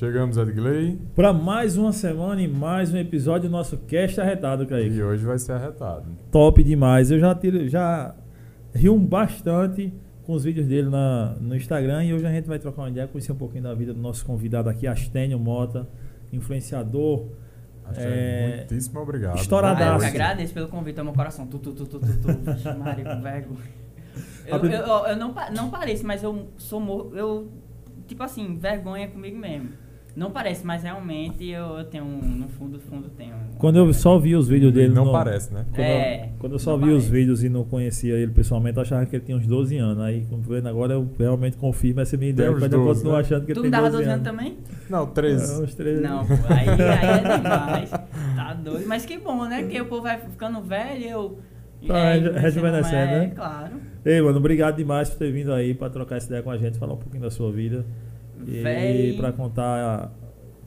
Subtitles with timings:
[0.00, 0.98] Chegamos, Edgley.
[1.14, 4.96] Para mais uma semana e mais um episódio do nosso Cast Arretado, Kaique.
[4.96, 6.06] E hoje vai ser arretado.
[6.32, 7.10] Top demais.
[7.10, 8.14] Eu já, tiro, já
[8.74, 9.92] rio bastante
[10.22, 13.06] com os vídeos dele na, no Instagram e hoje a gente vai trocar uma ideia,
[13.08, 15.86] conhecer um pouquinho da vida do nosso convidado aqui, Astênio Mota,
[16.32, 17.26] influenciador.
[17.94, 19.36] É, muitíssimo obrigado.
[19.36, 19.82] Estouradaço.
[19.82, 21.46] Ah, eu que agradeço pelo convite ao meu coração.
[21.46, 22.78] Tu, tu, tu, tu, tu, tu.
[22.78, 23.60] Maria, com vergonha.
[24.46, 27.14] Eu, eu, eu, eu, não, não pareço, mas eu sou...
[27.14, 27.52] Eu,
[28.08, 29.89] tipo assim, vergonha comigo mesmo.
[30.16, 33.34] Não parece, mas realmente eu, tenho, no fundo, fundo tenho.
[33.58, 34.92] Quando eu só vi os vídeos dele.
[34.92, 35.64] Não no, parece, né?
[35.70, 36.98] Quando, é, eu, quando eu só vi parece.
[36.98, 40.02] os vídeos e não conhecia ele pessoalmente, eu achava que ele tinha uns 12 anos.
[40.02, 43.20] Aí, vendo agora, eu realmente confirmo essa minha ideia, mas eu continuo né?
[43.20, 44.14] achando que tu ele tem 12 12 anos.
[44.14, 44.58] anos também?
[44.88, 45.52] Não, 13.
[45.52, 46.02] É, uns 13.
[46.02, 47.90] Não, pô, aí, aí é demais.
[47.90, 48.86] Tá doido.
[48.86, 49.62] Mas que bom, né?
[49.62, 51.38] Porque o povo vai ficando velho eu.
[51.86, 53.32] Tá é, rejuvenescendo, é, né?
[53.34, 53.76] Claro.
[54.04, 56.78] Ei, mano, obrigado demais por ter vindo aí pra trocar essa ideia com a gente,
[56.78, 57.86] falar um pouquinho da sua vida.
[58.46, 60.12] E para contar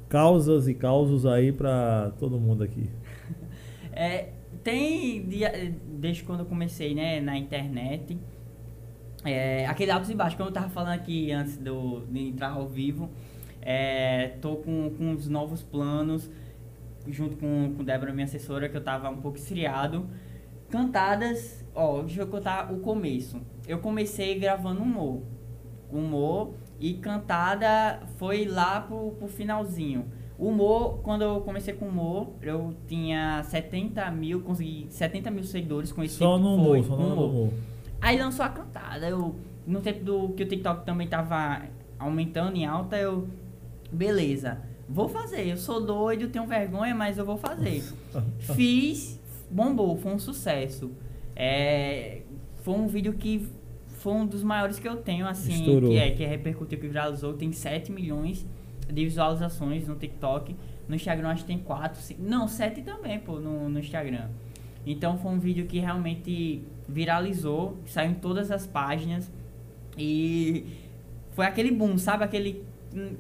[0.10, 2.90] causas e causos aí para todo mundo aqui.
[3.96, 4.30] É,
[4.64, 5.30] tem,
[6.00, 8.18] desde quando eu comecei né, na internet,
[9.24, 12.68] é, aquele altos e baixos, como eu tava falando aqui antes do, de entrar ao
[12.68, 13.12] vivo,
[13.62, 16.30] é, tô com, com uns novos planos,
[17.08, 20.08] junto com, com Débora, minha assessora, que eu tava um pouco esfriado.
[20.70, 23.40] Cantadas, ó, deixa eu contar o começo.
[23.68, 25.22] Eu comecei gravando humor.
[25.92, 30.04] Humor e cantada foi lá pro, pro finalzinho.
[30.38, 35.94] O humor, quando eu comecei com humor, eu tinha 70 mil, consegui 70 mil seguidores
[35.94, 37.54] com esse Só no foi, só no humor.
[38.02, 39.08] Aí lançou a cantada.
[39.08, 39.34] Eu,
[39.66, 41.62] no tempo do que o TikTok também tava
[41.98, 43.30] aumentando em alta, eu.
[43.90, 44.58] Beleza,
[44.90, 45.48] vou fazer.
[45.48, 47.82] Eu sou doido, tenho vergonha, mas eu vou fazer.
[48.56, 50.92] Fiz, bombou, foi um sucesso.
[51.34, 52.24] É,
[52.62, 53.48] foi um vídeo que
[54.04, 55.90] foi um dos maiores que eu tenho, assim, Estourou.
[55.90, 58.46] que é, que é repercutiu, que viralizou, tem 7 milhões
[58.86, 60.54] de visualizações no TikTok.
[60.90, 64.28] No Instagram acho que tem 4, 5, não, 7 também, pô, no, no Instagram.
[64.86, 69.32] Então foi um vídeo que realmente viralizou, saiu em todas as páginas
[69.98, 70.66] e
[71.32, 72.26] foi aquele boom, sabe?
[72.26, 72.62] Aquele
[72.94, 73.16] hum,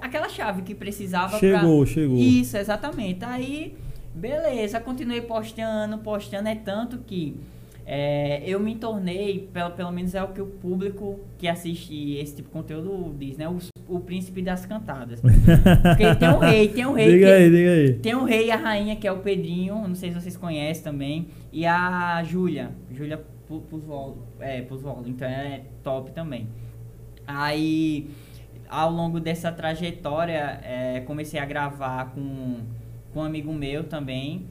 [0.00, 1.92] aquela chave que precisava Chegou, pra...
[1.92, 2.16] chegou.
[2.16, 3.24] Isso, exatamente.
[3.24, 3.76] Aí,
[4.14, 7.36] beleza, continuei postando, postando é tanto que
[7.84, 12.36] é, eu me tornei, pelo, pelo menos é o que o público que assiste esse
[12.36, 13.48] tipo de conteúdo diz, né?
[13.48, 15.20] O, o príncipe das cantadas.
[15.20, 17.12] Porque tem um rei, tem um rei.
[17.12, 17.92] Diga que, aí, diga aí.
[17.94, 20.82] Tem um rei e a rainha, que é o Pedrinho, não sei se vocês conhecem
[20.82, 21.28] também.
[21.52, 24.64] E a Júlia, Júlia Pusvolo, é,
[25.06, 26.48] então é top também.
[27.26, 28.10] Aí,
[28.68, 32.58] ao longo dessa trajetória, é, comecei a gravar com,
[33.12, 34.46] com um amigo meu também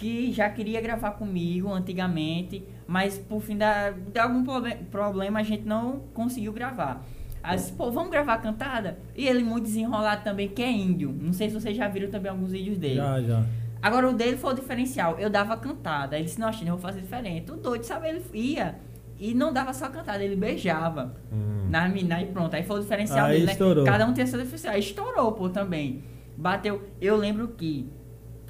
[0.00, 4.42] que já queria gravar comigo antigamente, mas por fim da, de algum
[4.90, 7.04] problema a gente não conseguiu gravar.
[7.42, 8.98] Aí disse, pô, vamos gravar cantada?
[9.14, 11.14] E ele muito desenrolado também, que é índio.
[11.20, 12.96] Não sei se vocês já viram também alguns vídeos dele.
[12.96, 13.44] Já, já.
[13.82, 15.18] Agora o dele foi o diferencial.
[15.18, 16.16] Eu dava cantada.
[16.16, 17.50] Ele disse, não, eu vou fazer diferente.
[17.50, 18.76] O doido, sabe, ele ia
[19.18, 21.68] e não dava só cantada, ele beijava hum.
[21.68, 22.56] na mina e pronto.
[22.56, 23.52] Aí foi o diferencial Aí dele, né?
[23.52, 23.84] estourou.
[23.84, 24.74] Cada um tem seu diferencial.
[24.74, 26.02] Aí estourou, pô, também.
[26.36, 26.82] Bateu.
[27.00, 27.86] Eu lembro que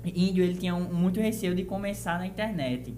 [0.05, 2.95] índio ele tinha um, muito receio de começar na internet.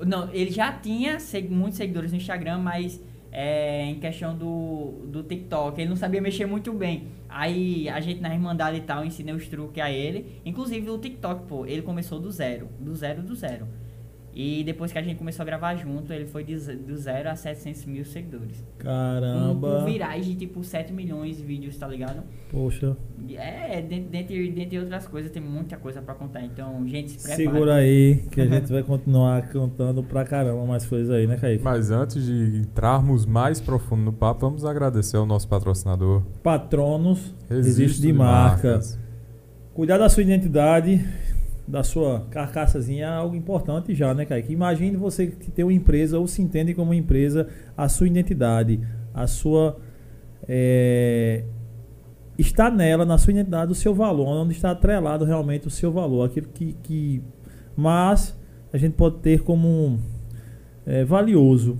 [0.00, 3.00] Não, ele já tinha seg muitos seguidores no Instagram, mas
[3.30, 7.08] é, em questão do, do TikTok, ele não sabia mexer muito bem.
[7.28, 10.40] Aí a gente na Irmandade e tal, ensinei os truques a ele.
[10.44, 12.68] Inclusive o TikTok, pô, ele começou do zero.
[12.78, 13.66] Do zero do zero.
[14.34, 17.36] E depois que a gente começou a gravar junto, ele foi de, do zero a
[17.36, 18.64] 700 mil seguidores.
[18.78, 19.70] Caramba!
[19.70, 22.24] Com, com virais de tipo 7 milhões de vídeos, tá ligado?
[22.50, 22.96] Poxa.
[23.36, 26.42] É, dentre, dentre outras coisas, tem muita coisa pra contar.
[26.42, 27.36] Então, gente, se prepara.
[27.36, 31.62] Segura aí, que a gente vai continuar contando pra caramba mais coisas aí, né, Kaique?
[31.62, 36.22] Mas antes de entrarmos mais profundo no papo, vamos agradecer ao nosso patrocinador.
[36.42, 38.72] Patronos, existe de, de marca.
[38.72, 38.98] Marcas.
[39.72, 41.04] Cuidar da sua identidade
[41.66, 44.52] da sua carcaçazinha é algo importante já, né, Kaique?
[44.52, 48.80] Imagine você que tem uma empresa ou se entende como empresa, a sua identidade,
[49.12, 49.78] a sua.
[50.46, 51.44] É,
[52.38, 56.26] está nela, na sua identidade, o seu valor, onde está atrelado realmente o seu valor,
[56.26, 56.76] aquilo que.
[56.82, 57.22] que
[57.76, 58.38] mas
[58.72, 59.98] a gente pode ter como
[60.86, 61.78] é, valioso.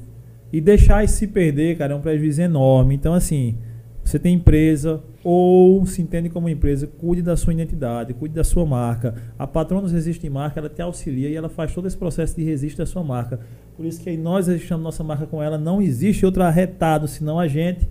[0.52, 2.94] E deixar isso se perder, cara, é um prejuízo enorme.
[2.94, 3.58] Então, assim,
[4.04, 8.66] você tem empresa, ou se entende como empresa, cuide da sua identidade, cuide da sua
[8.66, 9.14] marca.
[9.38, 12.76] A Patronos Resiste Marca, ela te auxilia e ela faz todo esse processo de resiste
[12.76, 13.40] da sua marca.
[13.74, 17.40] Por isso que aí nós registramos nossa marca com ela, não existe outro arretado senão
[17.40, 17.88] a gente.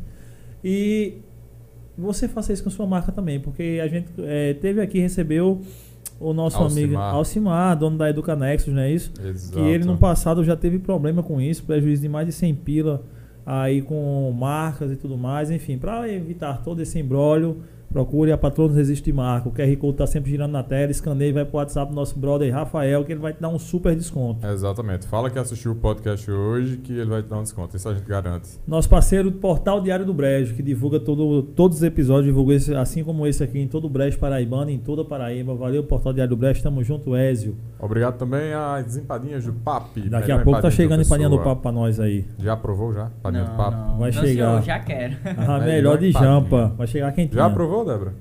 [0.63, 1.17] E
[1.97, 5.59] você faça isso com a sua marca também, porque a gente é, teve aqui, recebeu
[6.19, 6.83] o nosso Alcimar.
[6.83, 9.11] amigo Alcimar, dono da Educanexus, não é isso?
[9.19, 9.57] Exato.
[9.57, 13.03] Que ele no passado já teve problema com isso, prejuízo de mais de 100 pila
[13.45, 17.63] aí com marcas e tudo mais, enfim, para evitar todo esse embrólio,
[17.93, 19.47] Procure a Patronos Resiste de Marca.
[19.47, 20.89] O QR Code está sempre girando na tela.
[20.89, 23.49] Escaneie e vai para o WhatsApp do nosso brother Rafael, que ele vai te dar
[23.49, 24.47] um super desconto.
[24.47, 25.05] Exatamente.
[25.05, 27.77] Fala que assistiu o podcast hoje, que ele vai te dar um desconto.
[27.77, 28.49] Isso a gente garante.
[28.65, 33.03] Nosso parceiro Portal Diário do Brejo, que divulga todo, todos os episódios, divulga esse, assim
[33.03, 35.53] como esse aqui em todo o Brejo Paraibano, em toda a Paraíba.
[35.53, 36.63] Valeu, Portal Diário do Brejo.
[36.63, 37.55] Tamo junto, Ézio.
[37.79, 39.97] Obrigado também às empadinhas do PAP.
[40.09, 42.25] Daqui a pouco tá chegando empadinha do Papo para nós aí.
[42.39, 43.11] Já aprovou já?
[43.19, 43.77] Empadinha do Papo?
[43.77, 44.49] Não, vai não, chegar.
[44.49, 45.17] Senhor, já quero.
[45.37, 46.73] Ah, melhor de jampa.
[46.75, 48.13] Vai chegar quem Já aprovou, Débora?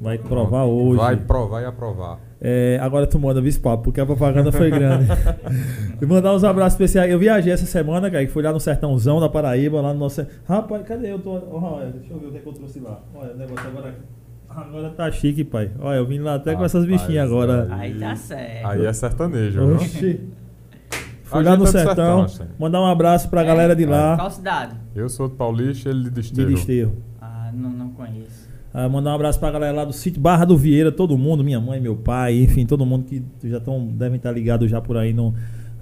[0.00, 0.96] Vai provar hoje.
[0.96, 2.18] Vai provar e aprovar.
[2.40, 5.06] É, agora tu manda papo, porque a propaganda foi grande.
[6.00, 7.10] e mandar uns abraços especiais.
[7.10, 10.26] Eu viajei essa semana, cara, que fui lá no Sertãozão da Paraíba, lá no nosso.
[10.48, 11.18] Rapaz, cadê eu?
[11.18, 11.34] Tô...
[11.34, 12.98] Oh, deixa eu ver o que, é que eu trouxe lá.
[13.14, 13.94] Olha, o negócio agora.
[14.48, 15.70] Agora tá chique, pai.
[15.78, 17.68] Olha, eu vim lá até com essas bichinhas agora.
[17.70, 18.66] Aí tá certo.
[18.66, 20.20] Aí é sertanejo, Oxi.
[21.22, 24.16] Fui lá no sertão, sertão mandar um abraço pra é, galera de lá.
[24.16, 24.74] Qual cidade?
[24.96, 26.48] Eu sou de Paulista, ele de Desterro.
[26.48, 26.96] De Desterro.
[27.20, 28.39] Ah, não, não conheço.
[28.72, 31.60] Uh, mandar um abraço pra galera lá do sítio Barra do Vieira, todo mundo, minha
[31.60, 35.12] mãe, meu pai, enfim, todo mundo que já estão devem estar ligados já por aí
[35.12, 35.34] no,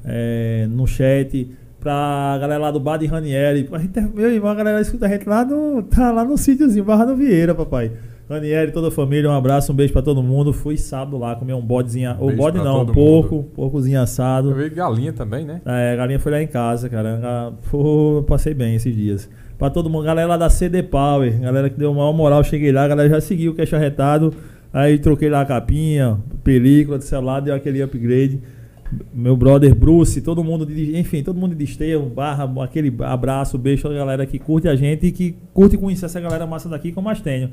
[0.04, 1.50] é, no chat.
[1.78, 3.68] Pra galera lá do Bar de Ranieri.
[4.12, 7.14] Meu irmão, a galera escuta a gente lá no, tá lá no sítiozinho, Barra do
[7.14, 7.92] Vieira, papai.
[8.28, 10.52] Ranieri, toda a família, um abraço, um beijo pra todo mundo.
[10.52, 12.16] Fui sábado lá comer um bodezinho.
[12.18, 13.50] Ou bode não, um porco, mundo.
[13.54, 14.50] porcozinho assado.
[14.50, 15.62] Eu vi galinha também, né?
[15.64, 17.52] É, galinha foi lá em casa, cara.
[17.70, 20.04] Pô, passei bem esses dias pra todo mundo.
[20.04, 23.20] Galera lá da CD Power, galera que deu maior moral, cheguei lá, a galera já
[23.20, 24.32] seguiu o queixo arretado.
[24.72, 28.40] Aí troquei lá a capinha, película do celular, deu aquele upgrade.
[29.12, 33.86] Meu brother Bruce, todo mundo, de, enfim, todo mundo de Desterro, barra, aquele abraço, beijo
[33.88, 36.98] a galera que curte a gente e que curte conhecer essa galera massa daqui que
[36.98, 37.50] eu mais tenho.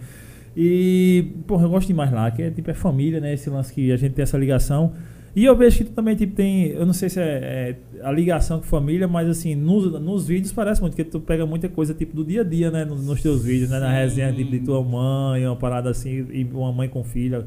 [0.56, 3.34] E, porra, eu gosto demais lá, que é tipo é família, né?
[3.34, 4.94] Esse lance que a gente tem essa ligação.
[5.36, 8.12] E eu vejo que tu também tipo, tem, eu não sei se é, é a
[8.12, 11.94] ligação com família, mas assim, nos, nos vídeos parece muito, que tu pega muita coisa
[11.94, 12.86] tipo do dia a dia, né?
[12.86, 13.78] Nos, nos teus vídeos, né?
[13.80, 17.46] Na resenha tipo, de tua mãe, uma parada assim, e uma mãe com filha.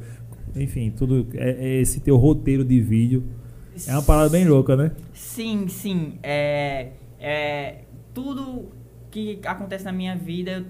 [0.54, 1.26] Enfim, tudo.
[1.34, 3.24] É, é esse teu roteiro de vídeo.
[3.86, 4.92] É uma parada bem louca, né?
[5.14, 6.14] Sim, sim.
[6.22, 6.88] É,
[7.18, 7.76] é,
[8.12, 8.66] tudo
[9.10, 10.64] que acontece na minha vida eu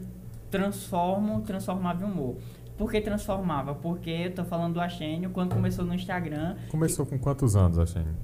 [0.50, 2.36] transformo, transformava em humor.
[2.78, 3.74] Por que transformava?
[3.74, 6.56] Porque eu tô falando do Axênio, quando começou no Instagram.
[6.68, 8.14] Começou com quantos anos, Axênio?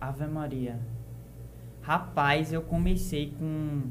[0.00, 0.78] Ave Maria.
[1.82, 3.82] Rapaz, eu comecei com.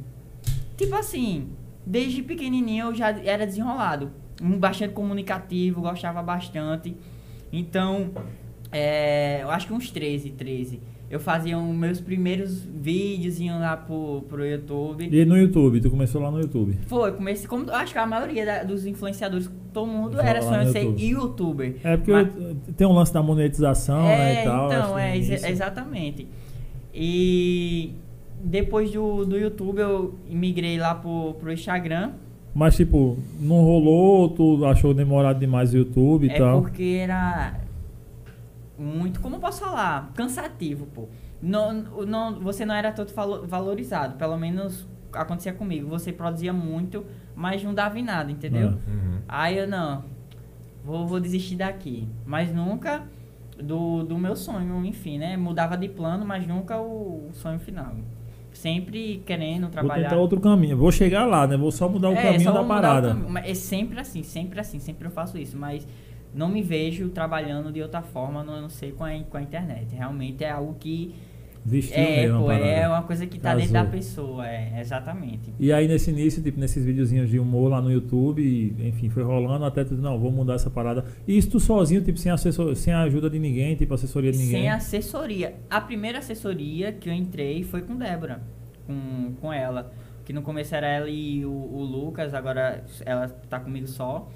[0.77, 1.49] Tipo assim,
[1.85, 4.11] desde pequenininho eu já era desenrolado.
[4.57, 6.95] Bastante comunicativo, gostava bastante.
[7.51, 8.11] Então,
[8.71, 14.23] é, eu acho que uns 13, 13 eu fazia os meus primeiros vídeos lá pro,
[14.27, 15.07] pro YouTube.
[15.11, 15.79] E no YouTube?
[15.79, 16.77] Tu começou lá no YouTube?
[16.87, 20.83] Foi, comecei como acho que a maioria da, dos influenciadores, todo mundo era sonho ser
[20.99, 21.75] youtuber.
[21.83, 22.33] É porque Mas,
[22.75, 24.67] tem um lance da monetização é, né, e tal.
[24.67, 26.27] Então, é, ex exatamente.
[26.93, 27.93] E
[28.43, 32.13] depois do, do YouTube eu migrei lá pro, pro Instagram.
[32.53, 36.59] Mas tipo, não rolou, tu achou demorado demais o YouTube e é tal?
[36.59, 37.64] É porque era
[38.77, 41.07] muito, como eu posso falar, cansativo, pô.
[41.41, 43.13] Não, não, você não era todo
[43.45, 45.87] valorizado, pelo menos acontecia comigo.
[45.89, 47.05] Você produzia muito,
[47.35, 48.69] mas não dava em nada, entendeu?
[48.69, 48.89] Ah.
[48.89, 49.19] Uhum.
[49.27, 50.03] Aí eu não,
[50.83, 52.07] vou, vou desistir daqui.
[52.25, 53.03] Mas nunca
[53.61, 55.37] do, do meu sonho, enfim, né?
[55.37, 57.93] Mudava de plano, mas nunca o, o sonho final.
[58.53, 59.95] Sempre querendo trabalhar.
[59.95, 60.77] Vou tentar outro caminho.
[60.77, 61.57] Vou chegar lá, né?
[61.57, 63.15] Vou só mudar o é, caminho da parada.
[63.43, 65.57] É sempre assim, sempre assim, sempre eu faço isso.
[65.57, 65.85] Mas
[66.35, 69.95] não me vejo trabalhando de outra forma, não, não sei, com a, com a internet.
[69.95, 71.15] Realmente é algo que.
[71.67, 75.51] Vestiu é, mesmo, pô, é uma coisa que está dentro da pessoa, é, exatamente.
[75.59, 79.65] E aí nesse início, tipo, nesses videozinhos de humor lá no YouTube, enfim, foi rolando
[79.65, 81.03] até tu, não, vou mudar essa parada.
[81.27, 84.37] E isso tu sozinho, tipo, sem, assessor, sem a ajuda de ninguém, tipo, assessoria de
[84.37, 84.61] ninguém?
[84.61, 85.55] Sem assessoria.
[85.67, 88.43] A primeira assessoria que eu entrei foi com Débora,
[88.85, 89.91] com, com ela.
[90.23, 94.29] Que no começo era ela e o, o Lucas, agora ela tá comigo só.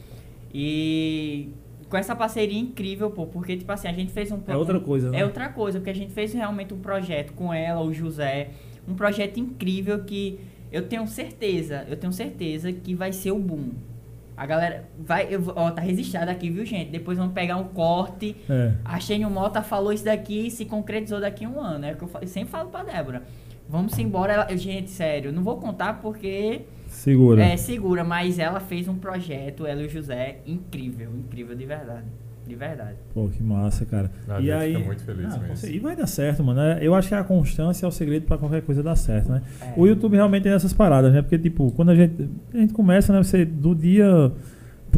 [0.52, 1.50] E
[1.90, 4.40] com essa parceria incrível, pô, porque, tipo assim, a gente fez um...
[4.48, 5.20] É outra coisa, né?
[5.20, 8.50] É outra coisa, porque a gente fez realmente um projeto com ela, o José,
[8.88, 10.40] um projeto incrível que
[10.72, 13.72] eu tenho certeza, eu tenho certeza que vai ser o boom.
[14.38, 16.92] A galera vai, eu, ó, tá registrado aqui, viu, gente?
[16.92, 18.38] Depois vamos pegar um corte.
[18.50, 18.74] É.
[18.86, 21.86] A Xênio Mota falou isso daqui e se concretizou daqui a um ano.
[21.86, 23.24] É o que eu, eu sempre falo pra Débora.
[23.68, 24.32] Vamos embora.
[24.32, 27.42] Ela, gente, sério, não vou contar porque Segura.
[27.44, 32.06] É, segura, mas ela fez um projeto, ela e o José, incrível, incrível de verdade.
[32.46, 32.96] De verdade.
[33.14, 34.12] Pô, que massa, cara.
[34.28, 35.70] A e aí, muito feliz ah, mesmo.
[35.70, 36.60] E vai dar certo, mano.
[36.60, 39.44] É, eu acho que a constância é o segredo para qualquer coisa dar certo, né?
[39.62, 39.74] É.
[39.78, 41.22] O YouTube realmente tem essas paradas, né?
[41.22, 43.22] Porque, tipo, quando a gente, a gente começa, né?
[43.22, 44.32] Você, do dia...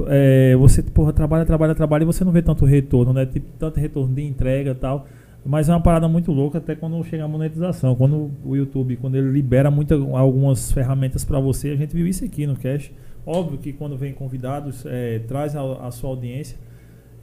[0.07, 3.25] É, você, porra, trabalha, trabalha, trabalha e você não vê tanto retorno, né?
[3.25, 5.05] Tipo, tanto retorno de entrega e tal.
[5.43, 7.95] Mas é uma parada muito louca até quando chega a monetização.
[7.95, 12.23] Quando o YouTube, quando ele libera muita, algumas ferramentas para você, a gente viu isso
[12.23, 12.91] aqui no Cash.
[13.25, 16.57] Óbvio que quando vem convidados, é, traz a, a, sua audiência.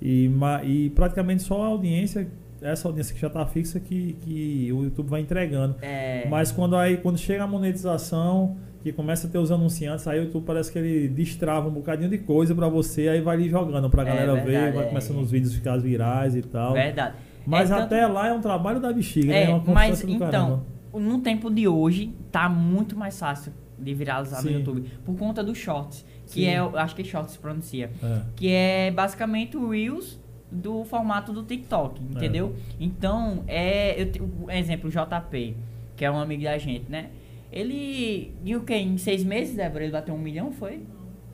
[0.03, 0.31] E,
[0.65, 2.29] e praticamente só a audiência,
[2.61, 5.77] essa audiência que já está fixa, que, que o YouTube vai entregando.
[5.81, 6.27] É...
[6.29, 10.25] Mas quando, aí, quando chega a monetização, que começa a ter os anunciantes, aí o
[10.25, 13.91] YouTube parece que ele destrava um bocadinho de coisa para você, aí vai lhe jogando
[13.91, 16.75] pra é galera é verdade, ver, vai começando os vídeos ficar virais e tal.
[16.75, 17.15] Verdade.
[17.49, 18.13] Mas é até tanto...
[18.13, 19.51] lá é um trabalho da bexiga, é, né?
[19.51, 20.65] É uma mas então, caramba.
[20.93, 24.51] no tempo de hoje, tá muito mais fácil de viralizar Sim.
[24.51, 24.91] no YouTube.
[25.05, 26.05] Por conta dos shorts.
[26.27, 26.47] Que Sim.
[26.47, 27.91] é, acho que shorts se pronuncia.
[28.03, 28.21] É.
[28.37, 32.55] Que é basicamente o Reels do formato do TikTok, entendeu?
[32.57, 32.75] É.
[32.81, 34.03] Então, é.
[34.03, 35.57] Eu, um exemplo, o JP,
[35.97, 37.11] que é um amigo da gente, né?
[37.51, 38.35] Ele.
[38.45, 38.75] E o que?
[38.75, 40.83] Em seis meses, Débora, ele bateu um milhão, foi?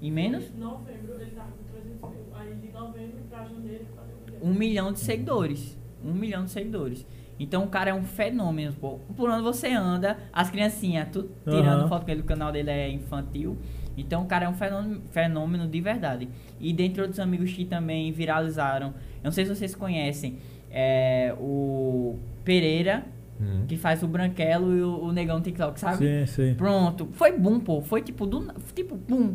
[0.00, 0.44] Em menos?
[0.44, 2.36] Em novembro ele tava com 300 mil.
[2.36, 4.50] Aí de novembro pra janeiro ele bateu um milhão.
[4.50, 5.78] Um milhão de seguidores.
[6.04, 7.06] Um milhão de seguidores.
[7.38, 8.98] Então o cara é um fenômeno, pô.
[9.16, 11.88] Por onde você anda, as criancinhas, tudo tirando uhum.
[11.88, 13.56] foto com ele, o canal dele é infantil.
[13.96, 16.28] Então o cara é um fenômeno, fenômeno de verdade.
[16.60, 20.38] E dentre outros amigos que também viralizaram, eu não sei se vocês conhecem,
[20.70, 23.04] é, o Pereira,
[23.40, 23.64] hum.
[23.66, 25.98] que faz o Branquelo e o, o Negão TikTok, sabe?
[25.98, 26.54] Sim, sim.
[26.54, 27.08] Pronto.
[27.12, 27.80] Foi boom, pô.
[27.82, 29.34] Foi tipo, do, tipo, boom.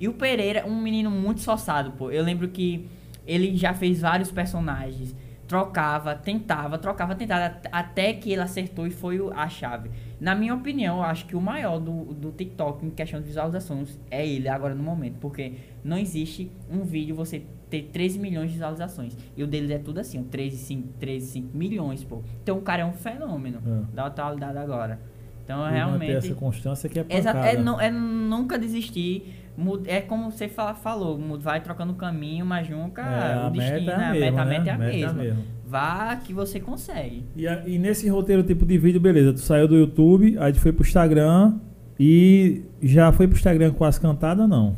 [0.00, 2.10] E o Pereira, um menino muito soçado, pô.
[2.10, 2.88] Eu lembro que
[3.26, 5.14] ele já fez vários personagens
[5.46, 9.90] trocava, tentava, trocava, tentava, até que ele acertou e foi a chave.
[10.20, 13.98] Na minha opinião, eu acho que o maior do, do TikTok em questão de visualizações
[14.10, 15.52] é ele agora no momento, porque
[15.84, 19.16] não existe um vídeo você ter 13 milhões de visualizações.
[19.36, 22.22] E o deles é tudo assim, 13, 5, 13, 5 milhões, pô.
[22.42, 23.94] Então o cara é um fenômeno é.
[23.94, 24.98] da atualidade agora.
[25.44, 26.12] Então e realmente.
[26.12, 27.46] essa constância que é pancada.
[27.46, 29.45] É, é, é nunca desistir
[29.86, 34.12] é como você fala, falou, vai trocando caminho, mas nunca é, o destino, é a,
[34.12, 35.12] meta, a meta é a mesma.
[35.14, 35.42] mesma.
[35.66, 37.24] Vá que você consegue.
[37.34, 40.60] E, a, e, nesse roteiro tipo de vídeo, beleza, tu saiu do YouTube, aí tu
[40.60, 41.54] foi pro Instagram
[41.98, 44.76] e já foi pro Instagram com as cantadas, não?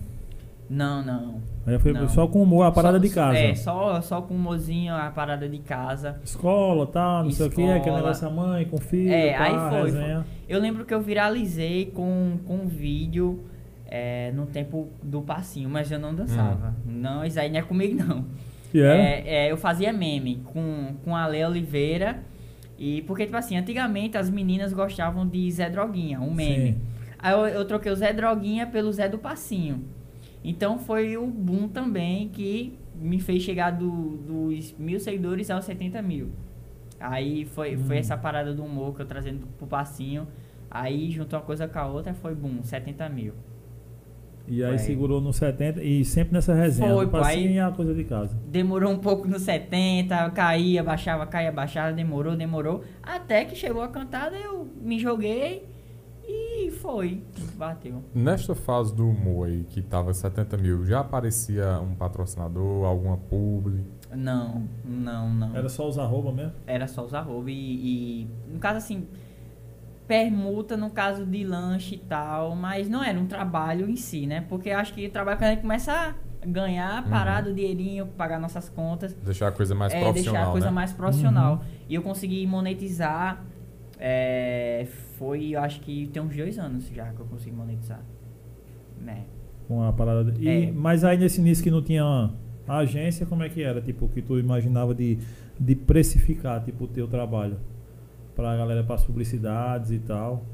[0.71, 1.41] Não, não.
[1.67, 2.09] Aí foi não.
[2.09, 3.39] só com humor, a parada só, de casa.
[3.39, 6.19] É, só, só com humorzinho, a parada de casa.
[6.25, 7.51] Escola, tal, não Escola.
[7.51, 10.85] sei o que, aquele negócio da mãe, com filho, É, aí foi, foi, Eu lembro
[10.87, 13.45] que eu viralizei com, com um vídeo
[13.89, 16.77] é, no tempo do passinho, mas eu não dançava.
[16.87, 16.93] Hum.
[17.01, 18.27] Não, isso aí não é comigo, não.
[18.75, 19.03] Yeah.
[19.03, 22.23] É, é, eu fazia meme com, com a Lea Oliveira.
[22.79, 26.73] E porque, tipo assim, antigamente as meninas gostavam de Zé Droguinha, um meme.
[26.73, 26.81] Sim.
[27.19, 29.85] Aí eu, eu, troquei o Zé Droguinha pelo Zé do Passinho.
[30.45, 36.01] Então foi o boom também que me fez chegar do, dos mil seguidores aos 70
[36.03, 36.31] mil.
[37.01, 37.85] Aí foi, hum.
[37.85, 40.29] foi essa parada do humor que eu trazendo pro Passinho.
[40.71, 43.33] Aí juntou uma coisa com a outra, foi boom, 70 mil.
[44.49, 46.89] E aí segurou no 70 e sempre nessa resenha.
[46.89, 48.37] Foi, aí a coisa de casa.
[48.47, 52.83] Demorou um pouco no 70, caía, baixava, caía, baixava, demorou, demorou.
[53.03, 55.67] Até que chegou a cantada, eu me joguei
[56.27, 57.23] e foi.
[57.57, 58.03] Bateu.
[58.15, 63.85] Nesta fase do humor aí, que tava 70 mil, já aparecia um patrocinador, alguma publi?
[64.15, 65.57] Não, não, não.
[65.57, 66.53] Era só os arroba mesmo?
[66.67, 69.07] Era só os arroba e, e no caso assim
[70.09, 74.41] permuta no caso de lanche e tal, mas não era um trabalho em si, né?
[74.49, 76.15] Porque acho que o trabalho que a gente começa a
[76.47, 77.11] ganhar, uhum.
[77.11, 79.13] parar do dinheirinho, pagar nossas contas.
[79.23, 80.33] Deixar a coisa mais é, profissional.
[80.33, 80.73] Deixar a coisa né?
[80.73, 81.55] mais profissional.
[81.57, 81.61] Uhum.
[81.91, 83.45] E eu consegui monetizar.
[84.01, 84.87] É,
[85.19, 88.01] foi, eu acho que tem uns dois anos já que eu consegui monetizar.
[88.99, 89.25] Né?
[89.67, 90.33] Com a parada.
[90.39, 90.73] E, é.
[90.73, 92.31] Mas aí nesse início que não tinha
[92.67, 93.83] agência, como é que era?
[93.83, 95.19] Tipo, que tu imaginava de,
[95.61, 97.59] de precificar tipo, o teu trabalho?
[98.39, 100.45] Pra galera, para as publicidades e tal.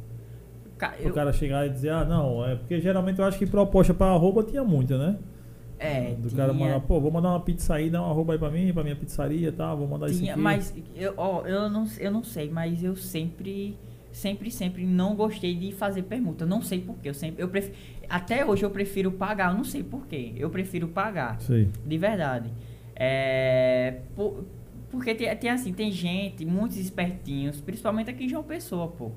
[0.79, 1.11] Ca, eu...
[1.11, 4.11] O cara chegar e dizer, ah, não, é porque geralmente eu acho que proposta para
[4.11, 5.19] arroba tinha muita, né?
[5.79, 6.41] É, Do tinha...
[6.41, 8.83] cara mandar, pô, vou mandar uma pizza aí, dá uma arroba aí pra mim, pra
[8.83, 9.67] minha pizzaria e tá?
[9.67, 10.41] tal, vou mandar tinha, isso aqui.
[10.41, 13.77] Mas, eu, ó, eu, não, eu não sei, mas eu sempre,
[14.11, 16.47] sempre, sempre não gostei de fazer permuta.
[16.47, 17.77] Não sei porquê, eu sempre, eu prefiro,
[18.09, 21.39] até hoje eu prefiro pagar, eu não sei porquê, eu prefiro pagar.
[21.39, 21.71] Sim.
[21.85, 22.51] De verdade.
[22.97, 24.43] É, por,
[24.95, 29.13] porque tem, tem assim, tem gente, muitos espertinhos, principalmente aqui em João Pessoa, pô.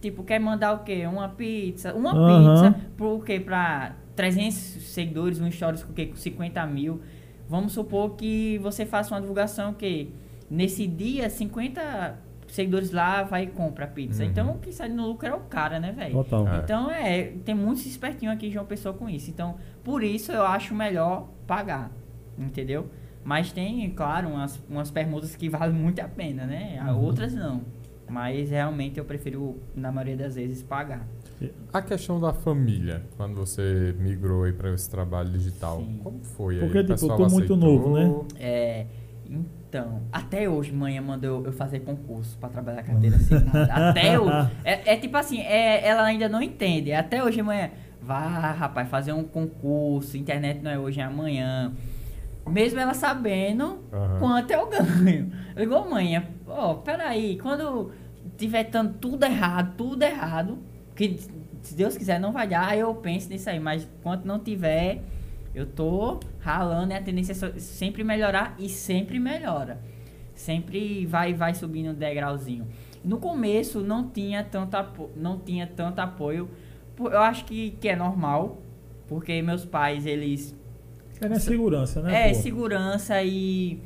[0.00, 1.06] Tipo, quer mandar o quê?
[1.06, 1.94] Uma pizza.
[1.94, 2.54] Uma uhum.
[2.54, 3.40] pizza pro quê?
[3.40, 6.06] Pra 300 seguidores, um stories com o quê?
[6.06, 7.00] Com 50 mil.
[7.48, 10.12] Vamos supor que você faça uma divulgação que
[10.50, 12.18] nesse dia 50
[12.48, 14.22] seguidores lá vai e compra a pizza.
[14.22, 14.30] Uhum.
[14.30, 16.12] Então, quem sai no lucro é o cara, né, velho?
[16.12, 16.48] Total.
[16.48, 16.58] É.
[16.58, 19.30] Então, é, tem muitos espertinhos aqui em João Pessoa com isso.
[19.30, 21.90] Então, por isso eu acho melhor pagar.
[22.38, 22.88] Entendeu?
[23.24, 26.78] Mas tem, claro, umas, umas permutas que valem muito a pena, né?
[26.86, 27.00] Uhum.
[27.00, 27.62] Outras não.
[28.08, 31.06] Mas realmente eu prefiro, na maioria das vezes, pagar.
[31.72, 36.00] A questão da família, quando você migrou aí para esse trabalho digital, Sim.
[36.02, 36.58] como foi?
[36.58, 36.84] Porque, aí?
[36.84, 38.14] tipo, eu tô muito novo, né?
[38.38, 38.86] É,
[39.26, 43.72] Então, até hoje, manhã mandou eu fazer concurso pra trabalhar carteira assinada.
[43.72, 44.50] até hoje.
[44.62, 46.92] É, é tipo assim, é, ela ainda não entende.
[46.92, 51.72] Até hoje, manhã, vá, rapaz, fazer um concurso, internet não é hoje, é amanhã.
[52.46, 54.18] Mesmo ela sabendo Aham.
[54.18, 55.32] quanto eu ganho.
[55.56, 57.90] Eu digo, mãe, ó, peraí, quando
[58.36, 60.58] tiver tanto tudo errado, tudo errado,
[60.94, 61.18] que
[61.62, 65.02] se Deus quiser não vai dar, aí eu penso nisso aí, mas enquanto não tiver,
[65.54, 69.78] eu tô ralando e a tendência é sempre melhorar e sempre melhora.
[70.34, 72.66] Sempre vai vai subindo um degrauzinho.
[73.02, 76.50] No começo não tinha tanto apo não tinha tanto apoio.
[76.98, 78.58] Eu acho que, que é normal,
[79.06, 80.54] porque meus pais, eles
[81.20, 82.30] É segurança, né?
[82.30, 82.40] é, pô?
[82.40, 83.78] segurança e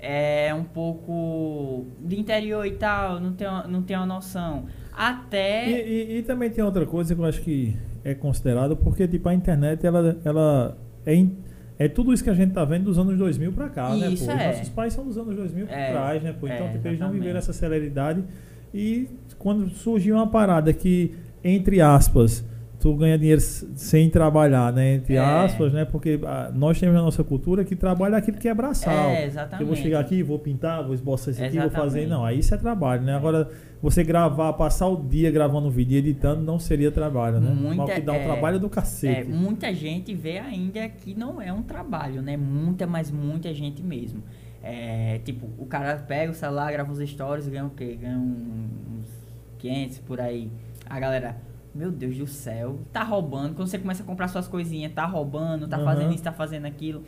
[0.00, 4.66] é um pouco de interior e tal, não tem, não tem uma noção.
[4.96, 5.68] Até.
[5.68, 5.72] E,
[6.14, 9.34] e- e também tem outra coisa que eu acho que é considerado, porque tipo, a
[9.34, 11.36] internet ela, ela é, in-
[11.78, 14.08] é tudo isso que a gente tá vendo dos anos 2000 pra cá, né?
[14.08, 14.32] Isso Pô?
[14.32, 14.46] Os é.
[14.46, 16.32] nossos pais são dos anos 2000 pra É, trás, né?
[16.38, 16.46] Pô?
[16.46, 18.22] Então, é, tipo, eles não viveram essa celeridade.
[18.72, 19.08] E
[19.38, 22.44] quando surgiu uma parada que, entre aspas,
[22.80, 24.94] tu ganha dinheiro sem trabalhar, né?
[24.94, 25.18] Entre É.
[25.18, 25.84] aspas, né?
[25.84, 29.10] Porque ah, nós temos na nossa cultura que trabalho é aquilo que é braçal.
[29.10, 29.66] É, Eu exatamente.
[29.66, 32.06] vou chegar aqui, vou pintar, vou esboçar isso aqui, vou fazer.
[32.06, 33.14] Não, aí isso é trabalho, né?
[33.16, 33.50] Agora,
[33.82, 37.50] você gravar, passar o dia gravando vídeo e editando não seria trabalho, né?
[37.52, 39.28] Muita- Mal que dá um é, trabalho do É, cacete.
[39.28, 42.36] muita gente vê ainda que não é um trabalho, né?
[42.36, 44.22] Muita, mas muita gente mesmo.
[44.62, 47.96] É, tipo, o cara pega o celular, grava uns stories, ganha o quê?
[48.00, 49.06] Ganha uns
[49.58, 50.50] 500 por aí.
[50.88, 51.36] A galera,
[51.74, 53.54] meu Deus do céu, tá roubando.
[53.54, 55.84] Quando você começa a comprar suas coisinhas, tá roubando, tá Aham.
[55.84, 57.04] fazendo isso, tá fazendo aquilo.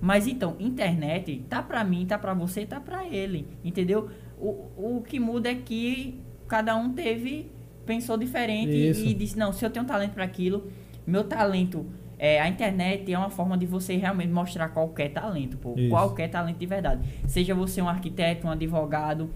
[0.00, 4.10] Mas então, internet tá pra mim, tá pra você, tá pra ele, entendeu?
[4.38, 7.50] O, o que muda é que cada um teve,
[7.86, 9.06] pensou diferente Isso.
[9.06, 10.70] e disse, não, se eu tenho talento pra aquilo,
[11.06, 11.86] meu talento,
[12.18, 15.90] é, a internet é uma forma de você realmente mostrar qualquer talento, pô, Isso.
[15.90, 17.08] qualquer talento de verdade.
[17.26, 19.30] Seja você um arquiteto, um advogado,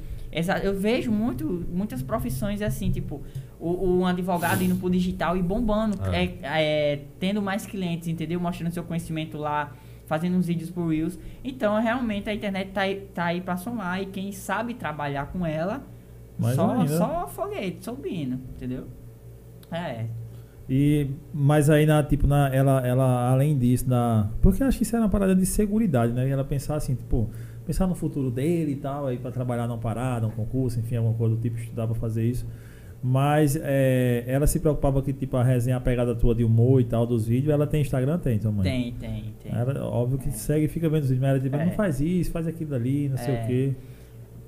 [0.62, 3.23] eu vejo muito, muitas profissões assim, tipo,
[3.58, 6.25] o, o advogado indo pro digital e bombando, É.
[6.25, 8.38] é, é, tendo mais clientes, entendeu?
[8.40, 9.72] Mostrando seu conhecimento lá,
[10.06, 11.18] fazendo uns vídeos por Reels.
[11.42, 15.45] Então, realmente, a internet tá aí, tá aí pra somar e quem sabe trabalhar com
[15.47, 15.82] ela,
[16.38, 16.99] Mais só, ainda.
[16.99, 18.84] só foguete, subindo, entendeu?
[19.71, 20.06] É,
[20.69, 24.82] E, mas aí, na, tipo, na, ela, ela, além disso, na, porque eu acho que
[24.84, 26.26] isso era uma parada de seguridade, né?
[26.28, 27.30] E ela pensar assim, tipo,
[27.64, 31.14] pensar no futuro dele e tal, aí pra trabalhar numa parada, um concurso, enfim, alguma
[31.14, 32.47] coisa do tipo, estudar pra fazer isso.
[33.08, 36.84] Mas é, ela se preocupava que, tipo, a resenha, a pegada tua de humor e
[36.84, 38.19] tal, dos vídeos, ela tem Instagram?
[38.19, 38.64] Tem, tua mãe?
[38.64, 39.52] tem, tem, tem.
[39.52, 41.64] Ela, óbvio que segue e fica vendo os vídeos, mas ela tipo, É.
[41.66, 43.42] não faz isso, faz aquilo ali, não sei É.
[43.42, 43.73] o quê.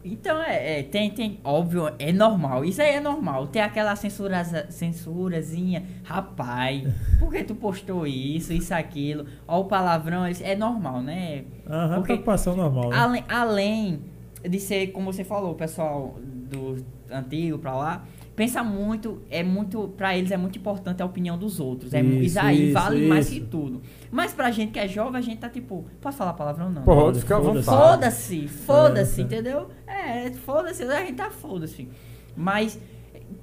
[0.04, 2.64] Então, é, é, tem, tem, óbvio, é normal.
[2.64, 3.46] Isso aí é normal.
[3.46, 5.84] Tem aquela censura, censurazinha.
[6.02, 6.82] Rapaz,
[7.20, 9.24] por que tu postou isso, isso, aquilo?
[9.46, 11.44] Ó, o palavrão, é normal, né?
[11.68, 12.96] Aham, Porque- preocupação normal, né?
[12.96, 14.00] Além, além
[14.48, 16.16] de ser, como você falou, o pessoal
[16.50, 16.76] do
[17.10, 18.04] antigo pra lá,
[18.38, 21.92] pensa muito, é muito, pra eles é muito importante a opinião dos outros.
[21.92, 23.34] É, Isso, isso aí isso, vale mais isso.
[23.40, 23.82] que tudo.
[24.12, 26.82] Mas pra gente que é jovem, a gente tá tipo, posso falar palavrão não?
[26.82, 27.66] Pode, Foda-se, fica à foda-se.
[27.66, 27.88] vontade.
[27.90, 29.68] Foda-se, foda-se, É, entendeu?
[29.88, 31.88] É, foda-se, a gente tá foda-se.
[32.36, 32.78] Mas,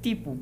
[0.01, 0.38] tipo,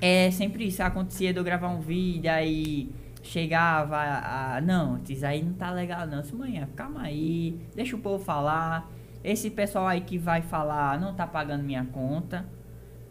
[0.00, 0.80] é sempre isso.
[0.82, 2.88] Acontecia de eu gravar um vídeo, aí
[3.20, 4.60] chegava a.
[4.60, 6.20] Não, isso aí não tá legal não.
[6.20, 8.88] Disse, manhã, calma aí, deixa o povo falar.
[9.24, 12.46] Esse pessoal aí que vai falar não tá pagando minha conta.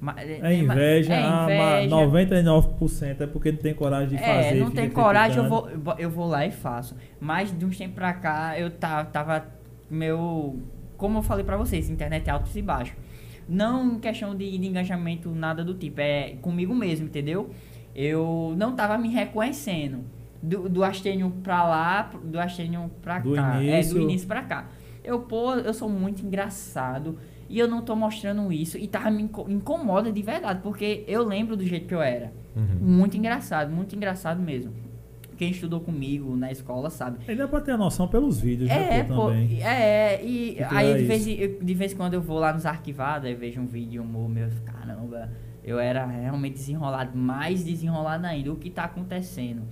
[0.02, 4.48] Ma- É inveja, é ah, mas 99% é porque não tem coragem de fazer.
[4.48, 6.96] é, não tem coragem, eu vou, eu vou lá e faço.
[7.20, 9.46] Mas de uns tempos pra cá, eu ta- tava
[9.90, 10.60] meu.
[10.98, 12.96] Como eu falei pra vocês, internet é altos e baixos.
[13.48, 16.02] Não em questão de, de engajamento, nada do tipo.
[16.02, 17.50] É comigo mesmo, entendeu?
[17.96, 20.00] Eu não tava me reconhecendo.
[20.42, 23.62] Do, do Astênio pra lá, do Astênio pra Do cá.
[23.62, 23.94] É, início.
[23.96, 24.68] do início pra cá.
[25.04, 27.20] Eu, pô, eu sou muito engraçado.
[27.52, 28.78] E eu não tô mostrando isso.
[28.78, 30.62] E tava me inco- incomoda de verdade.
[30.64, 32.32] Porque eu lembro do jeito que eu era.
[32.56, 32.78] Uhum.
[32.82, 34.72] Muito engraçado, muito engraçado mesmo.
[35.38, 37.18] Quem estudou comigo na escola sabe.
[37.28, 39.62] Aí dá pra ter a noção pelos vídeos, né, É, pô, também.
[39.64, 42.66] é, e Que aí de vez, eu- de vez em quando eu vou lá nos
[42.66, 45.30] arquivados, aí vejo um vídeo humor meu, caramba,
[45.64, 49.64] eu era realmente desenrolado, mais desenrolado ainda, o que tá acontecendo.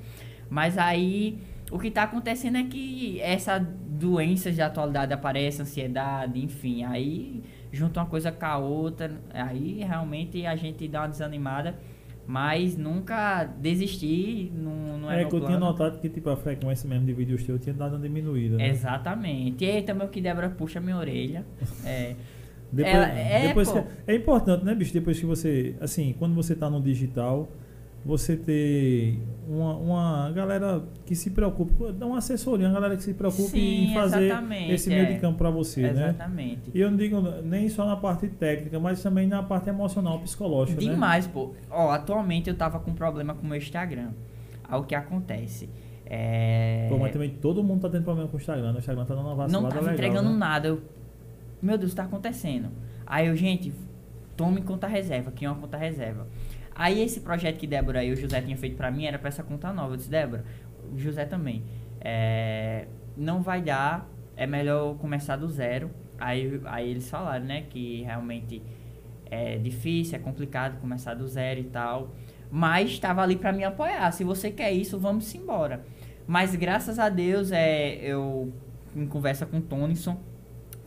[0.49, 1.37] Mas aí,
[1.71, 7.99] o que tá acontecendo é que essa doenças de atualidade aparece, ansiedade, enfim, aí junta
[7.99, 11.75] uma coisa com a outra, aí realmente a gente dá uma desanimada,
[12.27, 15.65] mas nunca desistir, não, não é, É que eu tinha plano.
[15.65, 18.57] notado que tipo, a frequência mesmo de vídeos teus tinha dado uma diminuída.
[18.57, 18.69] Né?
[18.69, 19.63] Exatamente.
[19.65, 21.43] E aí também o que Débora puxa minha orelha.
[21.85, 22.15] É,
[22.71, 24.93] Depois, Ela- é, depois que- é importante, né, bicho?
[24.93, 25.75] Depois que você.
[25.81, 27.49] Assim, quando você tá no digital,
[28.05, 33.49] você ter uma, uma galera que se preocupe, uma assessoria, uma galera que se preocupe
[33.49, 35.13] Sim, em fazer exatamente, esse meio é.
[35.13, 36.09] de campo para você, né?
[36.09, 36.71] Exatamente.
[36.73, 40.81] E eu não digo nem só na parte técnica, mas também na parte emocional, psicológica,
[40.81, 40.91] né?
[40.91, 41.53] Demais, pô.
[41.69, 44.11] Ó, atualmente eu tava com problema com o meu Instagram.
[44.63, 45.69] Aí o que acontece?
[46.05, 46.87] É...
[46.89, 48.75] Pô, mas também todo mundo tá tendo problema com o Instagram, né?
[48.75, 50.37] O Instagram tá dando uma vacilada não tava legal, entregando né?
[50.37, 50.67] nada.
[50.69, 50.81] Eu,
[51.61, 52.69] meu Deus, tá acontecendo.
[53.05, 53.73] Aí eu, gente,
[54.37, 56.27] tome conta reserva, cria uma conta reserva.
[56.79, 59.43] Aí esse projeto que Débora e o José tinham feito pra mim era pra essa
[59.43, 59.95] conta nova.
[59.95, 60.45] Eu disse, Débora,
[60.93, 61.61] o José também.
[61.99, 62.85] É,
[63.17, 65.91] não vai dar, é melhor começar do zero.
[66.17, 68.63] Aí, aí eles falaram, né, que realmente
[69.29, 72.15] é difícil, é complicado começar do zero e tal.
[72.49, 74.09] Mas estava ali para me apoiar.
[74.13, 75.83] Se você quer isso, vamos embora.
[76.25, 78.53] Mas graças a Deus, é, eu
[78.95, 80.17] em conversa com o Tonison,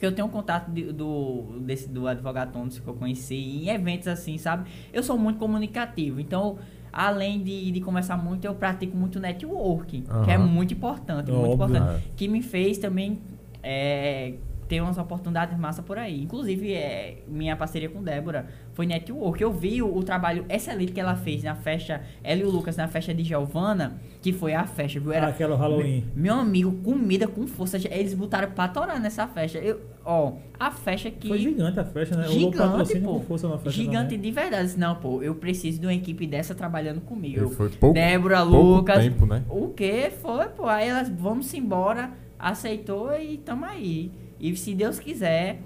[0.02, 3.68] que eu tenho um contato de- do, desse, do advogado Tonison que eu conheci em
[3.68, 4.68] eventos assim, sabe?
[4.92, 6.58] Eu sou muito comunicativo, então
[6.92, 11.76] além de, de conversar muito, eu pratico muito networking, que é muito importante, muito Óbvio.
[11.76, 13.20] importante que me fez também
[13.62, 14.34] é,
[14.72, 16.22] ter umas oportunidades massa por aí.
[16.22, 19.42] Inclusive, é, minha parceria com Débora foi network.
[19.42, 22.74] Eu vi o, o trabalho excelente que ela fez na festa, ela e o Lucas,
[22.78, 25.12] na festa de Giovana, que foi a festa, viu?
[25.12, 26.04] Era, Ah, aquela Halloween.
[26.16, 27.76] Meu amigo, comida com força.
[27.90, 29.58] Eles botaram pra torar nessa festa.
[29.58, 31.28] Eu, ó, a festa que.
[31.28, 32.26] Foi gigante a festa, né?
[32.26, 33.14] O Gigante, patrocínio pô.
[33.18, 34.20] com força na festa Gigante também.
[34.20, 34.78] de verdade.
[34.78, 37.44] Não, pô, eu preciso de uma equipe dessa trabalhando comigo.
[37.44, 39.04] E foi pouco, Débora, pouco Lucas.
[39.04, 39.42] tempo, né?
[39.50, 40.66] O que foi, pô?
[40.66, 44.10] Aí elas, vamos embora, aceitou e tamo aí.
[44.42, 45.60] E se Deus quiser,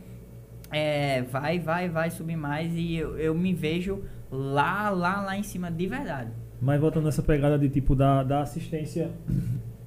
[0.70, 5.42] é, vai, vai, vai subir mais e eu, eu me vejo lá, lá, lá em
[5.42, 6.30] cima de verdade.
[6.60, 9.10] Mas voltando nessa pegada de tipo da, da assistência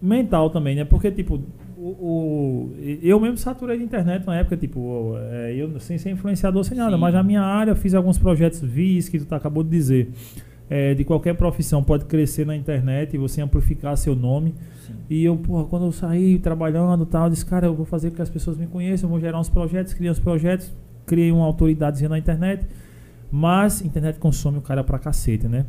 [0.02, 0.86] mental também, né?
[0.86, 1.42] Porque, tipo,
[1.78, 6.64] o, o- eu mesmo saturei de internet na época, tipo, é, eu sem ser influenciador,
[6.64, 7.02] sem nada, Sim.
[7.02, 9.70] mas na minha área eu fiz alguns projetos, vi isso que tu tá- acabou de
[9.70, 10.10] dizer.
[10.70, 14.54] É, de qualquer profissão pode crescer na internet e você amplificar seu nome.
[14.86, 14.94] Sim.
[15.10, 18.12] E eu, porra, quando eu saí trabalhando e tal, eu disse, cara, eu vou fazer
[18.12, 20.72] com que as pessoas me conheçam, eu vou gerar uns projetos, criei uns projetos,
[21.08, 22.68] criei uma autoridadezinha na internet,
[23.32, 25.66] mas internet consome o cara pra cacete, né?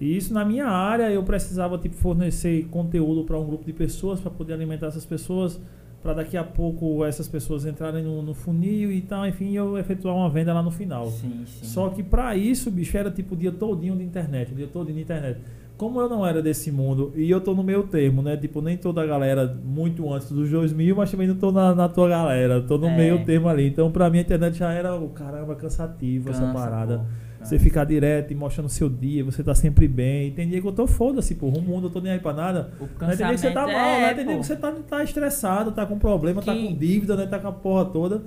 [0.00, 4.18] E isso na minha área, eu precisava tipo fornecer conteúdo para um grupo de pessoas
[4.18, 5.60] para poder alimentar essas pessoas,
[6.02, 10.14] para daqui a pouco essas pessoas entrarem no, no funil e tal, enfim, eu efetuar
[10.16, 11.06] uma venda lá no final.
[11.08, 11.64] Sim, sim.
[11.66, 14.96] Só que pra isso, bicho, era tipo o dia todinho de internet, o dia todinho
[14.96, 15.38] de internet.
[15.76, 18.36] Como eu não era desse mundo, e eu tô no meio termo, né?
[18.36, 21.88] Tipo, nem toda a galera muito antes dos 2000, mas também não tô na, na
[21.88, 22.96] tua galera, tô no É.
[22.96, 23.66] meio termo ali.
[23.68, 26.98] Então, pra mim, a internet já era, o caramba, cansativo essa Cansa, parada.
[26.98, 27.04] pô,
[27.42, 27.58] Você cansa.
[27.58, 30.30] ficar direto e mostrando seu dia, você tá sempre bem.
[30.32, 32.70] Tem dia que eu tô foda-se, porra, o mundo, eu tô nem aí pra nada.
[32.80, 34.10] O Mas tem dia que você tá mal, cansamento né?
[34.10, 37.16] é, Tem dia que você tá, tá estressado, tá com problema, tá Que- com dívida,
[37.16, 37.26] né?
[37.26, 38.22] Tá com a porra toda.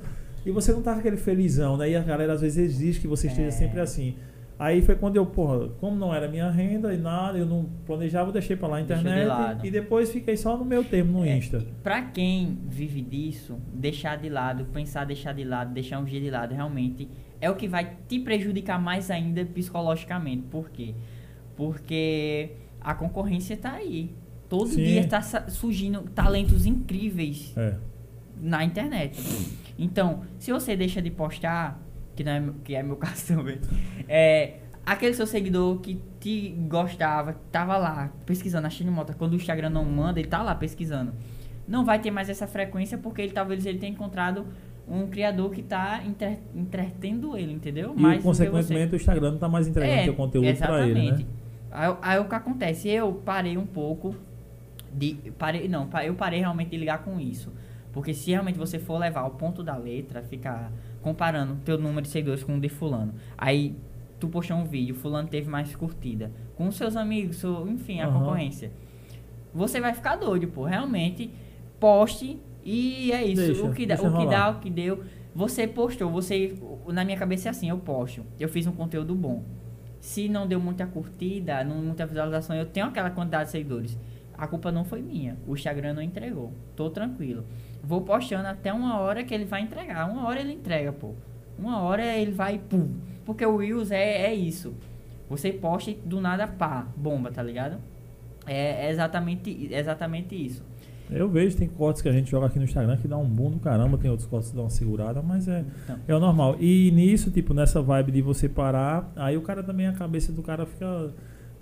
[0.46, 1.90] E você não tá com aquele felizão, né?
[1.92, 3.52] E a galera às vezes exige que você esteja É.
[3.52, 4.16] sempre assim.
[4.64, 8.30] Aí foi quando eu, porra, como não era minha renda e nada, eu não planejava,
[8.30, 9.28] eu deixei pra lá a Deixou de internet.
[9.28, 9.66] lado.
[9.68, 11.66] E depois fiquei só no meu termo, no É, Insta.
[11.84, 16.30] Pra quem vive disso, deixar de lado, pensar deixar de lado, deixar um dia de
[16.30, 17.10] lado, realmente
[17.42, 20.44] é o que vai te prejudicar mais ainda psicologicamente.
[20.44, 20.96] Por quê?
[21.58, 24.12] Porque a concorrência tá aí.
[24.48, 24.84] Todo Sim.
[24.84, 27.76] dia tá surgindo talentos incríveis É.
[28.42, 29.20] na internet.
[29.78, 31.82] Então, se você deixa de postar,
[32.16, 33.60] que, não é, que é meu caso também,
[34.08, 39.70] é, aquele seu seguidor que te gostava, tava lá pesquisando, achando moto, quando o Instagram
[39.70, 41.14] não manda, ele tá lá pesquisando.
[41.68, 44.46] Não vai ter mais essa frequência porque ele talvez ele tenha encontrado
[44.88, 47.94] um criador que tá entre- entretendo ele, entendeu?
[47.96, 51.26] E, Mais consequentemente, o Instagram não tá mais entregando é, teu conteúdo pra ele, né?
[51.72, 52.90] Aí, aí o que acontece?
[52.90, 54.16] Eu parei um pouco
[54.94, 55.16] de.
[55.38, 57.52] Parei, não, eu parei realmente de ligar com isso.
[57.92, 60.72] Porque se realmente você for levar ao ponto da letra, ficar
[61.04, 63.14] comparando teu número de seguidores com o de fulano.
[63.38, 63.76] Aí
[64.20, 66.32] tu postou um vídeo, fulano teve mais curtida.
[66.56, 68.20] Com seus amigos, seu- enfim, a Aham.
[68.20, 68.72] concorrência.
[69.54, 70.64] Você vai ficar doido, pô.
[70.64, 71.30] Realmente,
[71.80, 73.42] poste e é isso.
[73.46, 74.26] Deixa, o que dá, o que rolar.
[74.30, 75.04] dá, o que deu.
[75.36, 76.56] Você postou, você.
[76.88, 78.24] Na minha cabeça é assim, eu posto.
[78.40, 79.44] Eu fiz um conteúdo bom.
[80.00, 83.98] Se não deu muita curtida, não muita visualização, eu tenho aquela quantidade de seguidores.
[84.38, 85.38] A culpa não foi minha.
[85.48, 86.52] O Instagram não entregou.
[86.76, 87.46] Tô tranquilo.
[87.84, 90.10] Vou postando até uma hora que ele vai entregar.
[90.10, 91.12] Uma hora ele entrega, pô.
[91.60, 92.96] Uma hora ele vai, pum.
[93.26, 94.74] Porque o Reels é, é isso.
[95.30, 97.78] Você posta e do nada, pá, bomba, tá ligado?
[98.46, 100.64] É, é exatamente, é exatamente isso.
[101.12, 103.52] Eu vejo, tem cortes que a gente joga aqui no Instagram que dá um boom
[103.52, 106.56] do caramba, tem outros cortes que dão uma segurada, mas é, Então, é o normal.
[106.60, 110.42] E nisso, tipo, nessa vibe de você parar, aí o cara também, a cabeça do
[110.42, 111.14] cara fica,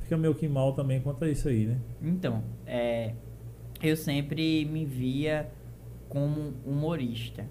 [0.02, 1.78] fica meio que mal também quanto a isso aí, né?
[2.02, 3.14] Então, é,
[3.82, 5.50] eu sempre me via
[6.12, 7.46] como humorista.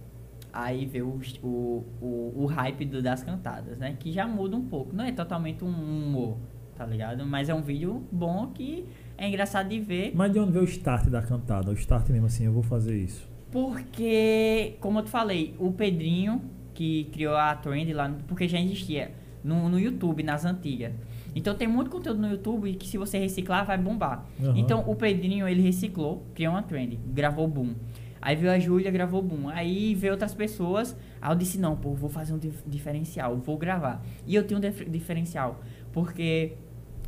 [0.52, 1.06] Aí veio
[1.42, 3.96] o, o, o, o hype do- das cantadas, né?
[3.98, 4.94] Que já muda um pouco.
[4.94, 6.36] Não é totalmente um humor,
[6.76, 7.24] tá ligado?
[7.24, 8.84] Mas é um vídeo bom que
[9.16, 10.12] é engraçado de ver.
[10.14, 11.70] Mas de onde veio o start da cantada?
[11.70, 13.28] O start mesmo assim, eu vou fazer isso.
[13.50, 16.42] Porque, como eu te falei, o Pedrinho,
[16.74, 20.92] que criou a trend lá, porque já existia no, no YouTube, nas antigas.
[21.34, 24.26] Então tem muito conteúdo no YouTube que se você reciclar vai bombar.
[24.42, 24.54] Aham.
[24.58, 27.74] Então o Pedrinho, ele reciclou, criou uma trend, gravou boom.
[28.22, 29.48] Aí veio a Júlia, gravou boom.
[29.48, 33.56] Aí veio outras pessoas, aí eu disse, não, pô, vou fazer um dif- diferencial, vou
[33.56, 34.02] gravar.
[34.26, 35.60] E eu tenho um dif- diferencial,
[35.92, 36.52] porque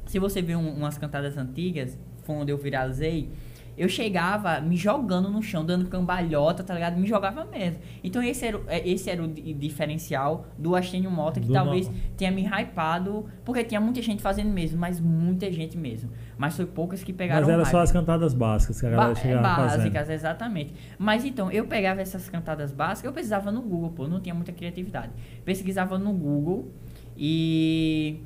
[0.07, 3.29] se você ver um- umas cantadas antigas, foi onde eu viralizei,
[3.77, 6.99] eu chegava me jogando no chão, dando cambalhota, tá ligado?
[6.99, 7.79] Me jogava mesmo.
[8.05, 11.53] Então esse era, o- é, esse era o di- diferencial do Astênio Mota, que Do
[11.53, 16.11] talvez no- tenha me hypado, porque tinha muita gente fazendo mesmo, mas muita gente mesmo.
[16.37, 19.19] Mas foi poucas que pegaram Mas era só as cantadas básicas que a galera Ba-
[19.19, 19.79] é, chegava fazendo.
[19.79, 20.75] básicas, exatamente.
[20.99, 24.53] Mas então, eu pegava essas cantadas básicas, eu pesquisava no Google, pô, não tinha muita
[24.53, 25.13] criatividade.
[25.45, 26.69] Pesquisava no Google
[27.17, 28.19] e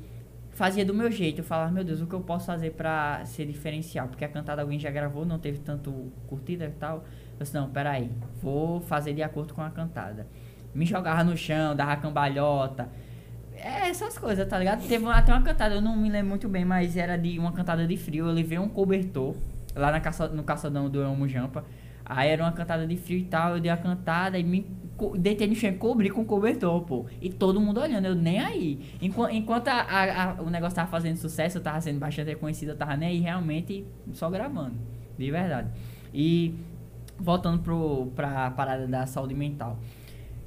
[0.57, 1.39] fazia do meu jeito.
[1.39, 4.07] Eu falava, meu Deus, o que eu posso fazer pra ser diferencial?
[4.07, 7.05] Porque a cantada alguém já gravou, não teve tanto curtida e tal.
[7.39, 8.09] Eu disse, não, peraí,
[8.41, 10.27] vou fazer de acordo com a cantada.
[10.73, 12.89] Me jogava no chão, dava cambalhota.
[13.53, 14.87] É, essas coisas, tá ligado?
[14.87, 17.85] Teve até uma cantada, eu não me lembro muito bem, mas era de uma cantada
[17.85, 18.25] de frio.
[18.25, 19.35] Eu levei um cobertor
[19.75, 21.63] lá na caça, no caçadão do Elmo Jampa.
[22.09, 24.65] Aí era uma cantada de frio e tal, eu dei a cantada e me
[25.19, 27.05] deitei no chão e cobri com cobertor, pô.
[27.21, 28.79] E todo mundo olhando, eu nem aí.
[29.01, 32.69] Enquanto, enquanto a- a- a- o negócio tava fazendo sucesso, eu tava sendo bastante reconhecido,
[32.69, 34.75] eu tava nem aí realmente só gravando.
[35.17, 35.67] De verdade.
[36.13, 36.55] E
[37.19, 39.77] voltando pro, pra parada da saúde mental.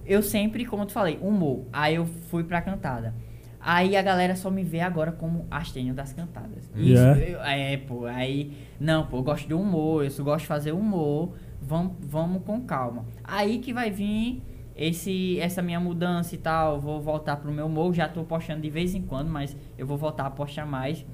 [0.07, 1.65] Eu sempre, como eu te falei, humor.
[1.73, 3.15] Aí eu fui pra cantada.
[3.61, 6.65] Aí a galera só me vê agora como astênio das cantadas.
[6.75, 7.21] Isso, Yeah.
[7.21, 8.53] eu- é, pô, aí.
[8.81, 11.35] Não, pô, eu gosto de humor, eu só gosto de fazer humor.
[11.71, 13.05] Vamos, vamos com calma.
[13.23, 14.43] Aí que vai vir
[14.75, 16.81] esse, essa minha mudança e tal.
[16.81, 17.95] Vou voltar pro meu humor.
[17.95, 21.07] Já tô postando de vez em quando, mas eu vou voltar a postar mais.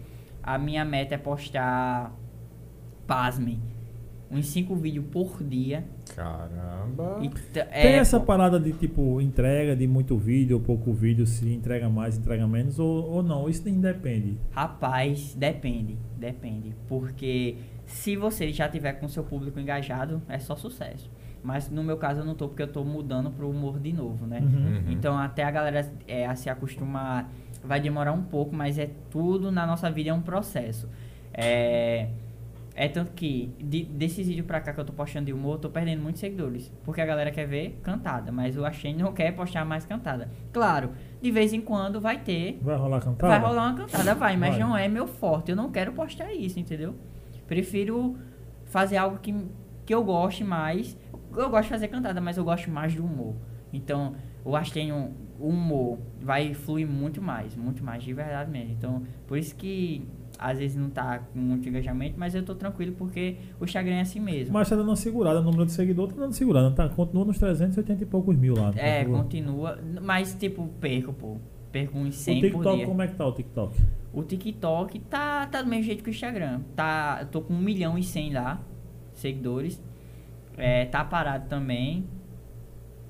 [0.42, 2.11] A minha meta é postar.
[3.07, 3.61] Pasmem.
[4.29, 5.85] Uns 5 vídeos por dia.
[6.16, 7.19] Caramba.
[7.23, 10.92] E t- Tem é, essa pô, parada de tipo entrega de muito vídeo ou pouco
[10.92, 14.37] vídeo, se entrega mais, entrega menos, ou, ou não, isso nem depende.
[14.51, 16.75] Rapaz, depende, depende.
[16.88, 21.11] Porque se você já tiver com seu público engajado, é só sucesso.
[21.42, 24.27] Mas no meu caso eu não tô, porque eu tô mudando pro humor de novo,
[24.27, 24.40] né?
[24.40, 24.49] Uhum.
[24.49, 24.92] Uhum.
[24.92, 27.31] Então até a galera é, a se acostumar
[27.62, 30.88] vai demorar um pouco, mas é tudo na nossa vida é um processo.
[31.33, 32.09] É,
[32.75, 35.59] é tanto que de, desses vídeos pra cá que eu tô postando de humor, eu
[35.61, 36.70] tô perdendo muitos seguidores.
[36.85, 40.29] Porque a galera quer ver cantada, mas o Ashane não quer postar mais cantada.
[40.53, 40.90] Claro,
[41.22, 43.38] de vez em quando vai ter Vai rolar cantada?
[43.38, 44.59] Vai rolar uma cantada, vai, mas Vai.
[44.59, 45.51] não é meu forte.
[45.51, 46.94] Eu não quero postar isso, entendeu?
[47.46, 48.16] Prefiro
[48.64, 49.35] fazer algo que,
[49.85, 50.96] que eu goste mais.
[51.37, 53.35] Eu gosto de fazer cantada, mas eu gosto mais do humor.
[53.72, 58.12] Então, eu acho que tem um, o humor vai fluir muito mais, muito mais de
[58.12, 58.72] verdade mesmo.
[58.72, 60.06] Então, por isso que
[60.38, 64.00] às vezes não tá com muito engajamento, mas eu tô tranquilo porque o Instagram é
[64.02, 64.52] assim mesmo.
[64.52, 66.88] Mas tá dando uma segurada, o número de seguidores tá dando segurada, tá?
[66.88, 68.72] Continua nos 380 e poucos mil lá.
[68.76, 71.38] é, continua, mas tipo, perco, pô.
[71.76, 72.86] Perco uns O 100 por TikTok, dia.
[72.86, 73.80] como é que tá o TikTok?
[74.14, 76.62] O TikTok tá, tá do mesmo jeito que o Instagram.
[76.74, 78.62] Tá, eu tô com 1 milhão e 100 lá,
[79.12, 79.82] seguidores.
[80.56, 82.06] É, tá parado também.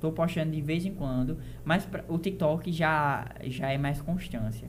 [0.00, 1.38] Tô postando de vez em quando.
[1.64, 4.68] Mas pra- o TikTok já, já é mais constância.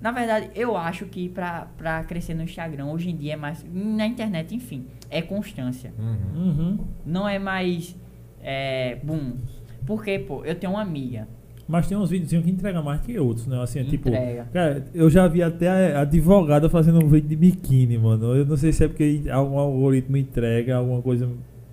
[0.00, 3.64] Na verdade, eu acho que pra, pra crescer no Instagram, hoje em dia é mais.
[3.68, 5.92] Na internet, enfim, é constância.
[5.98, 6.40] Uhum.
[6.40, 6.78] Uhum.
[7.04, 7.96] Não é mais.
[8.40, 8.94] É.
[9.02, 9.38] Boom.
[9.84, 11.26] Porque, pô, eu tenho uma amiga.
[11.68, 13.62] Mas tem uns vídeos que entrega mais que outros, né?
[13.62, 14.08] Assim, é tipo.
[14.08, 14.48] Entrega.
[14.50, 18.34] Cara, eu já vi até a advogada fazendo um vídeo de biquíni, mano.
[18.34, 21.28] Eu não sei se é porque algum algoritmo entrega alguma coisa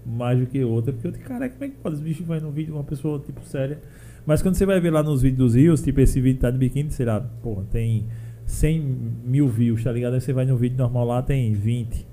[0.06, 0.92] mais do que outra.
[0.92, 1.96] Porque eu digo, cara, como é que pode?
[1.96, 3.80] Os bichos vai no vídeo de uma pessoa, tipo, séria.
[4.26, 6.58] Mas quando você vai ver lá nos vídeos dos rios, tipo, esse vídeo tá de
[6.58, 8.06] biquíni, sei lá, porra, tem
[8.46, 8.82] 100
[9.24, 10.16] mil views, tá ligado?
[10.16, 12.06] Aí você vai no vídeo normal lá, tem 20.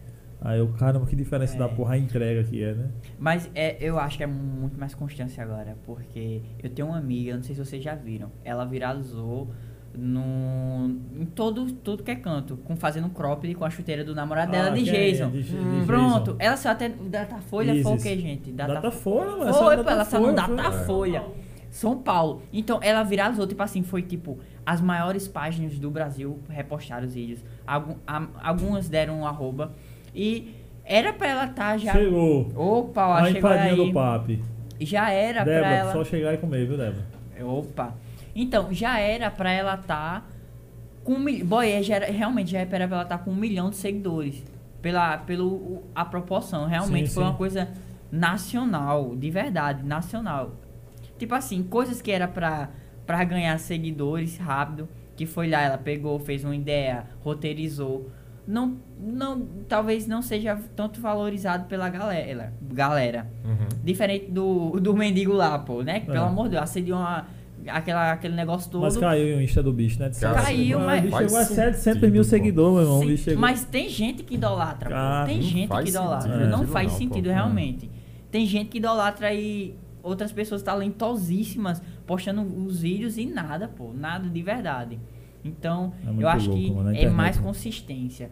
[0.44, 1.58] Aí eu, caramba, que diferença É.
[1.58, 2.90] da porra a entrega que é, né?
[3.18, 7.36] Mas é, eu acho que é muito mais constância agora, porque eu tenho uma amiga,
[7.36, 9.48] não sei se vocês já viram, ela viralizou
[9.94, 14.50] no, em todo, tudo que é canto, com fazendo cropped com a chuteira do namorado
[14.50, 15.30] dela Ah, de é, Jason.
[15.30, 16.36] de- de Pronto, Jason.
[16.40, 18.50] ela saiu até Datafolha, foi o que, gente?
[18.52, 20.72] Datafolha, mano, essa Foi, é pô, ela saiu no Datafolha, foi.
[21.12, 21.24] Datafolha.
[21.70, 22.42] São Paulo.
[22.52, 27.42] Então ela viralizou, tipo assim, foi tipo, as maiores páginas do Brasil repostaram os vídeos.
[27.66, 29.72] Algum, a- algumas deram um arroba.
[30.14, 31.92] E era pra ela estar já.
[31.92, 32.50] Chegou.
[32.54, 33.76] Opa, ó, a chegou empadinha aí.
[33.76, 34.44] do papi.
[34.80, 35.92] Já era pra Débora, ela.
[35.92, 37.06] só chegar e comer, viu, Débora?
[37.42, 37.94] Opa.
[38.34, 40.28] Então, já era pra ela estar
[41.04, 41.46] com um milhão.
[41.46, 44.42] Boy, é, já era, realmente já era pra ela estar com um milhão de seguidores.
[44.80, 46.66] Pela pelo, a proporção.
[46.66, 47.28] Realmente Sim, foi sim.
[47.28, 47.68] uma coisa
[48.10, 50.52] nacional, de verdade, nacional.
[51.18, 52.68] Tipo assim, coisas que era pra,
[53.06, 58.10] pra ganhar seguidores rápido, que que foi lá, ela pegou, fez uma ideia, roteirizou.
[58.46, 62.52] Não, não, talvez não seja tanto valorizado pela galera.
[62.72, 63.26] galera.
[63.44, 63.68] Uhum.
[63.84, 66.00] Diferente do, do mendigo lá, pô, né?
[66.00, 66.12] Que, É.
[66.14, 67.26] Pelo amor de Deus, acendeu uma,
[67.68, 68.82] aquela, aquele negócio todo.
[68.82, 70.08] Mas caiu o Insta do bicho, né?
[70.08, 72.28] De Caiu, o mas- bicho Faz chegou a 700 sentido, mil pô.
[72.28, 72.98] seguidores, meu irmão.
[72.98, 73.40] o Sim, bicho chegou.
[73.40, 74.94] mas tem gente que idolatra, pô.
[74.96, 76.32] Cara, tem não gente que idolatra.
[76.32, 76.98] sentido não aquilo faz não, pô.
[76.98, 77.32] sentido Hum.
[77.32, 77.90] realmente.
[78.30, 83.92] Tem gente que idolatra e outras pessoas talentosíssimas postando os vídeos e nada, pô.
[83.94, 84.98] Nada de verdade.
[85.44, 88.30] Então, É eu acho louco, que é mais consistência.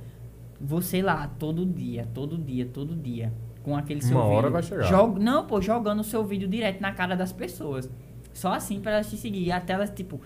[0.61, 4.53] Você lá, todo dia, todo dia, todo dia, com aquele seu Uma hora vídeo.
[4.53, 4.83] vai chegar.
[4.85, 7.91] Jog- Não, pô, jogando o seu vídeo direto na cara das pessoas.
[8.33, 9.45] Só assim pra elas te seguir.
[9.47, 10.21] E até elas, tipo,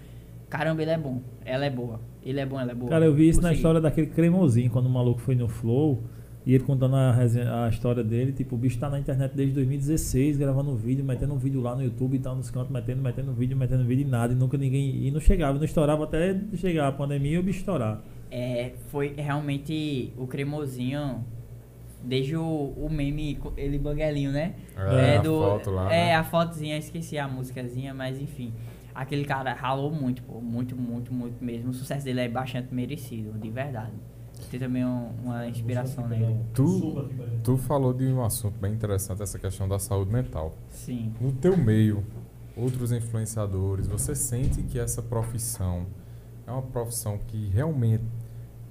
[0.50, 2.00] caramba, ele é bom, ela é boa.
[2.22, 2.90] Ele é bom, ela é boa.
[2.90, 3.58] Cara, eu vi isso Vou na seguir.
[3.60, 6.02] história daquele cremosinho, quando o maluco foi no Flow.
[6.46, 9.54] E ele contando a, resenha- a história dele, tipo, o bicho tá na internet desde
[9.54, 13.00] 2016, gravando um vídeo, metendo um vídeo lá no YouTube e tal, nos cantos, metendo,
[13.02, 15.06] metendo vídeo, metendo vídeo e nada, e nunca ninguém.
[15.06, 18.02] E não chegava, não estourava até chegar a pandemia e o bicho estourar.
[18.30, 21.24] É, foi realmente o cremosinho,
[22.02, 24.54] desde o, o meme, ele banguelinho, né?
[24.76, 26.14] É, a foto lá, É, né?
[26.14, 28.52] a fotozinha, esqueci a músicazinha, mas enfim.
[28.94, 31.70] Aquele cara ralou muito, pô, muito, muito, muito mesmo.
[31.70, 33.92] O sucesso dele é bastante merecido, de verdade.
[34.50, 36.40] Tem também um- uma inspiração nele.
[36.54, 37.08] Tu,
[37.42, 40.54] tu falou de um assunto bem interessante, essa questão da saúde mental.
[40.70, 41.12] Sim.
[41.20, 42.04] No teu meio,
[42.56, 45.86] outros influenciadores, você sente que essa profissão
[46.46, 48.04] é uma profissão que realmente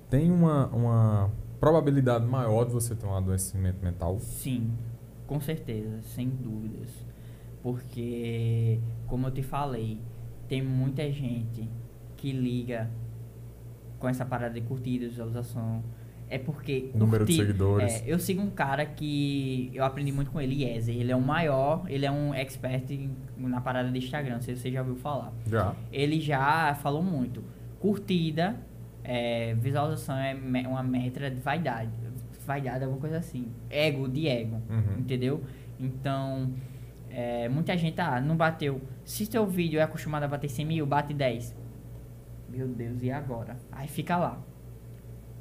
[0.10, 4.20] tem uma, uma probabilidade maior de você ter um adoecimento mental?
[4.20, 4.72] Sim,
[5.28, 6.90] com certeza, sem dúvidas.
[7.62, 10.00] Porque, como eu te falei,
[10.48, 11.68] tem muita gente
[12.18, 12.90] que liga
[14.04, 15.82] com essa parada de curtida, visualização.
[16.30, 16.90] É porque.
[16.94, 18.02] Número de seguidores.
[18.02, 20.94] É, eu sigo um cara que eu aprendi muito com ele, Yezer.
[20.96, 24.56] Ele é o maior, ele é um expert em- na parada de Instagram, não sei
[24.56, 25.74] se você já ouviu falar Já.
[25.92, 27.42] ele já falou muito.
[27.80, 28.58] Curtida,
[29.06, 31.92] é, visualização é me- uma meta de vaidade.
[32.46, 33.48] Vaidade, alguma coisa assim.
[33.70, 34.62] Ego, de ego.
[34.70, 35.00] Uhum.
[35.00, 35.42] Entendeu?
[35.80, 36.52] Então,
[37.10, 38.82] é, muita gente, ah, não bateu.
[39.06, 41.56] Se seu vídeo é acostumado a bater 100 mil, bate 10.
[42.54, 43.58] Meu Deus, e agora?
[43.72, 44.40] Aí fica lá.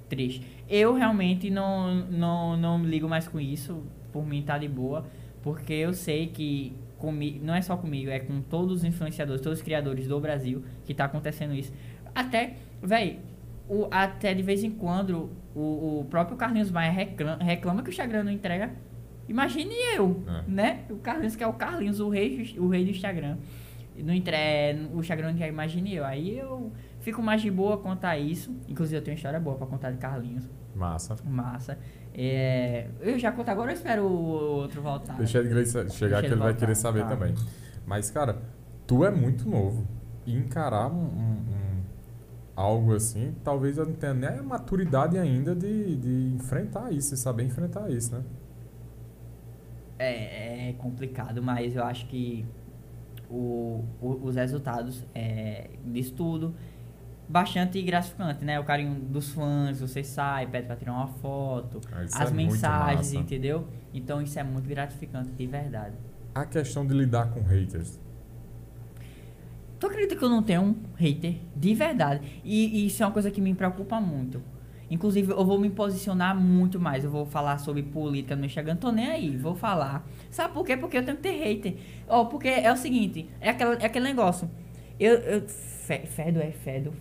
[0.08, 0.46] Triste.
[0.68, 3.82] Eu realmente não, não, não me ligo mais com isso.
[4.12, 5.04] Por mim tá de boa.
[5.42, 9.58] Porque eu sei que comigo, não é só comigo, é com todos os influenciadores, todos
[9.58, 11.72] os criadores do Brasil que tá acontecendo isso.
[12.14, 13.18] Até, véi,
[13.68, 17.90] o, até de vez em quando o, o próprio Carlinhos Maia reclama, reclama que o
[17.90, 18.70] Instagram não entrega.
[19.28, 20.50] Imagine eu, É.
[20.50, 20.84] né?
[20.90, 23.36] O Carlinhos, que é o Carlinhos, o rei, o rei do Instagram.
[23.96, 24.36] Não entre,
[24.94, 26.04] o Instagram não entrega, imagine eu.
[26.04, 26.70] Aí eu
[27.02, 28.54] fico mais de boa a isso.
[28.68, 30.48] Inclusive eu tenho uma história boa pra contar de Carlinhos.
[30.74, 31.16] Massa.
[31.24, 31.78] Massa.
[32.14, 35.16] É, eu já conto agora, eu espero o outro voltar.
[35.16, 37.08] Deixa ele chegar ele que ele vai voltar, querer saber tá.
[37.08, 37.34] também.
[37.86, 38.40] Mas, cara,
[38.86, 39.86] tu é muito novo.
[40.24, 41.82] E encarar um, um- um-
[42.54, 47.16] algo assim, talvez eu não tenha nem a maturidade ainda de, de enfrentar isso, e
[47.16, 48.22] saber enfrentar isso, né?
[49.98, 52.44] É, é complicado, mas eu acho que
[53.30, 56.54] o, o- os resultados é, disso tudo
[57.28, 58.58] bastante gratificante, né?
[58.60, 63.12] O carinho dos fãs, você sai, pede pra tirar uma foto, Ah, as é mensagens,
[63.14, 63.66] entendeu?
[63.94, 65.94] Então isso é muito gratificante, de verdade.
[66.34, 68.00] A questão de lidar com haters.
[69.78, 71.36] Tu acredita que eu não tenho um hater?
[71.56, 72.40] De verdade.
[72.44, 74.40] E, e isso é uma coisa que me preocupa muito.
[74.88, 77.02] Inclusive, eu vou me posicionar muito mais.
[77.02, 78.76] Eu vou falar sobre política no Instagram.
[78.76, 80.06] Tô nem aí, vou falar.
[80.30, 80.76] Sabe por quê?
[80.76, 81.76] Porque eu tenho que ter hater.
[82.06, 84.48] Ó, porque é o seguinte: é, aquela, é aquele negócio.
[85.00, 85.14] Eu.
[85.14, 86.92] eu fe- fedo é fedo.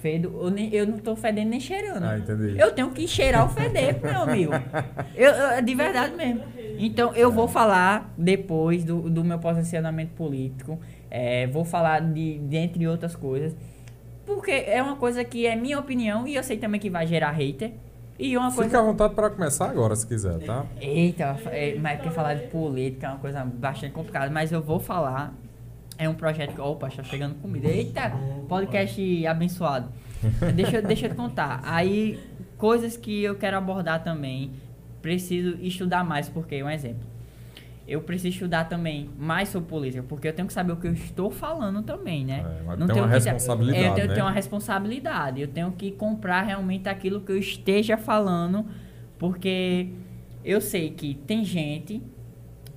[0.00, 0.32] Fedo.
[0.40, 2.04] Eu, nem, eu não tô fedendo nem cheirando.
[2.04, 2.58] Ah, entendi.
[2.58, 4.52] Eu tenho que cheirar o feder, meu amigo.
[5.14, 6.42] Eu, eu- de verdade mesmo.
[6.78, 10.78] Então, eu vou falar depois do, do meu posicionamento político.
[11.10, 13.54] É, vou falar de, de entre outras coisas.
[14.24, 17.32] Porque é uma coisa que é minha opinião e eu sei também que vai gerar
[17.32, 17.72] hater.
[18.18, 18.70] E uma coisa.
[18.70, 20.64] Fica à vontade para começar agora, se quiser, tá?
[20.80, 24.78] Eita, é, mas porque falar de política é uma coisa bastante complicada, mas eu vou
[24.80, 25.34] falar.
[26.00, 26.60] É um projeto que.
[26.60, 27.68] Opa, está chegando comida.
[27.68, 28.10] Eita,
[28.48, 29.88] podcast abençoado.
[30.56, 31.60] deixa, eu- deixa eu te contar.
[31.62, 32.18] Aí,
[32.56, 34.50] coisas que eu quero abordar também.
[35.02, 37.08] Preciso estudar mais, porque, um exemplo.
[37.88, 40.92] Eu preciso estudar também mais sobre política, porque eu tenho que saber o que eu
[40.92, 42.38] estou falando também, né?
[42.60, 44.14] É, mas Não tem tenho uma que- responsabilidade, É, eu tenho, né?
[44.14, 45.40] tenho uma responsabilidade.
[45.40, 48.64] Eu tenho que comprar realmente aquilo que eu esteja falando,
[49.18, 49.88] porque
[50.44, 52.02] eu sei que tem gente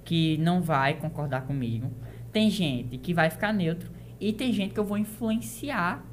[0.04, 1.91] que não vai concordar comigo,
[2.34, 6.04] tem gente que vai ficar neutro e tem gente que eu vou influenciar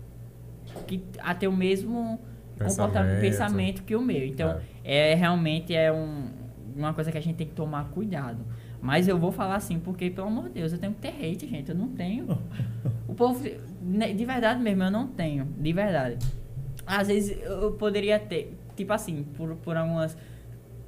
[0.86, 2.20] que a ter o mesmo
[2.58, 3.20] comportamento, Pensamento.
[3.20, 4.24] pensamento que o meu.
[4.24, 6.28] Então, é, realmente é um,
[6.76, 8.44] uma coisa que a gente tem que tomar cuidado.
[8.82, 11.46] Mas eu vou falar assim, porque, pelo amor de Deus, eu tenho que ter hate,
[11.48, 11.70] gente.
[11.70, 12.38] Eu não tenho.
[13.08, 13.44] O povo,
[13.82, 15.44] né, de verdade mesmo, eu não tenho.
[15.58, 16.18] De verdade.
[16.86, 20.16] Às vezes eu poderia ter, tipo assim, por, por algumas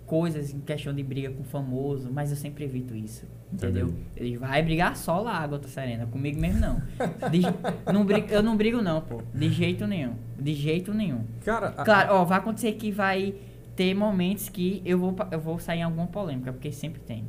[0.07, 3.26] coisas em questão de briga com famoso, mas eu sempre evito isso.
[3.53, 3.88] Entendeu?
[3.88, 4.03] Entendi.
[4.16, 6.07] Ele vai brigar só lá, Gota Serena.
[6.07, 6.82] Comigo mesmo não.
[7.30, 9.22] De- não brigo- eu não brigo não, pô.
[9.34, 10.14] De jeito nenhum.
[10.38, 11.24] De jeito nenhum.
[11.44, 13.34] Cara, a- Claro, ó, vai acontecer que vai
[13.76, 17.24] ter momentos que eu vou, eu vou sair em alguma polêmica, porque sempre tem.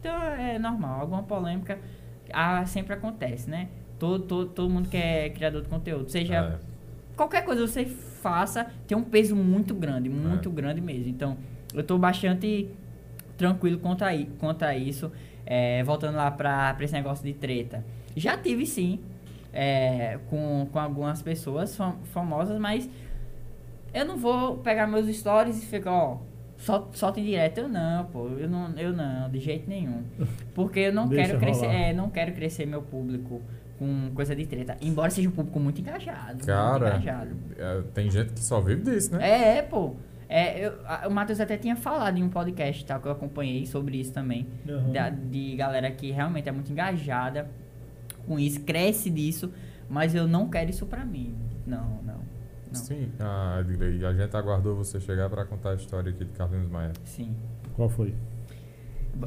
[0.00, 1.78] Então é normal, alguma polêmica
[2.32, 3.68] ah, sempre acontece, né?
[3.98, 6.58] Todo, todo, todo mundo que é criador de conteúdo, seja é,
[7.16, 10.52] qualquer coisa que você faça tem um peso muito grande, muito É.
[10.52, 11.08] grande mesmo.
[11.08, 11.36] Então,
[11.74, 12.68] eu tô bastante
[13.36, 15.10] tranquilo quanto a, quanto a isso.
[15.44, 17.84] É, voltando lá pra, pra esse negócio de treta.
[18.16, 19.00] Já tive sim,
[19.52, 22.88] é, com, com algumas pessoas fam- famosas, mas
[23.92, 26.18] eu não vou pegar meus stories e ficar, ó,
[26.56, 27.58] sol- solta em direto.
[27.58, 30.02] Eu não, pô, eu não, eu não, de jeito nenhum.
[30.54, 33.42] Porque eu não Deixa quero crescer, é, não quero crescer meu público
[33.78, 34.76] com coisa de treta.
[34.80, 36.34] Embora seja um público muito engajado.
[36.34, 37.30] muito cara, engajado.
[37.58, 39.28] é, tem gente que só vive disso, né?
[39.28, 39.96] É, é, pô.
[40.32, 43.66] É, eu- a- o Matheus até tinha falado em um podcast tá, que eu acompanhei
[43.66, 44.46] sobre isso também.
[44.66, 44.92] Uhum.
[44.92, 47.50] da- de galera que realmente é muito engajada
[48.26, 49.52] com isso, cresce disso,
[49.90, 51.34] mas eu não quero isso pra mim.
[51.66, 52.14] Não, não.
[52.72, 52.74] Não.
[52.80, 56.70] Sim, ah, Edgley, a gente aguardou você chegar pra contar a história aqui de Carlinhos
[56.70, 56.92] Maia.
[57.04, 57.36] Sim.
[57.76, 58.14] Qual foi?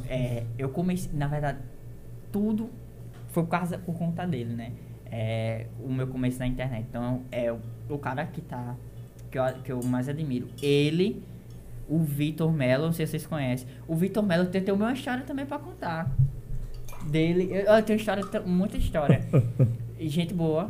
[0.09, 1.59] É, eu comecei, na verdade,
[2.31, 2.69] tudo
[3.27, 4.71] foi por, causa, por conta dele, né?
[5.05, 6.87] É, o meu começo na internet.
[6.89, 8.75] Então, é o, o cara que tá.
[9.35, 10.47] Que eu, que eu mais admiro.
[10.61, 11.21] Ele,
[11.89, 13.67] o Vitor Mello, não sei se vocês conhecem.
[13.85, 16.09] O Vitor Mello tem, tem uma história também pra contar.
[17.09, 17.49] Dele.
[17.51, 19.25] Eu, eu tenho história, muita história.
[19.99, 20.69] Gente boa.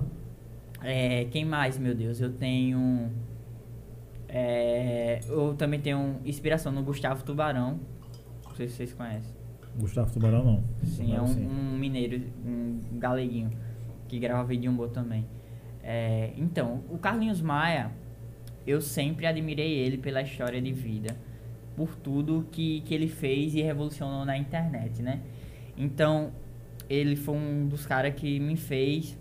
[0.82, 2.20] É, quem mais, meu Deus?
[2.20, 3.12] Eu tenho.
[4.28, 7.80] é, eu também tenho inspiração no Gustavo Tubarão.
[8.48, 9.32] Não sei se vocês conhecem.
[9.78, 10.64] Gustavo Tubarão não.
[10.84, 11.46] Sim, é um, sim.
[11.46, 13.52] um mineiro, um galeguinho,
[14.08, 15.24] que grava vídeo um também.
[15.84, 17.92] É, então, o Carlinhos Maia,
[18.66, 21.16] eu sempre admirei ele pela história de vida,
[21.76, 25.22] por tudo que, que ele fez e revolucionou na internet, né?
[25.78, 26.32] Então,
[26.90, 29.18] ele foi um dos caras que me fez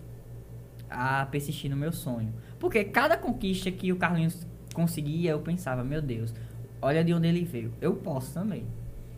[0.89, 2.33] a persistir no meu sonho.
[2.59, 6.33] Porque cada conquista que o Carlinhos conseguia, eu pensava, meu Deus,
[6.81, 8.65] olha de onde ele veio, eu posso também.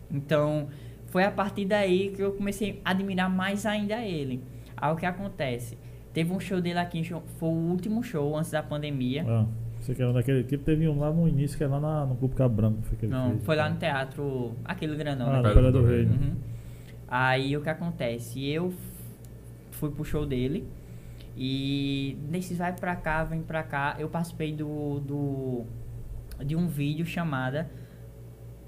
[0.09, 0.69] Então,
[1.07, 4.43] foi a partir daí que eu comecei a admirar mais ainda ele.
[4.75, 5.77] Aí o que acontece?
[6.13, 9.23] Teve um show dele aqui, foi o último show antes da pandemia.
[9.27, 9.45] Ah,
[9.81, 12.35] você quer daquele que teve um lá no início, que é lá na- no Clube
[12.35, 12.81] Cabo Branco.
[12.83, 13.43] Foi que Não, fez.
[13.45, 15.41] foi lá no teatro, aquele grandão, Ah, né?
[15.41, 16.05] na Pedra do do Rei.
[16.05, 16.11] Né?
[16.21, 16.35] Uhum.
[17.07, 18.45] Aí o que acontece?
[18.45, 18.73] Eu
[19.71, 20.67] fui pro show dele
[21.35, 25.65] e nesses vai pra cá, vem pra cá, eu participei do, do
[26.43, 27.69] de um vídeo chamada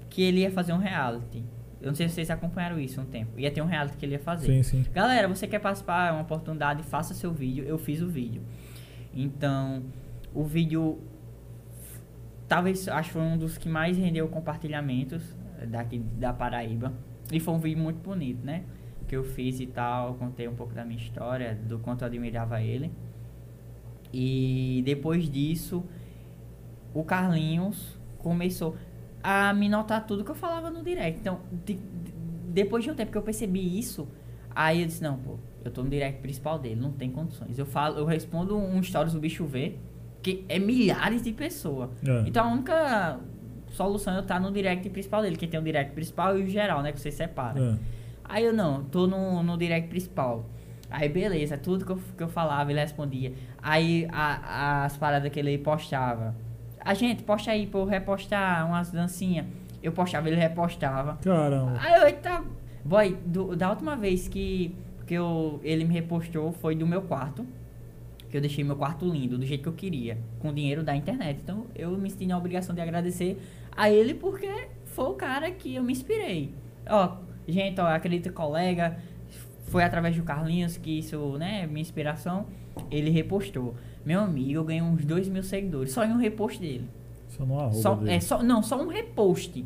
[0.08, 1.44] que ele ia fazer um reality.
[1.80, 3.38] Eu não sei se vocês acompanharam isso um tempo.
[3.38, 4.46] Ia ter um reality que ele ia fazer.
[4.46, 4.84] Sim, sim.
[4.92, 6.08] Galera, você quer participar?
[6.08, 7.64] É uma oportunidade, faça seu vídeo.
[7.64, 8.42] Eu fiz o vídeo.
[9.14, 9.82] Então,
[10.34, 10.98] o vídeo
[12.48, 15.22] talvez acho foi um dos que mais rendeu compartilhamentos
[15.60, 16.92] eh, daqui da Paraíba.
[17.32, 18.64] E foi um vídeo muito bonito, né?
[19.06, 22.60] Que eu fiz e tal, contei um pouco da minha história, do quanto eu admirava
[22.62, 22.90] ele.
[24.12, 25.84] E depois disso,
[26.92, 28.76] o Carlinhos começou
[29.22, 31.20] a me notar tudo que eu falava no direct.
[31.20, 32.12] Então, de- de-
[32.48, 34.08] depois de um tempo que eu percebi isso,
[34.54, 37.58] aí eu disse, não, pô, eu tô no direct principal dele, não tem condições.
[37.58, 39.78] Eu falo, eu respondo um stories do bicho ver,
[40.22, 41.90] que é milhares de pessoas.
[42.06, 42.24] É.
[42.26, 43.20] Então a única
[43.68, 46.48] solução é eu estar no direct principal dele, que tem o direct principal e o
[46.48, 46.92] geral, né?
[46.92, 47.58] Que você separa.
[47.60, 47.76] É.
[48.24, 50.44] Aí eu não, tô no, no direct principal.
[50.90, 53.32] Aí beleza, tudo que eu, que eu falava ele respondia.
[53.62, 56.34] Aí a- as paradas que ele postava.
[56.80, 59.46] A gente, posta aí pra eu repostar umas dancinhas.
[59.82, 61.18] Eu postava, ele repostava.
[61.22, 61.78] Caramba.
[61.80, 62.42] Aí eu, eita.
[62.84, 64.74] Boy, do- da última vez que,
[65.06, 67.46] que eu, ele me repostou foi do meu quarto.
[68.30, 70.18] Que eu deixei meu quarto lindo, do jeito que eu queria.
[70.38, 71.40] Com dinheiro da internet.
[71.42, 73.40] Então eu me senti na obrigação de agradecer
[73.76, 74.48] a ele porque
[74.86, 76.54] foi o cara que eu me inspirei.
[76.88, 77.16] Ó,
[77.48, 78.98] gente, ó, acredita colega.
[79.64, 82.46] Foi através do Carlinhos que isso, né, minha inspiração.
[82.90, 83.74] Ele repostou.
[84.04, 85.92] Meu amigo, eu ganhei uns 2 mil seguidores.
[85.92, 86.88] Só em um repost dele.
[87.28, 88.12] Só no arroba Só, dele.
[88.12, 89.64] é, só, não, só um repost.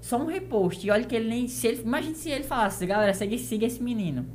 [0.00, 0.86] Só um repost.
[0.86, 1.48] E olha que ele nem.
[1.48, 4.26] Se ele, imagine se ele falasse, galera, siga, siga esse menino.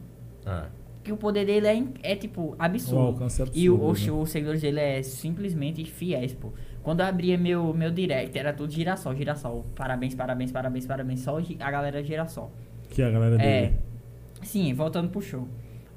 [0.45, 0.65] É.
[1.03, 2.99] Que o poder dele é, é tipo, O absurdo.
[3.07, 4.23] alcance é E o, absurdo, o- né?
[4.23, 6.51] os seguidores dele é simplesmente fiéis, pô.
[6.81, 9.65] Quando eu abria meu, meu direct, era tudo girassol, girassol.
[9.75, 11.19] Parabéns, parabéns, parabéns, parabéns.
[11.19, 12.51] Só a galera girassol.
[12.89, 13.61] Que a galera É.
[13.67, 13.79] dele.
[14.43, 15.47] Sim, voltando pro show.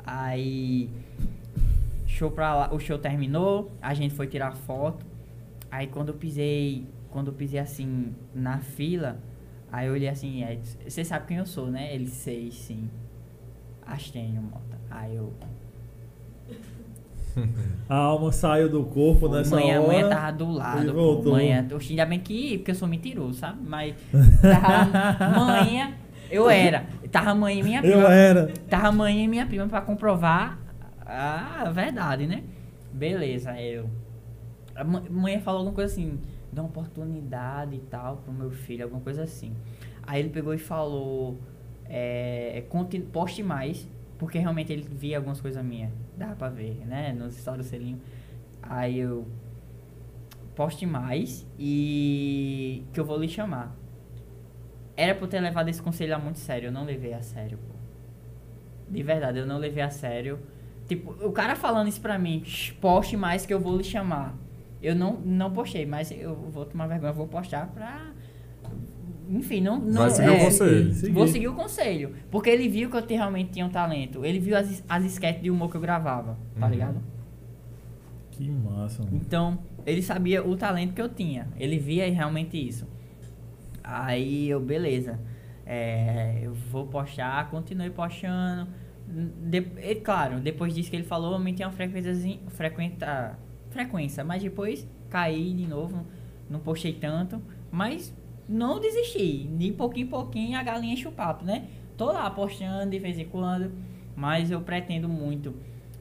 [0.04, 0.88] Aí.
[2.06, 5.04] Show pra lá, o show terminou, a gente foi tirar foto.
[5.70, 6.84] Aí quando eu pisei.
[7.10, 9.18] Quando eu pisei assim na fila,
[9.72, 10.42] Aí eu olhei assim,
[10.86, 11.92] você sabe quem eu sou, né?
[11.92, 12.88] Ele, sei, sim.
[13.84, 14.75] Astênio Mota.
[14.96, 15.32] Aí eu,
[17.88, 19.86] A alma saiu do corpo nessa Manhã, hora.
[19.92, 20.92] manhã tava do lado.
[20.92, 21.32] voltou.
[21.34, 22.58] Manhã, oxe, ainda bem que.
[22.58, 23.60] Porque eu sou mentiroso, sabe?
[23.62, 23.94] Mas.
[24.40, 25.92] Tava manhã.
[26.30, 26.86] Eu era.
[27.12, 27.94] Tava manhã e minha prima.
[27.94, 28.52] Eu era.
[28.68, 30.58] Tava manhã e minha prima pra comprovar
[31.04, 32.42] a verdade, né?
[32.92, 33.88] Beleza, eu.
[34.74, 36.18] A mãe falou alguma coisa assim,
[36.52, 39.52] dá uma oportunidade e tal pro meu filho, alguma coisa assim.
[40.02, 41.38] Aí ele pegou e falou,
[41.88, 42.62] é,
[43.12, 43.88] poste mais,
[44.18, 47.12] porque realmente ele via algumas coisas minhas, dava pra ver, né?
[47.12, 48.00] Nos stories do selinho.
[48.62, 49.26] Aí eu,
[50.56, 53.76] poste mais e que eu vou lhe chamar.
[54.96, 57.58] Era pra eu ter levado esse conselho a muito sério, eu não levei a sério,
[57.58, 57.74] pô.
[58.90, 60.38] De verdade, eu não levei a sério.
[60.88, 64.34] Tipo, o cara falando isso pra mim, "Shh, poste mais que eu vou lhe chamar.
[64.82, 68.12] Eu não, não postei, mas eu vou tomar vergonha, eu vou postar pra.
[69.28, 69.78] Enfim, não.
[69.80, 70.94] não Vai seguir o é, conselho.
[70.94, 71.12] Seguir.
[71.12, 72.14] Vou seguir o conselho.
[72.30, 74.24] Porque ele viu que eu te- realmente tinha um talento.
[74.24, 76.72] Ele viu as, as sketches de humor que eu gravava, tá Uhum.
[76.72, 77.00] ligado?
[78.30, 79.16] Que massa, mano.
[79.16, 81.48] Então, ele sabia o talento que eu tinha.
[81.58, 82.86] Ele via realmente isso.
[83.82, 85.18] Aí eu, beleza.
[85.64, 88.68] É, eu vou postar, continuei postando.
[89.08, 92.12] De, e, claro, depois disso que ele falou, eu aumentei uma frequência,
[92.48, 93.38] frequenta,
[93.70, 96.04] frequência, mas depois caí de novo,
[96.50, 98.12] não postei tanto, mas
[98.48, 99.44] não desisti.
[99.56, 101.66] De pouquinho em pouquinho a galinha enche o papo, né?
[101.96, 103.72] Tô lá postando de vez em quando,
[104.14, 105.54] mas eu pretendo muito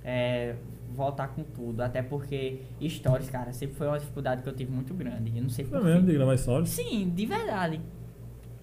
[0.04, 0.56] é,
[0.94, 4.94] voltar com tudo, até porque stories, cara, sempre foi uma dificuldade que eu tive muito
[4.94, 5.32] grande.
[5.36, 5.94] Eu não sei Foi porquê.
[5.94, 6.70] mesmo de gravar stories?
[6.70, 7.82] Sim, de verdade.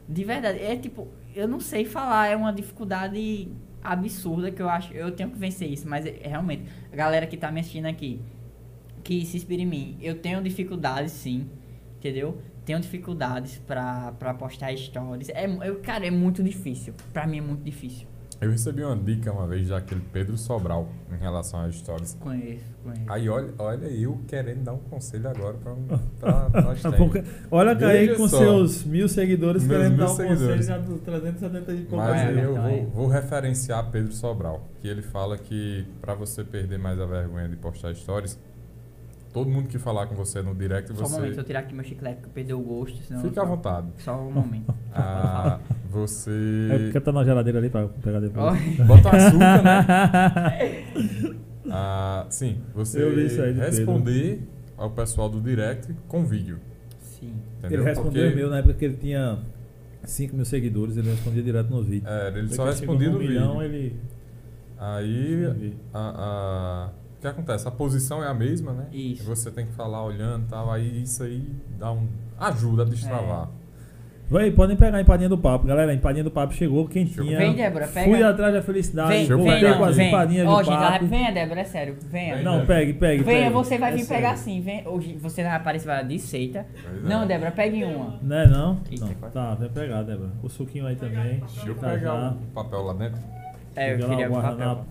[0.08, 0.58] De verdade.
[0.60, 3.48] É tipo, eu não sei falar, é uma dificuldade
[3.82, 4.92] absurda que eu acho.
[4.92, 8.20] Eu tenho que vencer isso, mas é, realmente, a galera que tá me assistindo aqui,
[9.02, 11.48] que se inspira em mim, eu tenho dificuldades sim,
[11.96, 12.38] entendeu?
[12.64, 15.28] Tenho dificuldades pra, pra postar stories.
[15.30, 16.94] É, eu, cara, é muito difícil.
[17.12, 18.06] Pra mim é muito difícil.
[18.40, 22.16] Eu recebi uma dica uma vez daquele Pedro Sobral em relação às stories.
[22.18, 23.04] Conheço, conheço.
[23.06, 25.74] Aí olha, olha eu querendo dar um conselho agora pra,
[26.18, 27.18] pra, pra Daqui a pouco-
[27.52, 28.38] Olha Kaique com só.
[28.38, 30.66] seus mil seguidores Meus querendo mil dar um conselho seguidores.
[30.66, 31.96] já dos 370 e pouco.
[32.04, 32.70] Mas É, eu então é.
[32.78, 37.48] vou, vou referenciar Pedro Sobral, que ele fala que pra você perder mais a vergonha
[37.48, 38.36] de postar stories,
[39.32, 41.74] todo mundo que falar com você no direct, Só um momento, você eu tirar aqui
[41.74, 43.22] meu chiclete que eu perdi o gosto, senão.
[43.22, 43.86] fica eu à só- vontade.
[43.98, 44.72] Só um momento.
[44.94, 48.76] Ah, É você porque tá na geladeira ali pra pegar depois.
[48.86, 50.84] Bota açúcar, né?
[51.74, 53.76] Ah, sim, você Eu vi isso aí de Pedro.
[53.76, 54.42] responder
[54.76, 56.58] ao pessoal do direct com vídeo.
[57.00, 57.32] Sim.
[57.58, 57.80] Entendeu?
[57.80, 59.38] Ele respondeu Porque, e-mail na época que ele tinha
[60.04, 62.06] 5 mil seguidores, ele respondia direto no vídeo.
[62.06, 63.32] é, ele só Depois respondia no no vídeo.
[63.34, 63.96] milhão, ele.
[64.78, 66.90] Aí, a,
[67.22, 67.66] que acontece?
[67.66, 68.86] A posição é a mesma, né?
[68.92, 69.24] Isso.
[69.24, 71.48] Você tem que falar olhando e tal, aí isso aí
[71.78, 72.06] dá um...
[72.38, 73.48] ajuda a destravar.
[74.30, 75.90] Vai, podem pegar a empadinha do papo, galera.
[75.92, 77.36] A empadinha do papo chegou quentinha.
[77.36, 78.08] Vem, Débora, pega.
[78.10, 79.08] Fui atrás da felicidade.
[79.10, 80.08] Vem, voltei pegar com as vem.
[80.08, 81.06] empadinhas Ó, do gente, ela- papo.
[81.06, 81.96] venha, Débora, é sério.
[82.10, 82.34] Venha.
[82.36, 83.22] Vem, Não, pegue, pegue.
[83.24, 83.52] Venha, pegue.
[83.52, 84.22] você vai É vir sério.
[84.22, 84.60] pegar sim.
[84.62, 84.88] Vem.
[84.88, 86.60] Hoje você vai aparecer vai de seita.
[86.60, 86.66] É.
[87.06, 88.18] Não, Débora, pegue uma.
[88.22, 88.80] Não é não?
[88.90, 89.30] Eita, não.
[89.30, 90.30] Tá, vem pegar, Débora.
[90.42, 91.40] O suquinho aí também.
[91.40, 92.30] Deixa eu Tá pegar já.
[92.30, 93.20] o papel lá dentro.
[93.76, 94.84] É, eu queria o papel.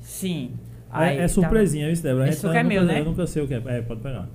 [0.00, 0.50] Sim.
[0.92, 2.24] É, Aí, é tá- surpresinha, isso, Débora.
[2.28, 3.00] Esse gente suco é nunca, meu, né?
[3.00, 3.62] Eu nunca sei o que é.
[3.66, 4.28] É, pode pegar.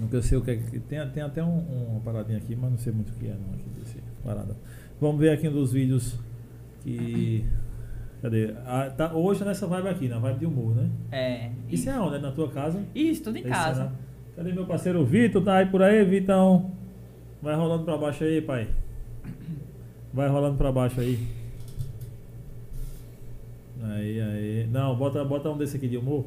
[0.00, 0.56] Nunca sei o que é.
[0.88, 1.58] Tem, tem até um,
[1.90, 4.56] uma paradinha aqui, mas não sei muito o que é não aqui desse parada.
[5.00, 6.18] Vamos ver aqui um dos vídeos
[6.82, 7.44] que.
[8.20, 8.54] Cadê?
[8.64, 10.88] Ah, tá, hoje é nessa vibe aqui, na vibe de humor, né?
[11.10, 11.50] É.
[11.68, 12.16] Isso é onde?
[12.16, 12.80] É na tua casa?
[12.94, 13.82] Isso, tudo em Esse casa.
[13.82, 13.92] é na-
[14.36, 15.42] Cadê meu parceiro Vitor?
[15.42, 16.70] Tá aí por aí, Vitão?
[17.42, 18.68] Vai rolando pra baixo aí, pai.
[20.14, 21.18] Vai rolando pra baixo aí.
[23.82, 24.66] Aí, aí.
[24.68, 26.24] Não, bota, bota um desse aqui de humor.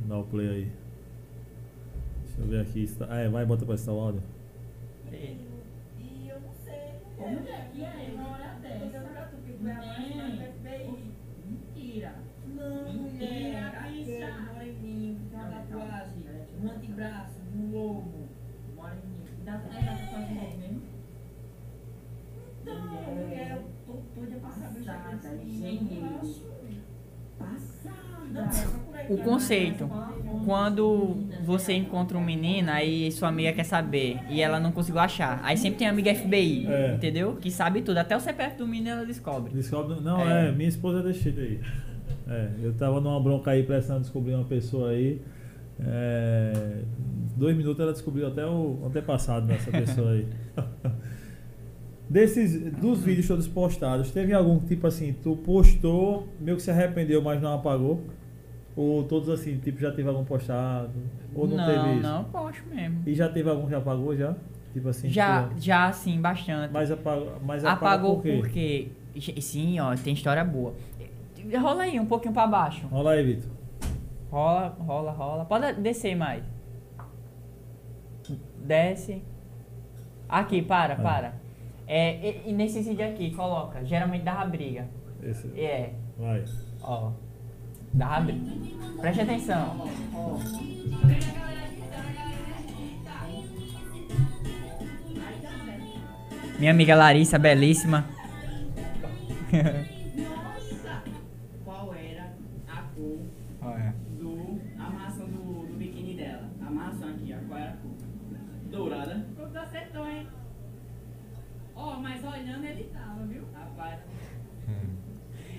[0.00, 0.72] Dá o play aí.
[2.24, 2.90] Deixa eu ver aqui.
[3.08, 4.22] Ah, é, vai, bota pra estar o áudio.
[5.12, 5.36] É.
[6.00, 6.94] E eu não sei.
[7.16, 8.12] Como é que é?
[8.14, 8.84] Uma hora dessa.
[10.64, 11.12] FBI.
[11.46, 12.14] Mentira.
[12.46, 13.74] Não, mulher.
[14.80, 16.24] Com uma tatuagem,
[16.62, 18.28] um antebraço, um lobo.
[19.44, 20.82] Dá pra dar pra fazer mesmo?
[22.64, 23.94] Não, mulher, o
[24.40, 24.80] Passada.
[27.38, 28.74] Passada.
[29.10, 29.88] O conceito.
[30.44, 35.40] Quando você encontra um menino, aí sua amiga quer saber e ela não conseguiu achar.
[35.42, 36.94] Aí sempre tem amiga FBI, É.
[36.94, 37.36] entendeu?
[37.36, 37.98] Que sabe tudo.
[37.98, 39.52] Até o CPF do menino ela descobre.
[39.52, 40.00] Descobre.
[40.00, 40.52] Não, é, É.
[40.52, 41.60] minha esposa deixou aí.
[42.26, 45.20] É, eu tava numa bronca aí precisando descobrir uma pessoa aí.
[45.80, 46.82] É,
[47.36, 50.26] dois minutos ela descobriu até o antepassado dessa pessoa aí.
[52.14, 57.20] Desses, dos vídeos todos postados, teve algum tipo assim, tu postou, meio que se arrependeu,
[57.20, 58.04] mas não apagou?
[58.76, 60.92] Ou todos assim, tipo, já teve algum postado?
[61.34, 62.02] Ou não, não, teve isso?
[62.04, 63.02] não, posto mesmo.
[63.04, 64.32] E já teve algum que apagou já?
[64.72, 65.08] Tipo assim.
[65.08, 66.72] Já, já sim, bastante.
[66.72, 68.36] Mas apagou, mas Apagou por quê?
[68.36, 69.40] porque.
[69.40, 70.72] Sim, ó, tem história boa.
[71.60, 72.86] Rola aí um pouquinho pra baixo.
[72.86, 73.50] Rola aí, Vitor.
[74.30, 75.44] Rola, rola, rola.
[75.46, 76.44] Pode descer mais.
[78.64, 79.20] Desce.
[80.28, 81.43] Aqui, para, para.
[81.86, 83.84] É, e, e nesse vídeo aqui, coloca.
[83.84, 84.88] Geralmente dava briga.
[85.22, 85.48] Esse.
[85.58, 86.44] É, Vai.
[86.82, 87.12] ó.
[87.92, 88.50] Dava briga.
[89.00, 89.88] Preste atenção.
[96.58, 98.04] Minha amiga Larissa, belíssima.
[111.86, 113.42] Ó, mas olhando ele tava, viu?
[113.54, 114.00] Rapaz.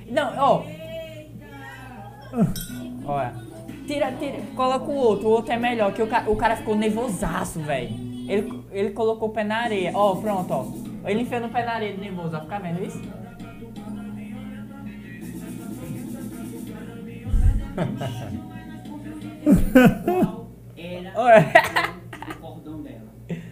[0.09, 0.63] Não, ó.
[0.63, 1.45] Eita!
[3.05, 3.34] Olha.
[3.86, 4.39] Tira, tira.
[4.55, 5.28] Coloca o outro.
[5.28, 5.93] O outro é melhor.
[5.93, 7.89] Que o, ca- o cara ficou nervosaço, velho.
[8.28, 9.91] Ele, ele colocou o pé na areia.
[9.93, 10.65] Ó, pronto, ó.
[11.07, 12.36] Ele enfiou no pé na areia de nervoso.
[12.36, 12.99] Ó, fica vendo isso?
[21.13, 21.49] Qual era
[22.32, 23.05] o cordão dela?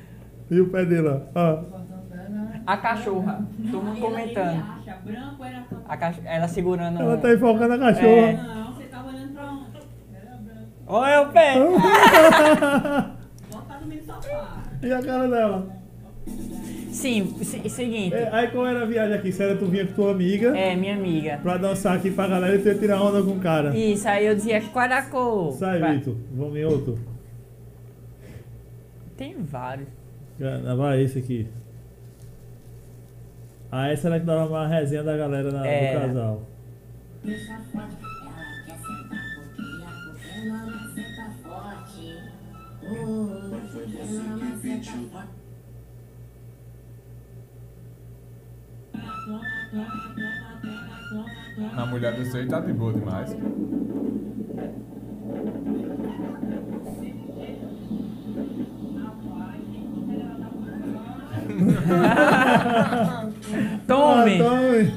[0.51, 1.82] E o pé dele, ó.
[2.65, 3.45] A cachorra.
[3.71, 4.63] Todo mundo comentando.
[4.79, 5.83] Acha branco era branco.
[5.87, 6.19] A cach...
[6.23, 6.99] Ela segurando.
[7.01, 8.07] Ela tá enfocando a cachorra.
[8.07, 8.33] É.
[8.37, 9.65] Não, você tava olhando pra onde?
[10.13, 10.67] Era branco.
[10.87, 11.53] Olha o pé.
[13.51, 14.63] Bota pra dormir no sofá.
[14.81, 15.67] E a cara dela?
[16.91, 18.15] Sim, se- seguinte.
[18.15, 19.31] É, aí qual era a viagem aqui?
[19.31, 21.39] Sério, tu vinha com tua amiga É, minha amiga.
[21.41, 23.75] pra dançar aqui pra galera e tu ia tirar onda com o cara.
[23.75, 25.51] Isso, aí eu dizia qual era a cor.
[25.53, 25.97] Sai, Vai.
[25.97, 26.15] Vitor.
[26.33, 26.97] Vamos em outro.
[29.17, 29.87] Tem vários.
[30.41, 31.47] Ah, Vai esse aqui.
[33.75, 35.95] Ah, essa era que dava uma resenha da galera na, É.
[35.95, 36.47] do casal.
[51.75, 53.35] Na mulher do seu tá de boa demais.
[63.87, 64.41] Tome!
[64.41, 64.91] Ah, tome.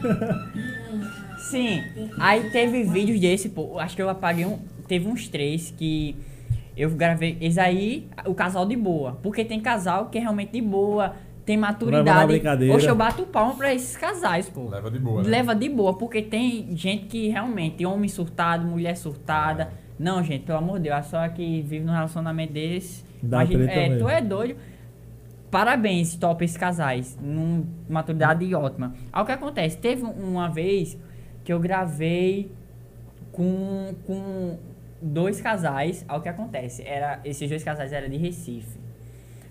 [1.51, 1.83] Sim,
[2.19, 3.79] aí teve vídeos desse, pô.
[3.79, 4.59] Acho que eu apaguei um.
[4.89, 6.17] Teve uns três que
[6.77, 7.37] eu gravei.
[7.41, 9.19] Esse aí, o casal de boa.
[9.23, 12.41] Porque tem casal que é realmente de boa, tem maturidade.
[12.69, 14.69] Poxa, eu bato palma pra esses casais, pô.
[14.69, 15.29] Leva de boa, né?
[15.29, 19.65] Leva de boa, porque tem gente que realmente, homem surtado, mulher surtada.
[19.65, 19.69] É.
[19.99, 23.05] Não, gente, pelo amor de Deus, a só que vive num relacionamento desse.
[23.23, 24.05] Dá Imagina- é, mesmo.
[24.05, 24.57] tu é doido.
[25.57, 27.17] Parabéns, top esses casais.
[27.19, 28.93] Num maturidade ótima.
[29.11, 29.79] Aí o que acontece?
[29.79, 30.99] Teve uma vez
[31.43, 32.53] que eu gravei
[33.33, 34.59] com, com
[35.01, 36.05] dois casais.
[36.07, 36.83] Aí o que acontece?
[36.87, 38.79] Era, esses dois casais eram de Recife.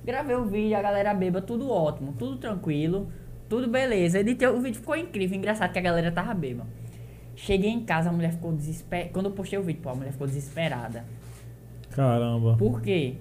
[0.06, 3.12] Gravei o vídeo, a galera beba, tudo ótimo, tudo tranquilo,
[3.50, 4.20] tudo beleza.
[4.20, 6.68] Editei, o vídeo ficou incrível, engraçado que a galera tava beba.
[7.36, 9.10] Cheguei em casa, a mulher ficou desesperada.
[9.10, 11.04] Quando eu postei o vídeo, pô, a mulher ficou desesperada.
[11.90, 12.58] Caramba.
[12.58, 13.16] Por quê?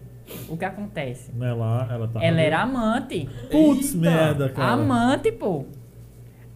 [0.48, 1.30] O que acontece?
[1.40, 2.22] Ela, ela tá.
[2.24, 3.28] Ela era amante.
[3.50, 4.72] Putz, merda, cara.
[4.72, 5.64] Amante, pô.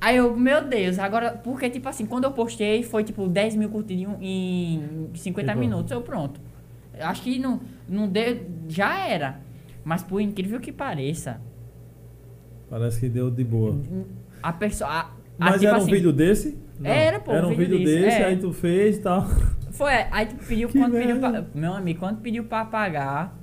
[0.01, 3.69] Aí eu, meu Deus, agora, porque tipo assim, quando eu postei foi tipo 10 mil
[3.69, 5.59] curtidas em, em 50 E pronto.
[5.61, 6.41] minutos, eu pronto.
[7.01, 9.41] Acho que não, não deu, já era.
[9.85, 11.41] Mas por incrível que pareça,
[12.71, 13.79] Parece que deu de boa.
[14.43, 14.91] a pessoa.
[14.91, 16.59] a- a, Mas tipo era um assim, vídeo desse?
[16.79, 16.91] Não.
[16.91, 18.25] Era, pô, Era um vídeo vídeo desse, desse, é.
[18.27, 19.27] aí tu fez e tal.
[19.73, 21.51] Foi, aí tu pediu, Que quando pediu pra, merda.
[21.55, 23.38] Meu amigo, quando pediu pra pagar.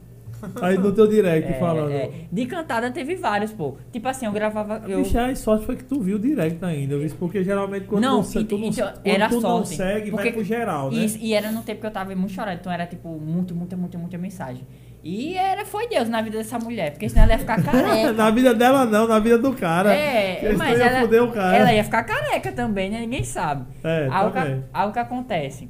[0.62, 1.92] Aí no teu direct é, falando.
[1.92, 3.76] é, de cantada teve vários, pô.
[3.92, 4.82] Tipo assim, eu gravava.
[4.88, 8.04] Eu, Bicho, a sorte foi que tu viu direct ainda, eu disse, porque geralmente quando
[8.04, 10.92] Não, você, tu não, então, quando era tu não sorte, segue, vai porque- pro geral,
[10.92, 10.98] né?
[10.98, 13.76] Isso, e era no tempo que eu tava muito chorando, então era tipo muito, muita,
[13.78, 14.64] muita, muita mensagem.
[15.08, 18.12] E era, foi Deus na vida dessa mulher, porque senão ela ia ficar careca.
[18.14, 19.94] na vida dela não, na vida do cara.
[19.94, 21.58] É, mas ia ela, o cara.
[21.58, 23.02] ela ia ficar careca também, né?
[23.02, 23.66] Ninguém sabe.
[23.84, 24.64] É, aí, o que, também.
[24.74, 25.70] aí o que acontece?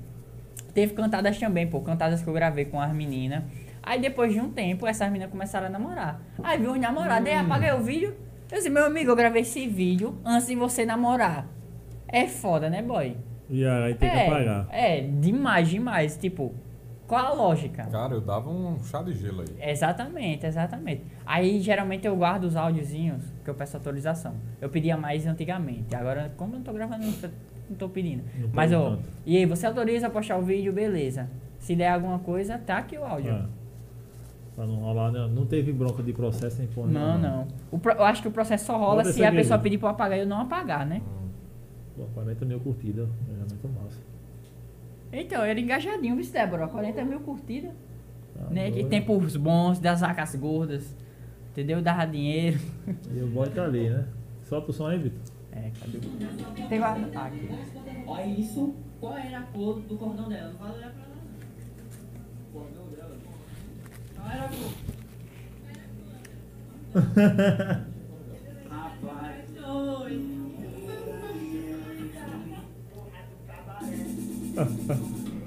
[0.73, 3.43] Teve cantadas também, pô, cantadas que eu gravei com as meninas.
[3.85, 6.19] Aí depois de um tempo, essas meninas começaram a namorar.
[6.41, 7.29] Aí viu um namorado, Hum.
[7.29, 8.15] aí apaguei o vídeo.
[8.51, 11.47] Eu disse, meu amigo, eu gravei esse vídeo antes de você namorar.
[12.07, 13.15] É foda, né, boy?
[13.47, 14.67] E aí tem que é, apagar.
[14.71, 16.17] É, demais, demais.
[16.17, 16.53] Tipo,
[17.05, 17.85] qual a lógica?
[17.85, 19.71] Cara, eu dava um chá de gelo aí.
[19.71, 21.03] Exatamente, exatamente.
[21.23, 24.33] Aí geralmente eu guardo os áudiozinhos que eu peço autorização.
[24.59, 25.95] Eu pedia mais antigamente.
[25.95, 27.27] Agora, como eu não tô gravando, não tô,
[27.69, 28.23] não tô pedindo.
[28.35, 31.29] Não Mas, ó, e aí, você autoriza a postar o vídeo, beleza.
[31.59, 33.31] Se der alguma coisa, tá aqui o áudio.
[33.31, 33.64] É.
[34.55, 35.27] Pra não rolar, né?
[35.33, 37.47] não teve bronca de processo nem porra Não, não.
[37.71, 39.91] O pro- eu acho que o processo só rola se a pessoa pedir pra eu
[39.91, 41.01] apagar e eu não apagar, né?
[41.95, 43.99] Pô, 40 mil curtidas, é muito massa.
[45.11, 46.67] Então, era engajadinho, viu, Débora?
[46.67, 47.71] 40 mil curtidas.
[48.33, 48.65] Tá né?
[48.65, 48.89] Que doido.
[48.89, 50.95] tem pros bons, das vacas gordas.
[51.51, 51.81] Entendeu?
[51.81, 52.59] Dava dinheiro.
[53.13, 54.05] E o boy tá ali, né?
[54.43, 55.19] Solta o som aí, Vitor.
[55.53, 55.99] É, cadê?
[56.67, 57.09] Tem guarda.
[57.15, 57.49] Ah, aqui.
[58.05, 58.73] Olha isso.
[58.99, 60.53] Qual era a cor do cordão dela?
[60.59, 61.15] Não olhar pra lá.
[62.51, 63.15] Cordão dela.
[63.23, 64.14] Qual era a cor?
[64.25, 64.75] Rapaz.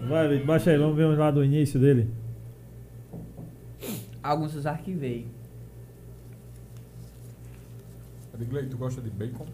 [0.09, 2.11] Vai, Vitor, baixa aí, vamos ver lá do início dele.
[4.22, 5.26] Alguns os arquivei.
[8.35, 9.47] Edgley, tu gosta de bacon?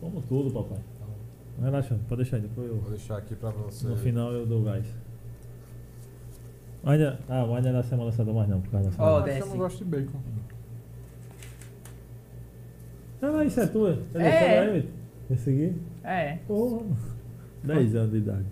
[0.00, 0.78] Como tudo, papai.
[1.60, 2.76] Relaxa, pode deixar aí, depois eu.
[2.76, 3.86] Vou deixar aqui pra você.
[3.86, 4.86] No final eu dou gás.
[6.86, 9.18] Ainda, ah, mas ainda é na Semana Santa mais não, por causa da Ó, semana.
[9.18, 9.48] Eu desce.
[9.48, 10.18] não gosto de bacon.
[13.22, 13.98] Ah, isso é tua?
[14.14, 14.70] É.
[14.72, 14.90] Vitor?
[15.30, 15.80] Esse aqui?
[16.04, 16.38] É.
[16.46, 16.84] Porra.
[17.62, 18.44] 10 anos de idade.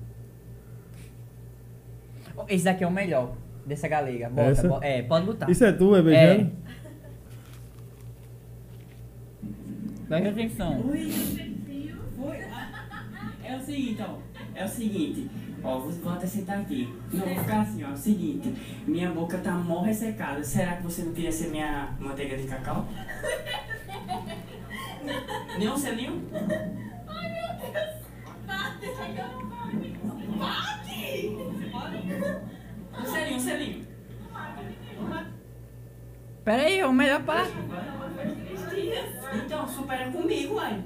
[2.49, 3.35] Esse daqui é o melhor.
[3.66, 4.28] Dessa galega.
[4.30, 4.68] Bota, Essa?
[4.68, 5.51] bo- É, pode botar.
[5.51, 6.51] Isso é tu, é beijando?
[10.09, 10.83] Presta atenção.
[10.83, 11.09] Foi.
[13.45, 14.18] É o seguinte, ó.
[14.55, 15.30] É o seguinte.
[15.65, 16.93] Ó, vou, vou até sentar aqui.
[17.13, 17.91] Não, vou ficar assim, ó.
[17.91, 18.55] O seguinte.
[18.87, 20.43] Minha boca tá mó ressecada.
[20.43, 22.87] Será que você não queria ser minha manteiga de cacau?
[25.59, 26.23] Nem um selinho?
[32.99, 33.87] Um selinho, um selinho.
[36.45, 37.53] Pera aí, é o melhor parte.
[39.35, 40.85] Então, supera comigo, uai.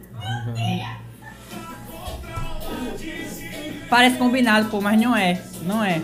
[3.89, 5.41] Parece combinado, pô, mas não é.
[5.63, 6.01] Não é.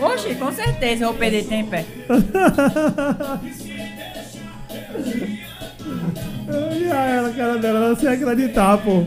[0.00, 1.84] Oxe, com certeza eu vou perder tempo, é.
[6.46, 9.04] Olha ela, cara dela, não sei acreditar, pô.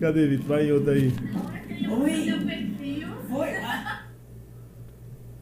[0.00, 0.46] Cadê, Vitor?
[0.46, 1.12] Vai outro aí.
[1.90, 2.28] Oi.
[3.28, 3.48] Foi.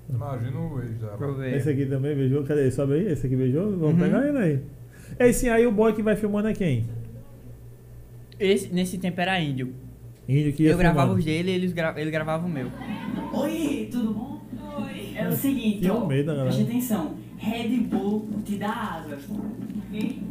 [0.09, 1.48] Imagina o ex dela.
[1.57, 2.44] Esse aqui também beijou.
[2.44, 2.70] Cadê?
[2.70, 3.07] Sobe aí.
[3.12, 3.70] Esse aqui beijou.
[3.72, 3.98] Vamos Uhum.
[3.98, 4.61] pegar ele aí.
[5.18, 6.84] Esse aí, o boy que vai filmando é quem?
[8.38, 9.72] Esse, nesse tempo era índio.
[10.28, 11.18] Índio que ia Eu gravava filmando.
[11.20, 12.68] os dele e eles gra ele gravava o meu.
[13.32, 14.42] Oi, tudo bom?
[14.84, 15.12] Oi.
[15.16, 16.02] É o seguinte, ó.
[16.02, 16.34] um medo.
[16.34, 17.14] Preste atenção.
[17.38, 19.24] Red Bull te dá asas.
[19.30, 20.22] Ok?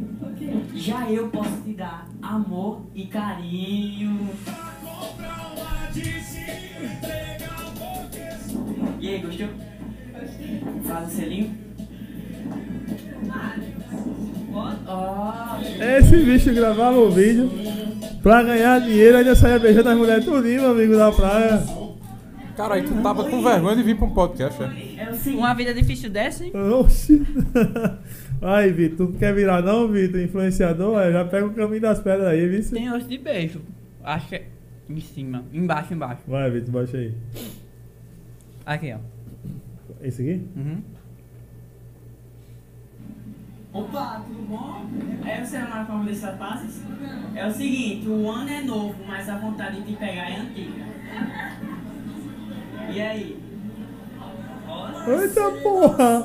[0.74, 4.28] Já eu posso te dar amor e carinho.
[9.06, 9.46] E aí, gostou?
[10.84, 11.54] Faz o selinho.
[14.88, 15.58] Ó,
[15.96, 17.48] Esse bicho gravava o vídeo
[18.20, 21.62] pra ganhar dinheiro, ainda saía beijando as mulheres tudinho, meu amigo da praia.
[22.56, 24.66] Cara, aí tu tava com vergonha de vir pra um podcast, é?
[24.66, 25.30] é.
[25.30, 26.50] Uma vida difícil dessa, hein?
[26.72, 27.24] Oxi.
[28.42, 30.20] Aí, Vitor, tu não quer virar não, Vitor?
[30.20, 30.98] Influenciador?
[31.00, 32.70] É, já pega o caminho das pedras aí, viu?
[32.70, 33.62] Tem osso de beijo.
[34.02, 34.46] Acho que é
[34.90, 35.44] em cima.
[35.52, 36.22] Embaixo, embaixo.
[36.26, 37.14] Vai, Vitor, baixa aí.
[38.66, 38.98] Aqui, ó.
[40.00, 40.48] Esse aqui?
[40.56, 40.82] Uhum.
[43.72, 44.86] Opa, tudo bom?
[45.24, 46.82] É você namora com a mulher de passes?
[47.34, 50.84] É o seguinte, o ano é novo, mas a vontade de te pegar é antiga.
[52.92, 53.40] E aí?
[55.06, 56.24] Eita porra!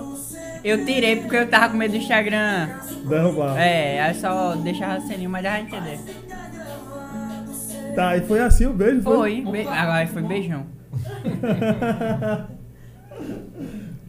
[0.64, 2.70] Eu tirei porque eu tava com medo do Instagram.
[3.08, 3.58] Derrubar.
[3.60, 6.00] É, aí só deixava selinho, mas já vai entender.
[7.96, 9.04] Tá, e foi assim o beijo?
[9.04, 10.66] Foi, be agora foi beijão.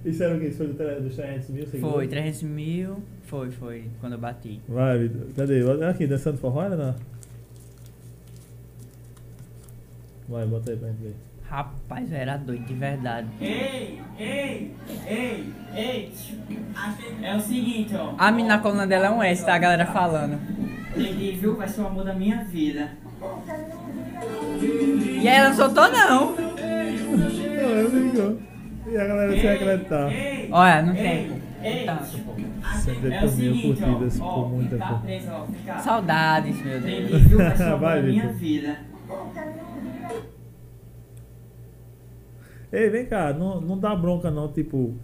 [0.05, 0.47] Isso era o quê?
[0.47, 1.95] Isso foi do dos 300 mil seguidores?
[1.95, 3.03] Foi, 300 mil.
[3.25, 4.61] Foi, foi, quando eu bati.
[4.69, 5.11] Vai.
[5.37, 5.63] Cadê?
[5.63, 6.95] Olha Aqui, dançando forró, não?
[10.29, 11.15] Vai, bota aí pra gente ver.
[11.49, 13.29] Rapaz, eu era doido de verdade.
[13.41, 14.75] Ei, ei,
[15.07, 16.13] ei, ei.
[17.23, 18.15] É o seguinte, ó.
[18.17, 20.41] A menina na coluna dela é um S, tá a galera falando.
[20.97, 21.57] Entendi, viu?
[21.57, 22.91] Vai ser o amor da minha vida.
[24.61, 26.35] E aí ela não soltou não.
[27.17, 28.43] Não, eu digo.
[28.87, 30.11] E a galera sem acreditar.
[30.51, 31.31] Olha, não tem.
[31.63, 31.85] ei.
[31.87, 32.33] Tanto, pô.
[32.83, 35.47] 78 mil curtidas ó, por muita tá coisa.
[35.83, 37.23] Saudades, meu Deus.
[37.81, 38.77] Vai minha vida.
[42.73, 44.97] Ei, vem cá, não, não dá bronca não, tipo.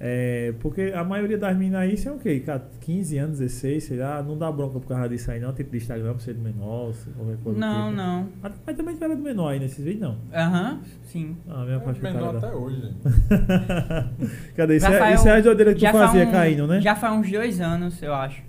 [0.00, 2.38] É, porque a maioria das meninas aí são o quê?
[2.38, 5.72] Ca- 15 anos, 16, sei lá, não dá bronca por causa disso aí não, tipo
[5.72, 7.96] de Instagram pra ser do menor, qualquer coisa Não, tipo.
[7.96, 8.28] não.
[8.40, 10.16] Mas, mas também tu era do menor aí nesses vídeos, não.
[10.32, 11.36] Aham, sim.
[11.48, 12.94] Ah, minha É faixa menor até hoje.
[14.54, 14.76] Cadê?
[14.76, 16.80] Isso, é, isso é a jodeira que tu fazia um- caindo, né?
[16.80, 18.42] Já faz uns dois anos, eu acho.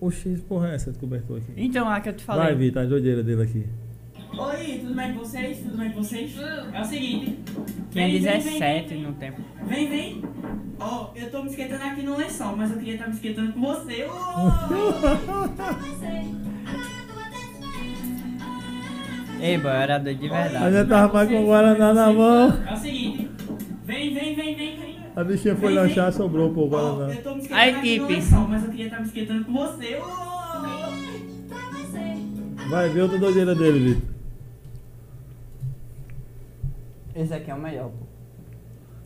[0.00, 1.52] Oxi, porra é essa que cobertor aqui?
[1.56, 2.44] Então, a que eu te falei.
[2.44, 3.66] Vai, Vitor, a jodeira dele aqui.
[4.38, 5.58] Oi, tudo bem com vocês?
[5.58, 6.32] Tudo bem com vocês?
[6.72, 7.38] É o seguinte.
[7.90, 9.40] Tinha vem, vem, vem, 17 vem, no tempo.
[9.66, 10.22] Vem, vem.
[10.78, 13.60] Ó, eu tô me esquentando aqui no lençol, mas eu queria estar me esquentando com
[13.60, 14.06] você.
[19.40, 20.56] Ei, boy, eu era doido de verdade.
[20.64, 22.62] A gente tava mais com o Guaraná na mão.
[22.68, 23.30] É o seguinte.
[23.84, 25.00] Vem, vem, vem, vem, vem.
[25.16, 27.12] A bichinha foi lanchar, sobrou pô, o Ó, Guaraná.
[27.14, 28.12] eu tô me A esquentando aqui no equipe.
[28.12, 29.96] lençol, mas eu queria estar me esquentando com você.
[29.96, 30.30] Ô!
[32.70, 34.19] Vai ver outra doideira dele, Vitor.
[37.20, 38.06] Esse aqui é o melhor, pô.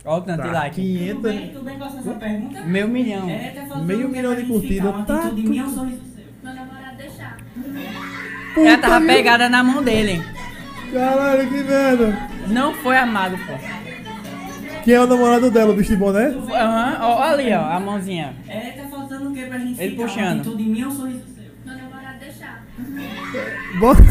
[0.05, 0.75] Olha o tanto de Tá, like.
[0.75, 1.15] 500.
[1.15, 2.61] Tudo bem, tudo bem com essa pergunta?
[2.63, 3.29] Meu milhão.
[3.29, 5.15] É, tá falando Meio milhão de curtidas, tá?
[5.25, 6.25] um sorriso seu.
[6.43, 7.37] Meu namorado deixar.
[8.57, 10.23] Ela tava pegada na mão dele.
[10.93, 12.29] Caralho, que merda.
[12.47, 13.53] Não foi amado, pô.
[14.83, 16.27] Quem é o namorado dela, o bicho de boné?
[16.27, 18.35] Aham, ó, ó ali, ó, a mãozinha.
[18.47, 20.03] É, tá faltando o que pra gente Ele ficar?
[20.03, 20.21] puxando.
[20.31, 21.45] Uma atitude minha, um sorriso seu.
[21.65, 22.63] Meu namorado deixar.
[23.79, 24.03] Bota.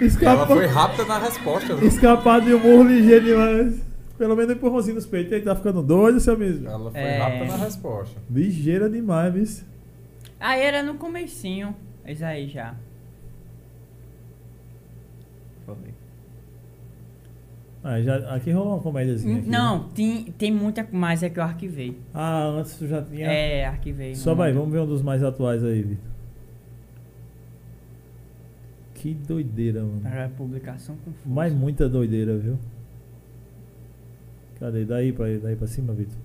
[0.00, 0.46] Ela Escapa...
[0.46, 1.86] foi rápida na resposta, viu?
[1.86, 3.82] Escapar de humor ligeiro demais.
[4.16, 5.32] Pelo menos um empurrãozinho nos peitos.
[5.32, 6.66] Ele tá ficando doido, seu amigo.
[6.66, 7.18] Ela foi É.
[7.18, 8.20] rápida na resposta.
[8.30, 9.64] Ligeira demais, bicho.
[10.38, 11.74] Aí era no comecinho.
[12.06, 12.74] Esse aí já.
[15.66, 15.94] Ver.
[17.82, 19.38] Ah, já, aqui rolou uma comédiazinha.
[19.38, 19.58] Aqui, né?
[19.58, 21.96] Não, tem, tem muita mais é que eu arquivei.
[22.12, 23.26] Ah, antes tu já tinha.
[23.26, 24.14] É, arquivei.
[24.14, 26.09] Só vai, vamos ver um dos mais atuais aí, Vitor.
[29.00, 30.02] Que doideira, mano.
[30.04, 31.26] Era publicação com força.
[31.26, 32.58] Mas muita doideira, viu?
[34.58, 34.84] Cadê?
[34.84, 36.18] Daí pra, daí pra cima, Vitor.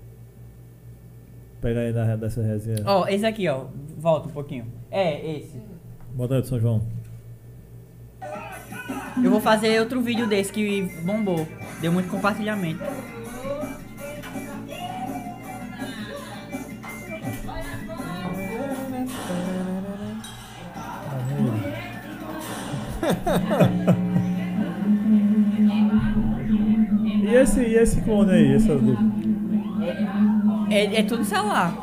[1.61, 2.83] Pega aí da, dessa resenha.
[2.85, 3.67] Ó, esse aqui, ó.
[3.97, 4.65] Volta um pouquinho.
[4.91, 5.57] É, esse.
[6.13, 6.81] Bota aí do São João.
[9.23, 11.47] Eu vou fazer outro vídeo desse que bombou.
[11.79, 12.83] Deu muito compartilhamento.
[27.23, 28.55] E esse, e esse clone aí?
[28.55, 28.73] Essa.
[30.69, 31.73] É, é tudo celular.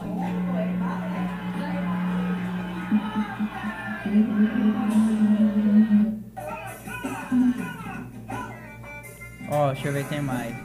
[9.51, 10.57] Ó, deixa eu ver, tem mais.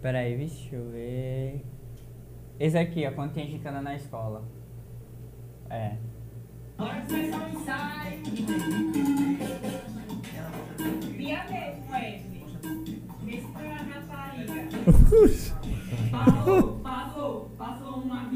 [0.00, 1.64] Pera aí, deixa eu ver.
[2.60, 4.44] Esse aqui, ó, quando tem gincana na escola.
[5.70, 5.96] É.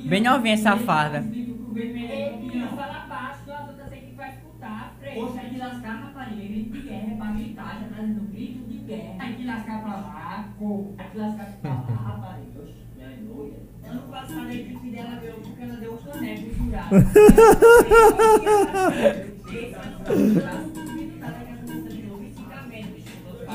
[0.09, 1.25] Bem novinha, safada.
[5.15, 6.43] Poxa, tem que lascar, rapariga.
[6.43, 9.19] Grito de guerra é pra gritar, já trazendo grito de guerra.
[9.19, 10.95] Tem que lascar pra lá, co.
[10.97, 12.61] Tem que lascar pra lá, rapariga.
[12.63, 13.09] Oxe, minha
[14.35, 14.47] noia.
[14.47, 16.97] Ano passado a equipe dela ganhou porque ela deu um caneco jurado.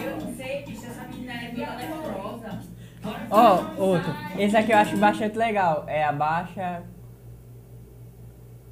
[0.03, 2.61] Eu não sei, bicho, essa menina é violenta.
[3.29, 4.13] Ó, outro.
[4.37, 5.85] Esse aqui eu acho bastante legal.
[5.87, 6.83] É a baixa.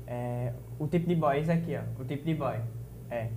[0.05, 0.53] É.
[0.77, 2.01] O tipo de boy, esse aqui, ó.
[2.01, 2.57] O tipo de boy.
[3.09, 3.27] É.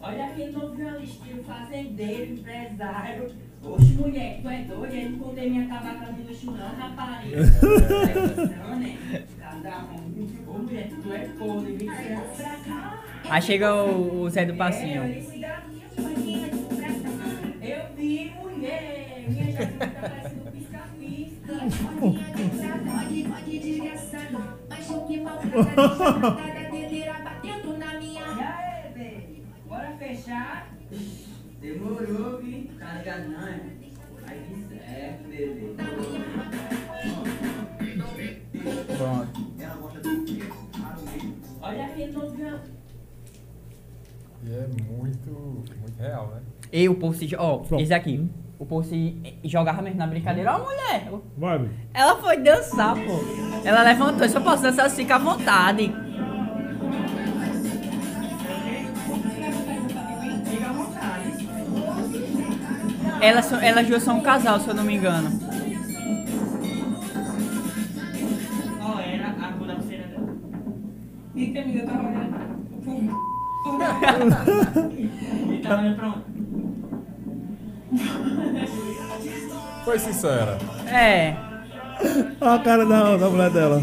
[0.00, 3.30] Olha aquele novo violisteiro, fazendeiro, empresário.
[3.62, 4.94] Oxe, mulher, tu é doida?
[4.94, 7.38] Eu não contei minha tabaca de luxo não, rapariga.
[8.68, 8.98] Não, né?
[9.38, 10.28] Cada um.
[10.46, 13.04] Ô, mulher, tu é podre, vem pra cá.
[13.28, 15.02] Aí chega o, o Zé do Passinho.
[15.02, 15.22] É.
[17.60, 19.24] Eu vi, mulher.
[19.28, 21.52] Minha gente tá parecendo pisca-pisca.
[22.00, 24.58] Pode, pode, desgraçado.
[24.68, 25.80] Mas o que maltrata,
[26.30, 28.22] a dedeira batendo na minha.
[28.22, 29.42] E aí, baby?
[29.66, 30.68] Bora fechar?
[31.60, 32.70] Demorou, vi?
[32.78, 33.48] Carga não.
[34.26, 35.74] Aí que certo, bebê.
[38.96, 39.48] Pronto.
[41.60, 42.60] Olha aquele novo violão.
[44.44, 46.42] E é muito, muito real, né?
[46.72, 47.34] E o povo se.
[47.36, 47.82] Ó, Pronto.
[47.82, 48.28] esse aqui.
[48.58, 50.56] O povo se jogava mesmo na brincadeira.
[50.56, 51.10] Ó, mulher.
[51.36, 51.74] Vai, Vitor.
[51.94, 53.20] Ela foi dançar, pô.
[53.64, 55.92] Ela levantou e só posso dançar assim, fica à vontade.
[63.20, 65.28] Elas, são- elas duas são um casal, se eu não me engano.
[69.04, 70.28] Era a cor da pulseira dela.
[71.36, 72.38] Eita, amiga, eu tava olhando.
[75.52, 76.24] E tá olhando pra onde?
[79.84, 80.58] Foi sincera.
[80.86, 81.34] É.
[82.40, 83.80] Olha a cara da, da mulher dela.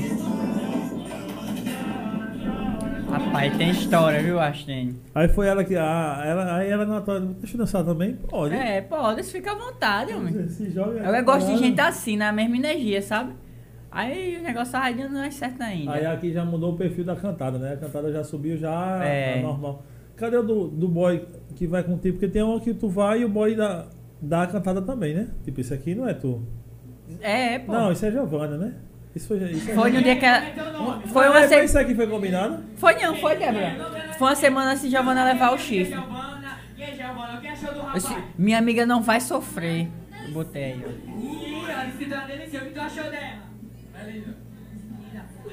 [3.17, 4.89] Rapaz, tem história, viu, Ashton?
[5.13, 5.73] Aí foi ela que.
[5.77, 7.21] Ah, ela, aí ela não atuou.
[7.21, 8.13] Deixa eu dançar também?
[8.15, 8.53] Pode.
[8.53, 10.49] É, pode, fica à vontade, homem.
[10.49, 10.99] Se joga.
[10.99, 13.31] Eu gosto de gente assim, na mesma energia, sabe?
[13.89, 15.93] Aí o negócio tava dando mais certo ainda.
[15.93, 17.73] Aí aqui já mudou o perfil da cantada, né?
[17.73, 19.39] A cantada já subiu já É.
[19.39, 19.83] a normal.
[20.17, 22.17] Cadê o do, do boy que vai contigo?
[22.17, 23.85] Porque tem uma que tu vai e o boy dá,
[24.21, 25.29] dá a cantada também, né?
[25.45, 26.43] Tipo, isso aqui não é tu.
[27.21, 27.71] É, pô.
[27.71, 28.73] Não, isso é Giovana, né?
[29.15, 30.41] Isso foi, isso é Foi no dia que ela.
[31.07, 31.63] Foi uma semana.
[31.63, 32.63] Isso aqui foi combinado?
[32.75, 34.11] Foi não, foi, Débora.
[34.17, 35.93] Foi uma semana antes de Giovana levar o chifre.
[35.93, 38.03] Giovana, e aí, Giovana, o que achou do Eu rapaz?
[38.03, 39.87] disse, Minha amiga não vai sofrer.
[40.25, 41.19] Eu botei aí, ó.
[41.21, 42.61] Ih, ela disse que delícia.
[42.61, 43.45] O que tu achou dela?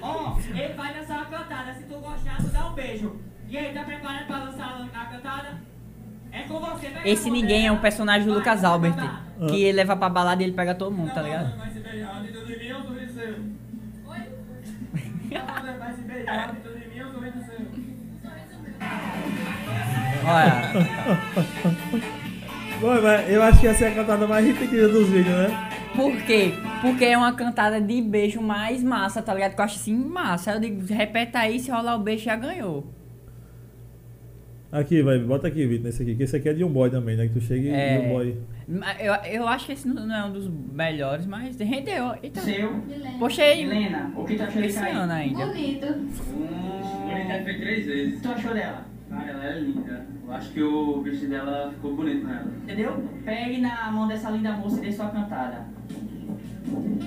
[0.00, 1.74] Ó, ele vai dançar uma cantada.
[1.74, 3.16] Se tu gostar, tu dá um beijo.
[3.48, 5.62] E aí, tá preparado pra dançar a cantada?
[6.32, 8.94] É com você, pega Esse ninguém é um personagem do Vai, Lucas Albert.
[9.48, 11.52] Que ele leva pra balada e ele pega todo mundo, tá ligado?
[20.24, 20.72] Olha.
[22.80, 22.94] Bom,
[23.28, 25.68] eu acho que essa é a cantada mais repetida dos vídeos, né?
[25.94, 26.54] Por quê?
[26.80, 29.54] Porque é uma cantada de beijo mais massa, tá ligado?
[29.54, 30.52] Que eu acho assim massa.
[30.52, 33.01] Eu digo, repete aí, se rolar o beijo já ganhou.
[34.72, 36.14] Aqui, vai, bota aqui, Vitor, nesse aqui.
[36.14, 37.26] Que esse aqui é de um boy também, né?
[37.28, 38.02] Que tu chega e- É.
[38.02, 38.38] e o boy.
[38.98, 42.14] Eu, eu acho que esse não é um dos melhores, mas rendeu.
[42.22, 42.70] Então, Seu.
[43.18, 45.44] postei Helena, o que tu achou esse desse ano ainda.
[45.46, 45.86] Bonito.
[45.86, 48.14] Bonita foi três vezes.
[48.14, 48.86] O que tu achou dela?
[49.10, 50.06] Cara, ela é linda.
[50.26, 52.46] Eu acho que o vestido dela ficou bonito nela.
[52.62, 53.04] Entendeu?
[53.26, 55.66] Pegue na mão dessa linda moça e dê sua cantada.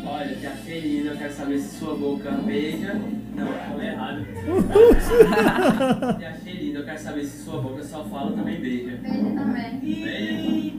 [0.08, 2.94] Olha, achei linda, eu quero saber se sua boca beija.
[3.36, 4.26] Não, eu falei errado.
[6.26, 8.98] achei linda, eu quero saber se sua boca só fala ou também beija.
[8.98, 9.80] Beijo também.
[9.82, 10.74] Beija.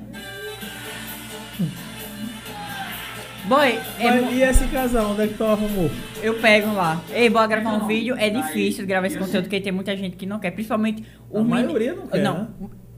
[3.48, 5.88] Boy, é Mas mu- e esse casal, onde é que tu arrumou?
[6.20, 7.00] eu pego lá.
[7.12, 8.16] Ei, bora gravar um vídeo.
[8.18, 10.50] É difícil gravar esse conteúdo porque tem muita gente que não quer.
[10.50, 12.48] Principalmente A os meni- maioria não quer, né?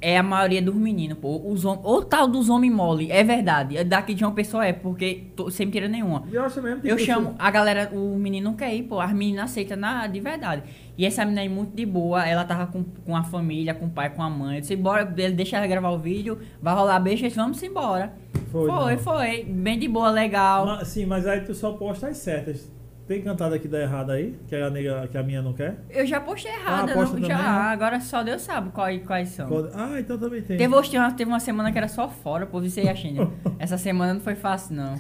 [0.01, 1.41] É a maioria dos meninos, pô.
[1.45, 1.81] Os hom...
[1.85, 3.83] O tal dos homens mole, é verdade.
[3.85, 6.25] Daqui de uma pessoa é, porque tô, sem mentira nenhuma.
[6.31, 9.13] Eu acho mesmo que Eu chamo, a galera, o menino não quer ir, pô, as
[9.13, 10.63] meninas aceitam na, de verdade.
[10.97, 13.91] E essa menina aí muito de boa, ela tava com, com a família, com o
[13.91, 14.57] pai, com a mãe.
[14.57, 18.13] Eu disse, bora, deixa ela gravar o vídeo, vai rolar beijo, vamos embora.
[18.51, 18.99] Foi, Foi, não.
[18.99, 20.85] foi, bem de boa, legal.
[20.85, 22.71] Sim, mas aí tu só posta as certas.
[23.09, 24.39] Tem cantada que dá errado aí?
[24.47, 25.79] Que a, nega, que a minha não quer?
[25.89, 27.59] Eu já postei errada, Ah, posta não, também, já, né?
[27.73, 29.49] agora só Deus sabe quais, quais são.
[29.49, 30.59] Qual- Ah, então também tem.
[30.59, 33.33] Teve, hoje, uma, teve uma semana que era só fora, pô, você ia achando.
[33.59, 34.95] Essa semana não foi fácil, não.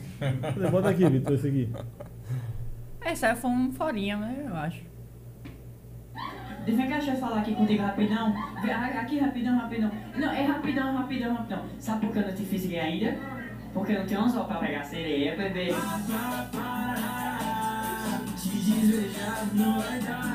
[0.71, 1.71] Bota aqui, Vitor, esse aqui.
[3.03, 4.83] Essa foi um forinha, né, eu acho.
[6.65, 8.33] Deixa que deixa eu falar aqui contigo rapidão.
[8.63, 9.91] Vem, a- Aqui rapidão, rapidão.
[10.17, 11.63] Não, é rapidão, rapidão, rapidão.
[11.79, 13.17] Sabe por que eu não te fiz gay ainda?
[13.75, 15.69] Porque eu não tenho anzol pra pegar sereia, bebê.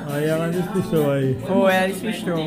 [0.08, 1.36] Aí ela despistou aí.
[1.36, 2.38] Foi, ela despistou.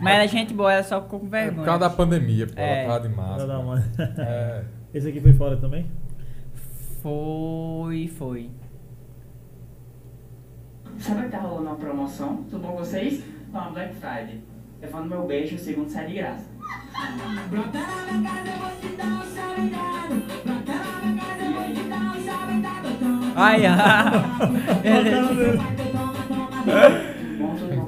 [0.00, 1.56] Mas ela é gente boa, ela só ficou com É vergonha.
[1.56, 2.52] por causa da pandemia, pô.
[2.56, 2.84] É.
[2.84, 3.52] Ela tava de Não, máscara.
[3.52, 3.98] não, mas...
[4.18, 4.64] É.
[4.94, 5.86] Esse aqui foi fora também?
[7.02, 8.50] Foi, foi.
[10.98, 12.44] Sabe que tá rolando uma promoção?
[12.50, 13.24] Tudo bom com vocês?
[13.52, 14.40] Tá uma Black Friday.
[14.80, 16.44] Levando meu beijo, o segundo sai de graça.
[16.94, 17.48] Ai, ah.
[17.50, 17.62] Bom,
[20.54, 20.91] tudo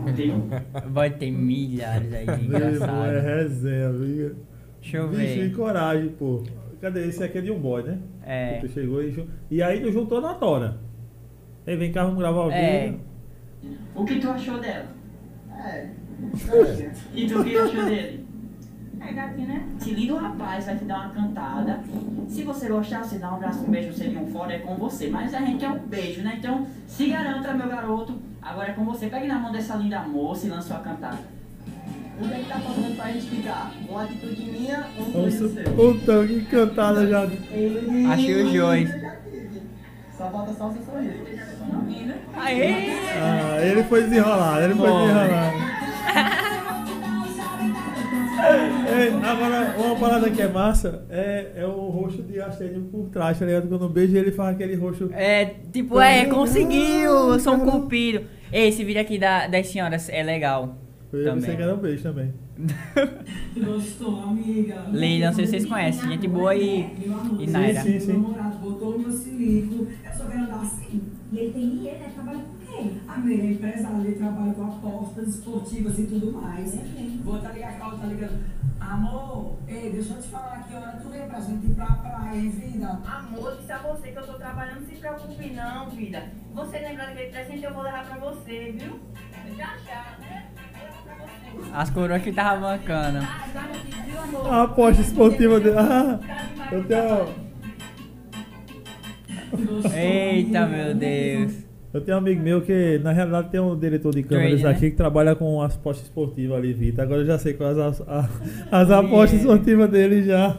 [0.04, 0.48] contigo?
[0.90, 3.24] Vai ter milhares aí de irmão, é engraçado.
[3.24, 4.36] resenha, viu?
[4.80, 5.56] Deixa eu Bicho, e ver.
[5.56, 6.42] coragem, pô.
[6.80, 7.06] Cadê?
[7.08, 7.98] Esse aqui é de um boy, né?
[8.24, 8.58] É.
[8.60, 9.26] Tu chegou e...
[9.50, 10.78] E aí tu juntou na tora.
[11.66, 12.86] Ei, vem cá, vamos gravar o É.
[12.86, 13.00] vídeo.
[13.94, 14.86] O que tu achou dela?
[15.56, 15.88] É.
[17.14, 18.23] E tu o que achou dele?
[19.06, 19.62] É gatinho, né?
[19.78, 21.80] Se lindo rapaz vai te dar uma cantada.
[22.28, 25.08] Se você gostar, você dá um abraço, um beijo, de um fora, é com você.
[25.08, 26.36] Mas a gente é um beijo, né?
[26.38, 28.18] Então, se garanta, meu garoto.
[28.40, 29.06] Agora é com você.
[29.08, 31.18] Pegue na mão dessa linda moça e lance sua cantada.
[32.18, 33.72] O que é que tá faltando pra gente ficar?
[33.88, 35.48] Uma atitude minha, um seu.
[35.74, 37.24] Puta, que cantada já.
[38.12, 38.90] Achei os dois.
[40.16, 41.44] Só falta só o seu sorriso.
[42.36, 42.90] Aê!
[43.20, 45.63] Ah, ele foi desenrolar, ele foi Bom.
[48.96, 53.38] Ei, agora, uma parada que é massa é, é o rosto de Astênio por trás,
[53.38, 53.68] tá ligado?
[53.68, 55.10] Quando eu beijo ele faz aquele rosto.
[55.12, 57.32] É, tipo, é, conseguiu!
[57.32, 58.24] Eu sou um cupido.
[58.52, 60.78] Esse vídeo aqui da, das senhoras é legal.
[61.12, 61.40] Eu Também.
[61.40, 62.34] pensei que era um beijo também.
[63.56, 64.84] Gostou, amiga?
[64.92, 66.86] Leila, não sei se vocês conhecem, gente boa e,
[67.40, 67.80] e Naira.
[67.82, 68.12] Sim, sim.
[68.12, 69.88] Meu namorado botou o meu cilindro.
[70.04, 71.02] Eu só quero andar assim.
[71.32, 72.10] E ele tem IE, né?
[72.14, 72.92] Trabalha com quem?
[73.08, 76.78] A minha empresária, ele trabalha com apostas esportivas e tudo mais.
[77.24, 78.38] Vou tá ligado, Carol tá ligando.
[78.90, 82.36] Amor, ei, deixa eu te falar que hora tu vem pra gente ir pra praia,
[82.36, 83.00] hein, vida?
[83.04, 86.22] Amor, disse a você que eu tô trabalhando, não se preocupe não, vida.
[86.52, 89.00] Você lembra daquele presente eu vou levar pra você, viu?
[89.56, 90.46] Já já, né?
[90.74, 91.70] Eu vou pra você.
[91.72, 93.18] As coroas que tava bancando.
[93.18, 94.52] Ah, guarda aqui, viu, amor?
[94.52, 95.76] A aposta esportiva dele.
[95.78, 96.20] Ah,
[96.70, 97.44] eu tenho.
[99.94, 101.63] Eita, meu Deus.
[101.94, 104.70] Eu tenho um amigo meu que, na realidade, tem um diretor de câmeras Trade, né?
[104.70, 107.04] aqui que trabalha com as apostas esportivas ali, Vitor.
[107.04, 108.28] Agora eu já sei quais as, a-
[108.72, 110.58] as apostas esportivas dele já.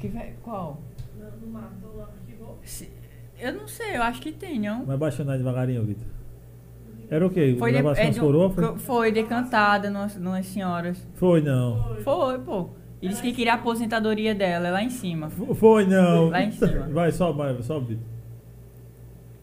[0.00, 0.80] Que vai- Qual?
[3.40, 4.84] Eu não sei, eu acho que tem, não.
[4.86, 6.06] Vai baixando aí devagarinho, Vitor.
[7.10, 7.54] Era o quê?
[7.58, 8.54] Foi, de, é de- coroas?
[8.54, 8.78] Foi?
[8.78, 11.04] foi decantada numas, numas senhoras.
[11.14, 11.96] Foi não.
[12.02, 12.68] Foi, pô.
[13.02, 15.28] E disse que queria a aposentadoria dela, é lá em cima.
[15.28, 16.30] Foi não.
[16.30, 16.88] Lá em cima.
[16.90, 18.13] Vai, sobe, vai, sobe, Vitor.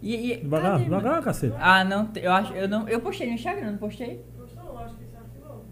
[0.01, 1.23] E, e- Devagar, cadê, devagar, mano?
[1.23, 1.55] cacete.
[1.59, 4.25] Ah, não, eu acho, eu não, eu postei no Instagram, não postei?
[4.37, 4.77] Gostou?
[4.79, 5.63] Acho que se arquivou.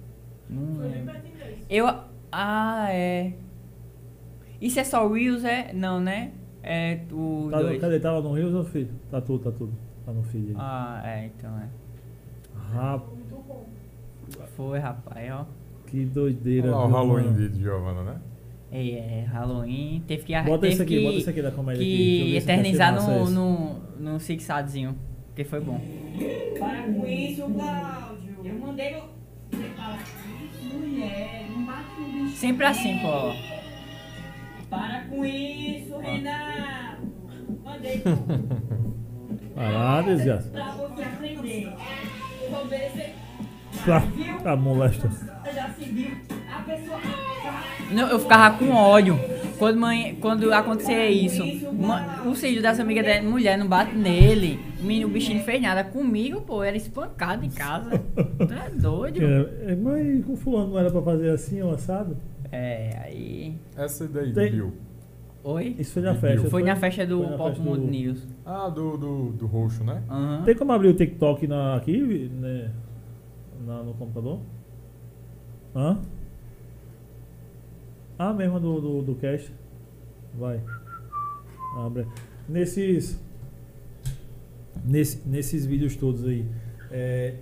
[0.49, 1.65] Não Foi bem pertinho desse.
[1.69, 1.87] Eu,
[2.31, 3.33] ah, é.
[4.61, 5.71] Isso é só Reels, é?
[5.73, 6.31] Não, né?
[6.61, 7.79] É o Tá, dois.
[7.81, 7.99] cadê?
[7.99, 8.89] Tava no Rio ou filho?
[9.09, 9.73] Tá tudo, tá tudo.
[10.05, 10.55] Tá no feed aí.
[10.59, 11.67] Ah, é, então é.
[12.73, 13.65] Rapaz, Muito bom.
[14.55, 15.45] Foi, rapaz, ó.
[15.87, 16.67] que doideira.
[16.67, 17.49] Olha lá o Halloween mano?
[17.49, 18.21] de Giovanna, né?
[18.71, 20.03] É, é, Halloween.
[20.07, 22.23] Teve que Bota teve isso aqui, que, bota isso aqui da comédia aqui.
[22.23, 24.95] Que ser eternizar no, no, no fixadozinho.
[25.35, 25.79] Que foi bom.
[26.59, 28.35] Para com isso, Cláudio.
[28.43, 28.93] Eu mandei
[29.51, 31.45] você falar isso, mulher.
[31.49, 32.35] Não bate no bicho.
[32.35, 33.33] Sempre assim, pô.
[34.69, 37.07] Para com isso, Renato.
[37.63, 38.01] Mandei
[39.55, 40.49] Parada, desgraça.
[40.49, 41.73] pra você aprender.
[42.51, 43.28] Vou ver se
[43.85, 44.03] Tá,
[44.43, 45.07] tá molesta.
[45.07, 46.09] você já se viu.
[46.53, 46.99] A pessoa.
[47.91, 49.17] Não, eu ficava com ódio.
[49.57, 51.43] Quando, mãe, quando acontecia isso,
[52.25, 54.59] o filho dessa amiga da mulher não bate nele.
[54.79, 55.83] O, menino, o bichinho não fez nada.
[55.83, 57.99] Comigo, pô, era espancado em casa.
[58.15, 59.19] Tu é doido?
[59.69, 62.15] É, mas com fulano não era pra fazer assim, o assado?
[62.51, 63.53] É, aí.
[63.77, 64.73] Essa daí, Tem- Bill.
[65.43, 65.75] Oi?
[65.79, 66.21] Isso foi na Viu?
[66.21, 66.49] festa.
[66.49, 68.27] Foi na festa do Foi na Pop Mundo do- News.
[68.45, 70.01] Ah, do, do, do roxo, né?
[70.09, 70.41] Aham.
[70.45, 72.69] Tem como abrir o TikTok na, aqui, né,
[73.65, 74.39] na- no computador?
[75.75, 75.99] Hã?
[78.17, 79.51] Ah, mesmo do, do, do cache.
[80.37, 80.59] Vai.
[81.77, 82.05] Abre.
[82.47, 83.19] Nesses.
[84.85, 86.45] Nesse, nesses vídeos todos aí.
[86.91, 87.35] É,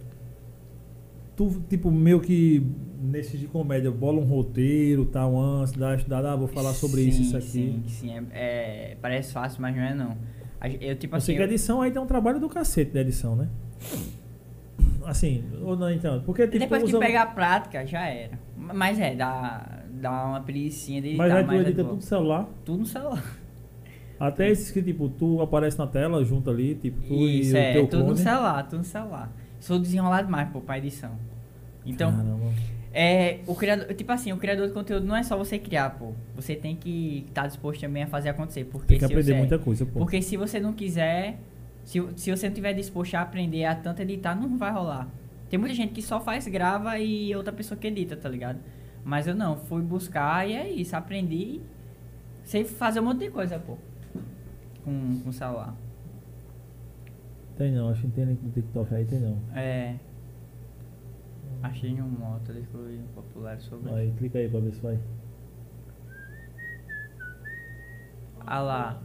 [1.35, 2.65] tu, tipo, meio que.
[2.99, 7.17] Nesses de comédia, bola um roteiro, tal, antes, dá estudada, ah, vou falar sobre isso,
[7.19, 7.47] Sim, isso aqui.
[7.47, 8.11] Sim, sim.
[8.11, 10.17] É, é- parece fácil, mas não é não.
[10.59, 11.37] A Eu, tipo Eu sei assim.
[11.37, 13.47] que a edição aí tem um trabalho do cacete da edição, né?
[15.07, 16.21] Assim, ou não, então.
[16.25, 18.37] Porque tipo, depois que usa- pegar a prática, já era.
[18.57, 22.01] Mas é, dá, dá uma preguicinha de Mas aí tu mas é edita tudo no
[22.01, 22.49] celular.
[22.65, 23.23] Tudo no celular.
[24.19, 27.69] Até esses que, tipo, tu aparece na tela junto ali, tipo, tu Isso, e é,
[27.69, 28.19] o teu tudo no clone.
[28.19, 29.31] celular, tudo no celular.
[29.59, 31.11] Sou desenrolado demais, pô, pra edição.
[31.85, 32.51] Então, Caramba.
[32.93, 36.11] é, o criador, tipo assim, o criador de conteúdo não é só você criar, pô.
[36.35, 38.65] Você tem que estar disposto também a fazer acontecer.
[38.65, 39.99] Porque Tem que aprender você, muita coisa, pô.
[39.99, 41.37] Porque se você não quiser,
[41.87, 45.07] se, se você não tiver disposto a aprender a tanto editar, não vai rolar.
[45.49, 48.59] Tem muita gente que só faz, grava e outra pessoa que edita, tá ligado?
[49.05, 51.61] Mas eu não, fui buscar e é isso, aprendi.
[52.43, 53.77] Sei fazer um monte de coisa, pô.
[54.83, 55.73] Com, com o celular.
[57.55, 59.41] Tem não, acho que não tem link no TikTok aí, tem não.
[59.55, 59.95] É.
[61.63, 63.93] Achei um moto, eu ir popular sobre.
[63.93, 64.99] Aí, clica aí pra ver se vai.
[68.45, 69.01] Ah lá.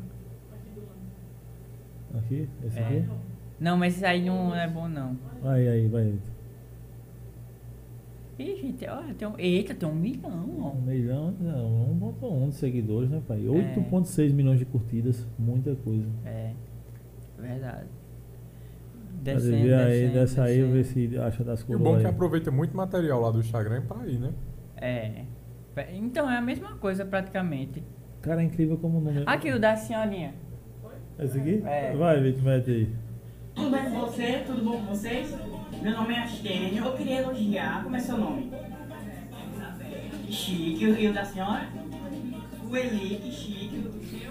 [2.18, 2.48] Aqui?
[2.64, 2.82] Esse É.
[2.86, 3.04] aqui?
[3.60, 5.16] Não, mas isso aí não é bom não.
[5.44, 6.14] Aí, aí, vai.
[8.38, 9.38] Ih, gente, olha, tem um.
[9.38, 10.70] Eita, tem um milhão, ó.
[10.70, 13.38] Um milhão, não, 1.1 de seguidores, né, pai?
[13.44, 13.48] É.
[13.48, 16.08] 8.6 milhões de curtidas, muita coisa.
[16.24, 16.52] É.
[17.38, 17.86] Verdade.
[19.22, 21.10] Descendo, vê aí, descendo, dessa aí, descendo.
[21.10, 22.10] se acha das E o bom é que aí.
[22.12, 24.32] aproveita muito material lá do Instagram pra ir, né?
[24.76, 25.24] É.
[25.92, 27.82] Então é a mesma coisa praticamente.
[28.20, 29.24] Cara, é incrível como o número.
[29.28, 30.34] Aqui o da senhorinha.
[31.18, 31.62] Esse aqui?
[31.66, 31.94] É.
[31.96, 32.88] Vai, Vitor, mete aí.
[33.54, 34.42] Tudo bem com você?
[34.46, 35.34] Tudo bom com vocês?
[35.82, 37.82] Meu nome é Astênio, eu queria elogiar.
[37.84, 38.50] Como é seu nome?
[40.30, 40.84] Chique.
[40.84, 41.68] E o da senhora?
[42.68, 43.76] O Eli, que chique.
[43.76, 44.30] O seu?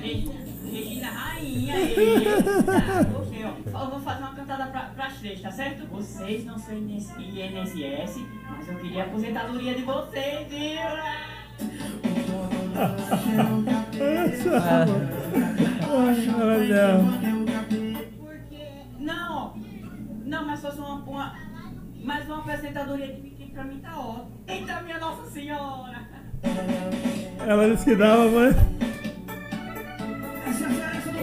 [0.00, 0.34] Regina.
[0.64, 1.78] Regina Rainha.
[1.78, 3.52] Eita, gostei, ó.
[3.84, 5.86] Eu vou fazer uma cantada pra, pras três, tá certo?
[5.86, 12.55] Vocês não são INSS, mas eu queria a aposentadoria de vocês, viu?
[18.18, 18.64] Porque.
[19.00, 19.54] Não!
[20.24, 20.94] Não, mas fosse uma.
[20.94, 21.34] uma
[22.04, 24.30] mas uma apresentadoria de biquíni pra mim tá ótimo.
[24.46, 26.06] Eita, minha Nossa Senhora!
[27.44, 28.56] Ela disse que dava, mas.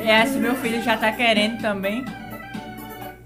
[0.06, 2.04] Esse meu filho já tá querendo também.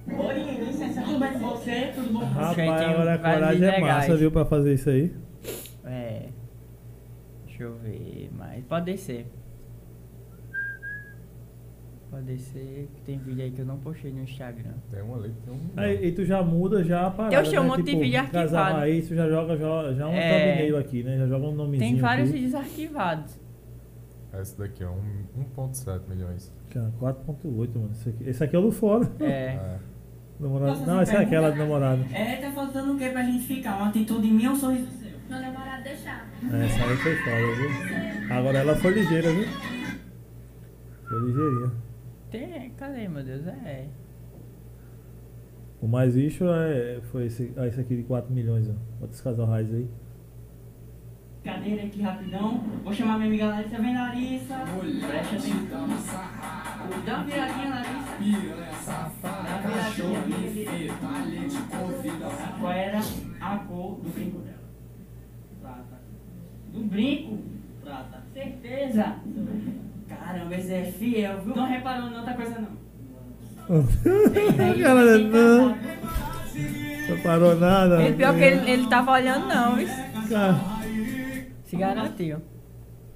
[0.08, 0.34] Oi,
[0.66, 1.92] licença, tudo bem com você?
[1.96, 2.66] Tudo bom com você?
[2.66, 5.27] Rapaz, agora a coragem é massa, viu, pra fazer isso aí.
[7.58, 7.60] É.
[7.60, 9.26] Deixa eu ver, mas pode descer.
[12.10, 14.72] Pode descer, que tem vídeo aí que eu não postei no Instagram.
[14.90, 15.60] Tem um ali, tem um.
[15.76, 17.78] Aí, e tu já muda já a parada, Eu achei um né?
[17.78, 18.76] de Tipo, vídeo Casal arquivado.
[18.78, 20.50] Raiz, tu já joga já, já um É.
[20.56, 21.18] thumbnail aqui, né?
[21.18, 22.38] Já joga um nomezinho Tem vários aqui.
[22.40, 23.40] vídeos arquivados.
[24.40, 26.54] Esse daqui, ó, um- 1.7 milhões.
[26.70, 27.92] Cara, 4.8, mano.
[27.92, 29.10] Esse aqui, esse aqui é o do fora.
[29.20, 29.26] É.
[29.58, 29.80] É.
[30.40, 30.74] Namorado.
[30.78, 32.06] Posso Não, essa é aquela do namorado.
[32.14, 33.76] É, tá faltando o que pra gente ficar?
[33.78, 35.07] Uma atitude minha ou um sorriso seu?
[35.30, 36.28] Meu namorado deixar.
[36.54, 38.34] É, Essa aí foi foda, viu?
[38.36, 39.48] Agora ela foi ligeira, viu?
[41.08, 41.72] Foi ligeirinha.
[42.32, 43.46] Tem, cadê, meu Deus?
[43.48, 43.86] É.
[45.82, 48.74] O mais lixo é, foi esse, ah, esse aqui de 4 milhões, ó.
[49.00, 49.88] Bota esse casal raiz aí.
[51.44, 52.58] Cadeira aqui rapidão.
[52.84, 53.78] Vou chamar minha amiga Larissa.
[53.78, 54.56] Vem, Larissa.
[55.08, 55.88] Presta atenção.
[57.06, 59.12] Dá uma viradinha, Larissa.
[59.22, 60.94] Dá uma viradinha, vira, vira.
[62.60, 63.00] Qual era
[63.40, 64.57] a cor do brinco dela?
[66.74, 67.38] Do brinco?
[67.84, 68.24] Prata.
[68.34, 69.16] Certeza?
[70.08, 71.56] Caramba, esse é fiel, viu?
[71.56, 72.78] Não reparou em outra coisa, não.
[74.82, 75.70] Cara, não.
[77.10, 78.02] Não parou nada.
[78.02, 79.96] Ele, pior que ele, ele tava olhando, não, isso.
[80.30, 80.60] Cara,
[81.66, 82.38] Se garantiu.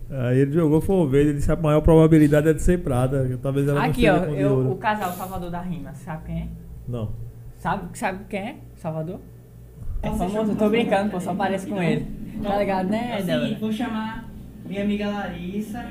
[0.10, 3.40] Aí ele jogou foi ovelha, ele disse que a maior probabilidade é de ser prata.
[3.42, 6.48] Talvez ela Aqui, não ó, eu, o casal Salvador da Rima, sabe quem é?
[6.86, 7.12] Não.
[7.58, 8.56] Sabe, sabe quem é?
[8.76, 9.20] Salvador?
[10.04, 12.06] É famoso, eu tô brincando, pô, só parece com ele.
[12.44, 14.26] Tá ligado, né, É seguinte, vou chamar
[14.66, 15.86] minha amiga Larissa.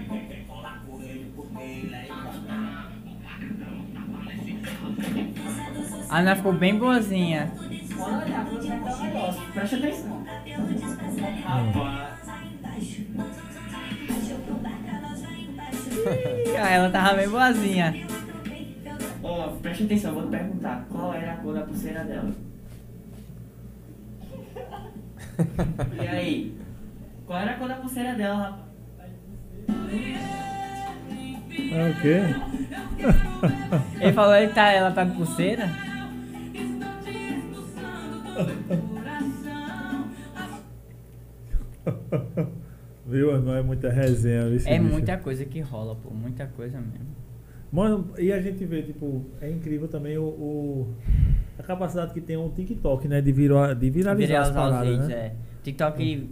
[6.09, 7.53] A Ana ficou bem boazinha.
[9.03, 9.43] Negócio.
[9.53, 10.25] Presta atenção.
[11.45, 12.21] Rapaz.
[16.59, 17.95] Ah, Ela tava bem boazinha.
[19.23, 20.87] Ó, presta atenção, vou te perguntar.
[20.91, 22.33] Qual era a cor da pulseira dela?
[26.03, 26.59] E aí?
[27.27, 28.71] Qual era a cor da pulseira dela, rapaz?
[31.73, 32.21] É o quê?
[34.01, 35.71] Ele falou que tá, ela tá de pulseira?
[43.07, 43.41] Viu?
[43.41, 44.43] Não é muita resenha.
[44.43, 44.83] É bicho?
[44.83, 47.30] muita coisa que rola, pô, muita coisa mesmo.
[47.73, 50.95] Mano, e a gente vê, tipo, é incrível também o, o-
[51.59, 53.21] a capacidade que tem o TikTok, né?
[53.21, 55.15] De, vira, de viralizar as Viralizar os paradas, vídeos, né?
[55.15, 55.35] é.
[55.63, 56.31] TikTok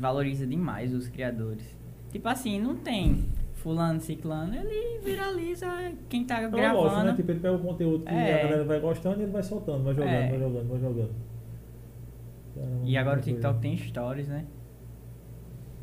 [0.00, 1.62] valoriza demais os criadores.
[2.10, 3.24] Tipo assim, não tem
[3.54, 5.66] fulano, ciclano, ele viraliza
[6.08, 6.74] quem tá É um gravando.
[6.84, 7.12] negócio, né?
[7.14, 8.40] Tipo, ele pega o conteúdo que É.
[8.40, 10.28] a galera vai gostando e ele vai soltando, vai jogando, É.
[10.30, 11.10] vai jogando, vai jogando.
[12.54, 13.60] Caramba, E agora o TikTok coisa.
[13.60, 14.44] tem stories, né?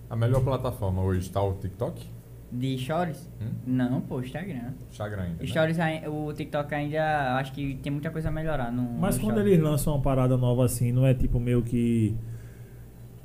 [0.09, 2.07] A melhor plataforma hoje tá o TikTok?
[2.57, 3.29] De stories?
[3.41, 3.45] Hum?
[3.67, 4.71] Não, pô, Instagram.
[4.89, 5.35] Instagram ainda.
[5.41, 5.47] né?
[5.47, 8.71] Stories, ai- o TikTok ainda acho que tem muita coisa a melhorar.
[8.71, 9.53] No, Mas no quando stories.
[9.53, 12.15] eles lançam uma parada nova assim, não é tipo meio que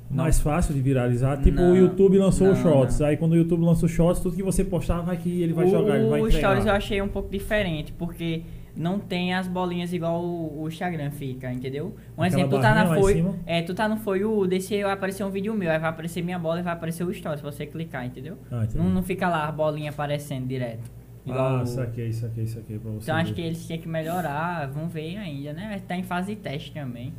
[0.09, 0.23] Não.
[0.25, 1.37] mais fácil de viralizar?
[1.37, 2.99] Tipo, Não, o YouTube lançou o não, Shorts.
[2.99, 3.07] não.
[3.07, 5.65] Aí quando o YouTube lança o Shorts, tudo que você postar vai que ele vai
[5.65, 6.47] o, jogar, ele vai o entregar.
[6.49, 8.41] Stories eu achei um pouco diferente, porque
[8.75, 11.95] não tem as bolinhas igual o, o Instagram fica, entendeu?
[12.17, 14.93] Um Aquela exemplo, tu tá na foi, é, tu tá no foi o desse vai
[14.93, 17.43] aparecer um vídeo meu, aí vai aparecer minha bola e vai aparecer o Stories, se
[17.45, 18.37] você clicar, entendeu?
[18.51, 18.65] Ah.
[18.73, 20.89] Não, não fica lá a bolinha aparecendo direto.
[21.25, 23.03] Igual Ah, o- saquei, saquei, saquei pra você.
[23.03, 23.35] Então acho ver.
[23.35, 25.79] que eles tinham que melhorar, vamos ver ainda, né?
[25.87, 27.13] Tá em fase de teste também,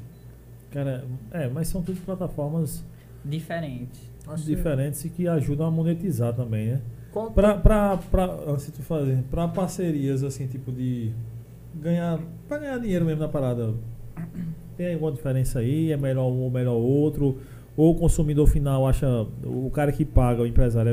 [0.71, 2.83] Cara, é, mas são tudo plataformas
[3.25, 4.11] diferentes.
[4.27, 6.81] Acho que- diferentes e que ajudam a monetizar também, né?
[7.13, 11.13] Qual- Pra, pra, pra, antes de tu fazer, pra parcerias, assim, tipo de
[11.75, 12.19] ganhar,
[12.49, 13.75] pra ganhar dinheiro mesmo na parada,
[14.77, 15.93] tem alguma diferença aí?
[15.93, 17.39] É melhor um ou melhor outro?
[17.77, 19.07] Ou o consumidor final acha,
[19.45, 20.91] o cara que paga, o empresário,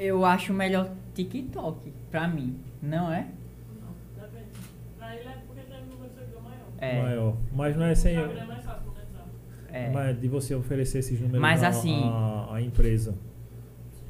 [0.00, 3.28] é, Eu acho melhor TikTok, pra mim, não é?
[4.16, 4.46] Depende.
[4.98, 6.66] Pra ele é porque um maior.
[6.78, 7.02] É.
[7.02, 7.36] maior?
[7.54, 8.16] Mas não é O sem...
[8.16, 8.86] É mais fácil
[9.76, 9.90] é.
[9.90, 13.14] Mas de você oferecer esses números Mas à, assim- à, à empresa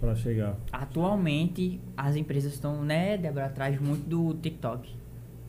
[0.00, 0.56] pra chegar.
[0.70, 4.94] Atualmente, as empresas estão, né, Débora, atrás muito do TikTok.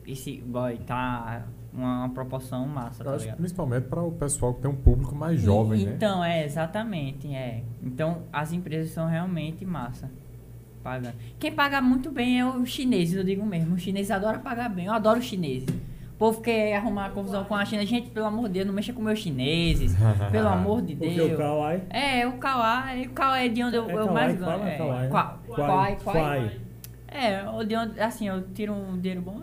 [0.08, 3.36] Esse, boy, tá uma, uma proporção massa, Eu tá acho que ligado?
[3.38, 5.92] principalmente para o pessoal que tem um público mais jovem, E- né?
[5.96, 7.62] Então, é, exatamente, é.
[7.82, 10.10] Então, as empresas são realmente massa.
[10.82, 11.14] Pagando.
[11.38, 13.74] Quem paga muito bem é os chineses, eu digo mesmo.
[13.74, 15.68] Os chineses adoram pagar bem, eu adoro os chineses.
[15.68, 17.84] O povo quer arrumar confusão com a China.
[17.86, 19.94] Gente, pelo amor de Deus, não mexa com meus chineses.
[20.32, 21.32] pelo amor de Porque Deus.
[21.32, 21.82] o Kawaii...
[21.90, 24.64] É, o Kawaii, o Kawaii é de onde eu, É eu mais ganho.
[24.64, 25.96] É, Kawaii, né?
[26.02, 26.60] Kwai.
[27.06, 29.42] É, o de onde, assim, eu tiro um dinheiro bom,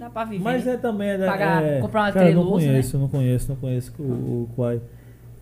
[0.00, 0.42] dá pra viver.
[0.42, 1.10] Mas é também...
[1.10, 2.50] É, Pagar- é, comprar uma cara, eu não né?
[2.50, 4.80] conheço, não conheço, não conheço o, o Kwai.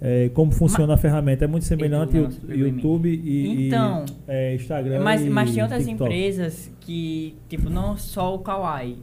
[0.01, 1.45] É, como funciona a ferramenta?
[1.45, 5.63] É muito semelhante Eu- ao YouTube e, Então, e é, Instagram Mas, e mas tem
[5.63, 6.05] outras TikTok.
[6.13, 8.99] empresas que, tipo, não só o Kawaii,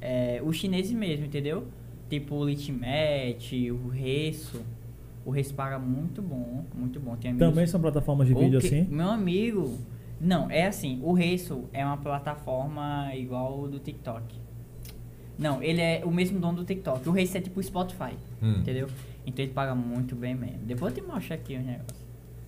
[0.00, 1.64] é, os chineses mesmo, entendeu?
[2.08, 4.62] Tipo o Litmat, o Resso.
[5.26, 7.14] O Resso paga muito bom, muito bom.
[7.16, 8.86] Tem amigos- Também são plataformas de vídeo que- assim?
[8.90, 9.76] Meu amigo.
[10.18, 14.22] Não, é assim, o Resso é uma plataforma igual do TikTok.
[15.40, 17.08] Não, ele é o mesmo dono do TikTok.
[17.08, 18.12] O Resso é tipo o Spotify,
[18.42, 18.56] Hum.
[18.60, 18.88] entendeu?
[19.26, 20.58] Então ele paga muito bem mesmo.
[20.64, 21.98] Depois eu te mostro aqui os negócios.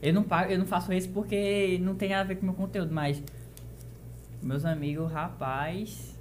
[0.03, 2.45] Eu não pago, eu não faço isso porque não tem nada a ver com o
[2.47, 3.23] meu conteúdo, mas
[4.43, 6.13] meus amigos, rapaz,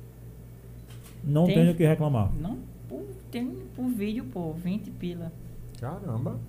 [1.23, 2.31] Não Tem- tenho o que reclamar.
[2.39, 2.57] não,
[2.89, 5.31] pô, tem por vídeo, pô, 20 pila.
[5.80, 6.39] Caramba.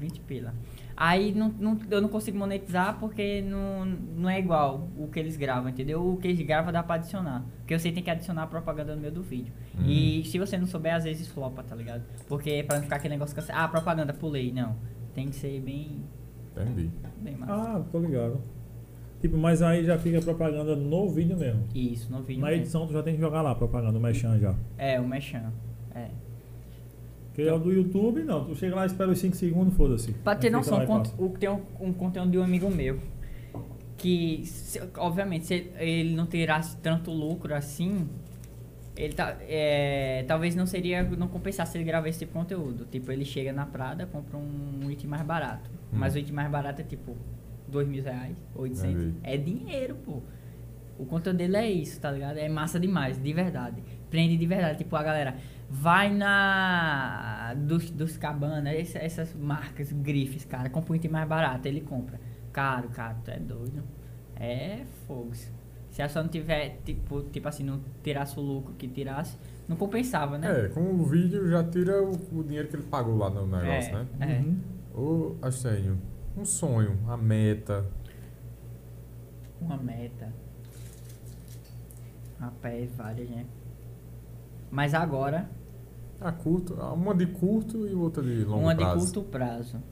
[0.00, 0.54] 20 pila.
[0.96, 5.36] Aí não, não- eu não consigo monetizar porque não, não é igual o que eles
[5.36, 6.04] gravam, entendeu?
[6.06, 7.44] O que eles gravam dá pra adicionar.
[7.58, 9.52] Porque você tem que adicionar a propaganda no meio do vídeo.
[9.78, 9.84] Hum.
[9.86, 12.02] E se você não souber, às vezes flopa, tá ligado?
[12.28, 14.50] Porque pra não ficar aquele negócio que ah, propaganda, pulei.
[14.52, 14.74] Não.
[15.14, 16.02] Tem que ser bem,
[16.52, 16.90] Entendi.
[17.20, 17.52] bem massa.
[17.52, 18.40] Ah, tô ligado.
[19.20, 21.64] Tipo, mas aí já fica propaganda no vídeo mesmo.
[21.74, 22.40] Isso, no vídeo.
[22.40, 22.62] Na mesmo.
[22.62, 24.54] edição tu já tem que jogar lá propaganda, o Mechan já.
[24.78, 25.52] É, o Mechan.
[25.94, 26.08] É.
[27.32, 28.44] Porque é o do YouTube, não.
[28.44, 30.12] Tu chega lá, espera os 5 segundos, foda-se.
[30.12, 30.78] Pra ter noção,
[31.18, 32.98] o, tem um, um conteúdo de um amigo meu.
[33.96, 38.08] Que, se- obviamente, se ele não tirasse tanto lucro assim,
[38.96, 42.86] ele tá, é, talvez não seria, não compensasse ele gravar esse tipo de conteúdo.
[42.90, 45.70] Tipo, ele chega na Prada, compra um item mais barato.
[45.92, 45.98] Hum.
[45.98, 47.14] Mas o item mais barato é tipo
[47.68, 48.90] dois mil reais, 800.
[48.90, 49.14] Entendi.
[49.22, 50.20] É dinheiro, pô.
[50.98, 52.36] O conteúdo dele é isso, tá ligado?
[52.38, 53.82] É massa demais, de verdade.
[54.10, 54.78] Prende de verdade.
[54.78, 55.36] Tipo, a galera
[55.68, 57.54] vai na.
[57.56, 60.68] Dos, dos cabana, essa- essas marcas, grifes, cara.
[60.68, 62.20] Compra um item mais barato, ele compra.
[62.52, 63.82] Caro, cara, tu é doido.
[64.36, 65.32] É fogo.
[65.90, 69.36] Se a só não tiver, tipo, tipo assim, não tirasse o lucro que tirasse,
[69.68, 70.66] não compensava, né?
[70.66, 73.96] É, com o vídeo já tira o, o dinheiro que ele pagou lá no negócio,
[73.96, 74.06] É, né?
[74.20, 74.26] é.
[74.40, 74.60] Uhum.
[75.42, 75.98] Ô, Astênio,
[76.36, 77.84] um sonho, a meta.
[79.60, 80.32] Uma meta.
[82.38, 83.44] Rapaz, várias, né?
[84.70, 85.48] Mas agora,
[86.20, 89.06] A curto, uma de curto e outra de longo uma prazo.
[89.06, 89.82] de curto prazo.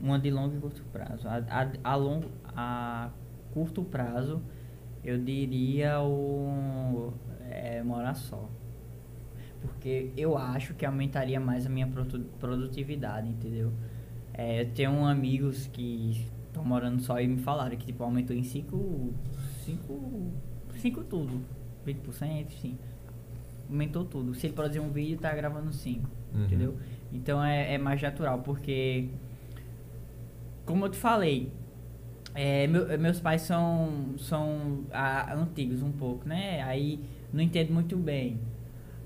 [0.00, 1.26] Uma de longo e curto prazo.
[1.28, 3.10] A, a, a longo, a
[3.52, 4.40] curto prazo,
[5.04, 7.12] eu diria o
[7.50, 8.48] é, morar só.
[9.60, 13.72] Porque eu acho que aumentaria mais a minha produ- produtividade, entendeu?
[14.32, 18.44] É, eu tenho amigos que estão morando só e me falaram que tipo, aumentou em
[18.44, 19.12] 5
[19.64, 20.30] cinco,
[20.78, 21.40] cinco tudo.
[21.84, 22.78] 20%, sim.
[23.68, 24.34] Aumentou tudo.
[24.34, 26.08] Se ele produzir um vídeo, tá gravando 5.
[26.34, 26.44] Uhum.
[26.44, 26.76] Entendeu?
[27.12, 29.08] Então é, é mais natural, porque
[30.64, 31.52] como eu te falei,
[32.34, 36.62] é, meu- meus pais são, são ah, antigos um pouco, né?
[36.62, 37.00] Aí
[37.32, 38.38] não entendo muito bem.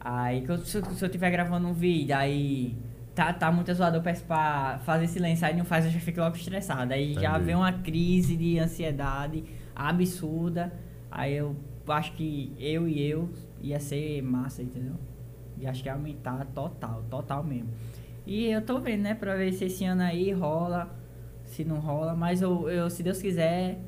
[0.01, 2.75] Aí se, eu- estiver gravando um vídeo, aí
[3.15, 6.21] tá, tá muito zoado, eu peço pra fazer silêncio, aí não faz, eu já fico
[6.21, 6.93] logo estressado.
[6.95, 7.45] Aí já Entendi.
[7.45, 9.45] vem uma crise de ansiedade
[9.77, 10.73] absurda.
[11.11, 11.55] Aí eu
[11.89, 13.29] acho que eu e eu
[13.61, 14.95] ia ser massa, entendeu?
[15.59, 17.69] E acho que ia aumentar total, total mesmo.
[18.27, 20.91] E eu tô vendo, né, pra ver se esse ano aí rola,
[21.45, 23.79] se não rola, mas eu, eu se Deus quiser,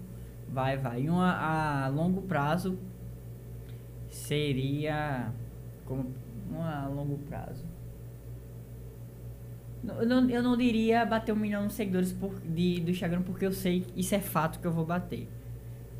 [0.48, 1.02] vai, vai.
[1.02, 2.78] E uma, a longo prazo
[4.08, 5.32] seria
[5.84, 6.12] como
[6.50, 7.64] uma a longo prazo.
[9.84, 13.44] Eu não, eu não diria bater um milhão de seguidores por, de, do Instagram, porque
[13.44, 15.28] eu sei, isso é fato que eu vou bater.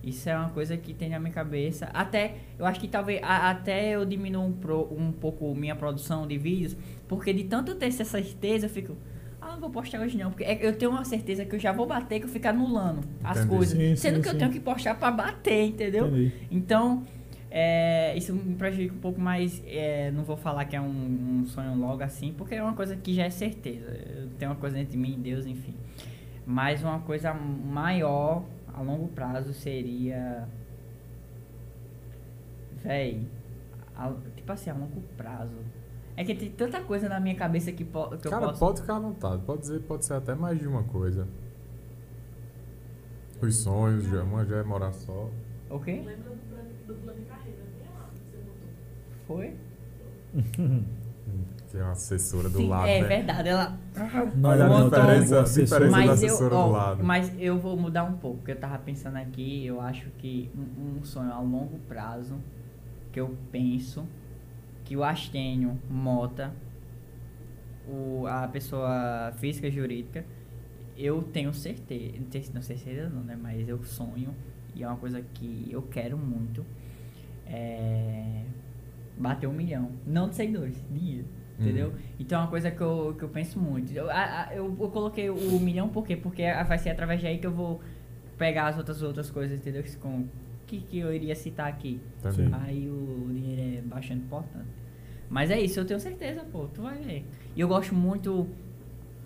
[0.03, 1.89] Isso é uma coisa que tem na minha cabeça.
[1.95, 6.27] Até, eu acho que talvez, a- até eu diminuo um, pro- um pouco minha produção
[6.27, 6.77] de vídeos,
[7.07, 8.97] porque de tanto eu ter essa certeza, eu fico,
[9.41, 11.71] ah, não vou postar hoje não, porque é- eu tenho uma certeza que eu já
[11.73, 13.49] vou bater, que eu fico anulando as Entendi.
[13.55, 13.79] coisas.
[13.79, 14.39] Sim, sendo sim, que eu sim.
[14.39, 16.09] tenho que postar pra bater, entendeu?
[16.09, 16.33] Entendi.
[16.51, 17.05] Então,
[17.49, 19.63] é, isso me prejudica um pouco mais.
[19.67, 22.97] é, não vou falar que é um, um sonho logo assim, porque é uma coisa
[22.97, 23.87] que já é certeza.
[24.17, 25.75] Eu tenho uma coisa entre mim e Deus, enfim.
[26.45, 28.43] Mas uma coisa maior
[28.75, 30.49] a longo prazo seria.
[32.83, 33.27] Véi.
[33.97, 35.55] a- tipo assim, a longo prazo.
[36.17, 38.59] É que tem tanta coisa na minha cabeça que, po- que eu Cara, posso.
[38.61, 39.43] pode ficar à vontade.
[39.45, 41.27] Pode dizer, pode ser até mais de uma coisa.
[43.41, 45.29] Os sonhos, já, uma já é morar só.
[45.71, 46.03] O quê?
[46.05, 47.59] Lembra do plano, do plano de carreira?
[47.79, 49.27] Tem lá, que você botou.
[49.27, 49.57] Foi?
[51.73, 53.09] Que é uma assessora do Sim, lado, é né?
[53.09, 53.49] verdade.
[53.49, 53.79] Ela.
[54.45, 57.05] Olha a diferença, a diferença da Mas eu, assessora ó, do lado.
[57.05, 60.99] mas eu vou mudar um pouco, porque eu tava pensando aqui, eu acho que um,
[61.01, 62.37] um sonho a longo prazo
[63.11, 64.07] que eu penso
[64.85, 66.53] que o Astênio Mota,
[67.89, 70.25] o, a pessoa física e jurídica,
[70.97, 73.37] eu tenho certeza, não tenho- não sei certeza não, né?
[73.41, 74.35] Mas eu sonho
[74.75, 76.65] e é uma coisa que eu quero muito.
[77.47, 78.45] É,
[79.19, 79.91] bater um milhão.
[80.07, 81.27] Não de seguidores, dinheiro.
[81.63, 81.69] Hum.
[81.69, 81.93] Entendeu?
[82.19, 83.93] Então é uma coisa que eu, que eu penso muito.
[83.93, 86.17] Eu, a- a- eu, eu coloquei o milhão por quê?
[86.17, 87.81] Porque vai ser através daí que eu vou
[88.39, 89.83] pegar as outras outras coisas, entendeu?
[89.83, 90.25] Que, com,
[90.67, 92.01] que, que eu iria citar aqui.
[92.21, 92.49] Também.
[92.63, 94.67] Aí o dinheiro é bastante importante.
[95.31, 97.25] Mas é isso, eu tenho certeza, pô, tu vai ver.
[97.57, 98.47] E eu gosto muito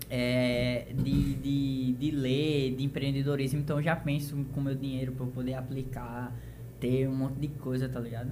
[0.09, 5.11] é, de, de, de ler, de empreendedorismo, então eu já penso com o meu dinheiro
[5.11, 6.33] pra eu poder aplicar,
[6.79, 8.31] ter um monte de coisa, tá ligado?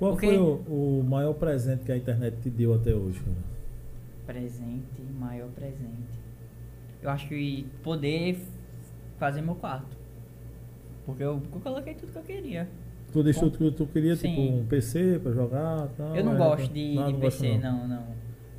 [0.00, 3.20] Qual foi o, o maior presente que a internet te deu até hoje?
[3.20, 3.36] cara?
[4.26, 6.18] Presente, maior presente.
[7.02, 8.38] Eu acho que poder
[9.18, 9.94] fazer meu quarto.
[11.04, 12.66] Porque eu, eu coloquei tudo que eu queria.
[13.12, 14.60] Tu deixou tudo que tu queria, tipo Sim.
[14.60, 16.16] um PC pra jogar tal?
[16.16, 17.78] eu não é, gosto de, não, de não PC, não.
[17.80, 18.04] não, não.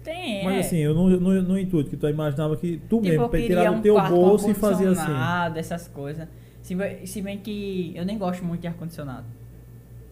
[0.03, 0.59] Tem, Mas é.
[0.59, 3.77] assim, eu não, no, no intuito que tu imaginava que tu Tipo, mesmo tirar um
[3.77, 5.01] do teu com bolso e fazer assim.
[5.01, 6.27] ar-condicionado, essas coisas.
[6.61, 9.26] Se, se bem que eu nem gosto muito de ar-condicionado.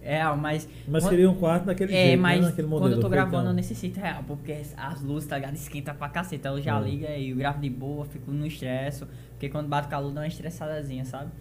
[0.01, 0.67] É, mas.
[0.87, 2.47] Mas quando- queria um quarto daquele É, jeito, mas né?
[2.47, 2.89] Naquele modelo.
[2.89, 5.55] quando eu tô gravando eu necessito real, porque as luzes, tá ligado?
[5.55, 6.49] Esquenta pra caceta.
[6.49, 6.83] Eu já É.
[6.83, 9.05] ligo e eu gravo de boa, fico no estresse.
[9.31, 11.31] Porque quando bate calor dá uma estressadazinha, sabe?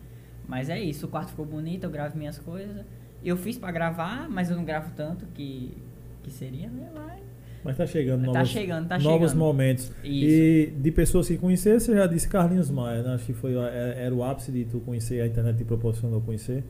[0.46, 2.84] Mas é isso, o quarto ficou bonito, eu gravo minhas coisas.
[3.24, 5.76] Eu fiz pra gravar, mas eu não gravo tanto que,
[6.22, 6.88] que seria, né?
[6.94, 7.18] Mas
[7.64, 9.38] Mas tá chegando Tá novos, chegando, tá novos chegando.
[9.44, 9.84] momentos.
[10.02, 10.04] Isso.
[10.04, 13.14] E de pessoas que conhecer, você já disse Carlinhos Maia, né?
[13.14, 16.64] Acho que foi, era, era o ápice de tu conhecer, a internet te proporcionou conhecer.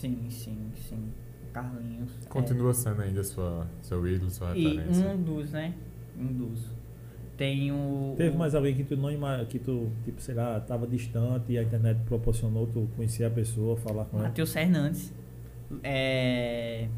[0.00, 0.58] Sim, sim,
[0.88, 1.08] sim.
[1.52, 2.10] Carlinhos.
[2.24, 2.28] é.
[2.28, 5.08] Continua sendo ainda sua, seu ídolo, sua E referência.
[5.08, 5.74] um dos, né?
[6.18, 6.60] Um dos.
[7.36, 8.14] Tem o.
[8.16, 11.52] Teve o- mais alguém que tu não ima- que tu, tipo, sei lá, tava distante
[11.52, 14.28] e a internet proporcionou tu conhecer a pessoa, falar com ela.
[14.28, 15.12] Matheus Fernandes.
[15.82, 16.88] É.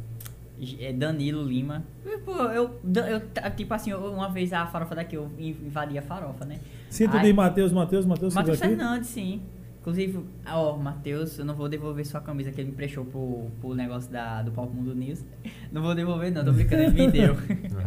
[0.80, 1.84] é Danilo Lima.
[2.24, 6.44] Pô, eu, eu, tipo assim, eu- uma vez a farofa daqui, eu invadi a farofa,
[6.44, 6.58] né?
[6.90, 7.22] Tu Ai.
[7.22, 8.58] diz Matheus, Matheus, Matheus, Matheus?
[8.58, 9.40] Fernandes, sim.
[9.88, 13.74] Inclusive, ó, Matheus, eu não vou devolver sua camisa que ele me prestou pro, pro
[13.74, 15.24] negócio da, do Palco Mundo News.
[15.72, 17.34] Não vou devolver, não, tô brincando, ele me deu.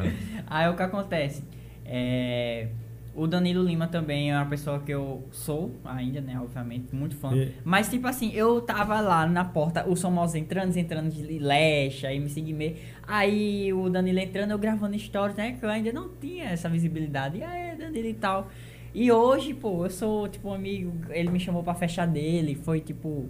[0.47, 1.43] Aí o que acontece?
[1.85, 2.67] É,
[3.15, 6.39] o Danilo Lima também é uma pessoa que eu sou ainda, né?
[6.39, 7.35] Obviamente, muito fã.
[7.35, 12.11] E- Mas, tipo assim, eu tava lá na porta, o Somoza entrando, entrando de Lecha,
[12.13, 12.75] MC Guimê.
[13.07, 15.53] Aí o Danilo entrando, eu gravando stories, né?
[15.59, 17.37] Que eu ainda não tinha essa visibilidade.
[17.39, 18.47] E aí, Danilo e tal.
[18.93, 22.81] E hoje, pô, eu sou, tipo, um amigo, ele me chamou pra fechar dele, foi,
[22.81, 23.26] tipo,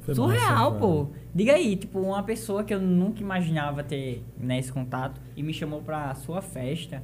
[0.00, 1.06] Foi surreal, massa, pô.
[1.34, 5.52] Diga aí, tipo, uma pessoa que eu nunca imaginava ter né, esse contato e me
[5.54, 7.02] chamou pra sua festa.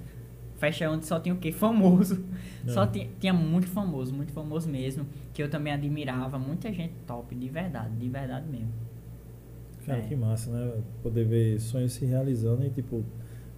[0.57, 1.53] Festa onde só tinha o quê?
[1.53, 2.25] Famoso.
[2.67, 2.71] É.
[2.71, 5.07] Só tinha, tinha muito famoso, muito famoso mesmo.
[5.35, 6.39] Que eu também admirava.
[6.39, 8.73] Muita gente top, de verdade, de verdade mesmo.
[9.85, 10.03] Cara, É.
[10.03, 10.83] que massa, né?
[11.03, 13.05] Poder ver sonhos se realizando e, tipo,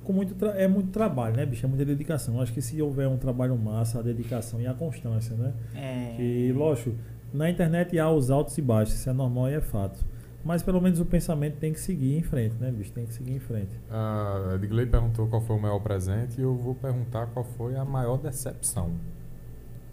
[0.08, 1.66] com muito tra- é muito trabalho, né, bicho?
[1.66, 2.40] É muita dedicação.
[2.40, 5.52] Acho que se houver um trabalho massa, a dedicação e a constância, né?
[5.74, 6.14] É.
[6.16, 6.96] Que, lógico,
[7.30, 10.02] na internet há os altos e baixos, isso é normal e é fato.
[10.42, 12.90] Mas pelo menos o pensamento tem que seguir em frente, né, bicho?
[12.92, 13.78] Tem que seguir em frente.
[13.90, 17.84] A Edgley perguntou qual foi o maior presente e eu vou perguntar qual foi a
[17.84, 18.92] maior decepção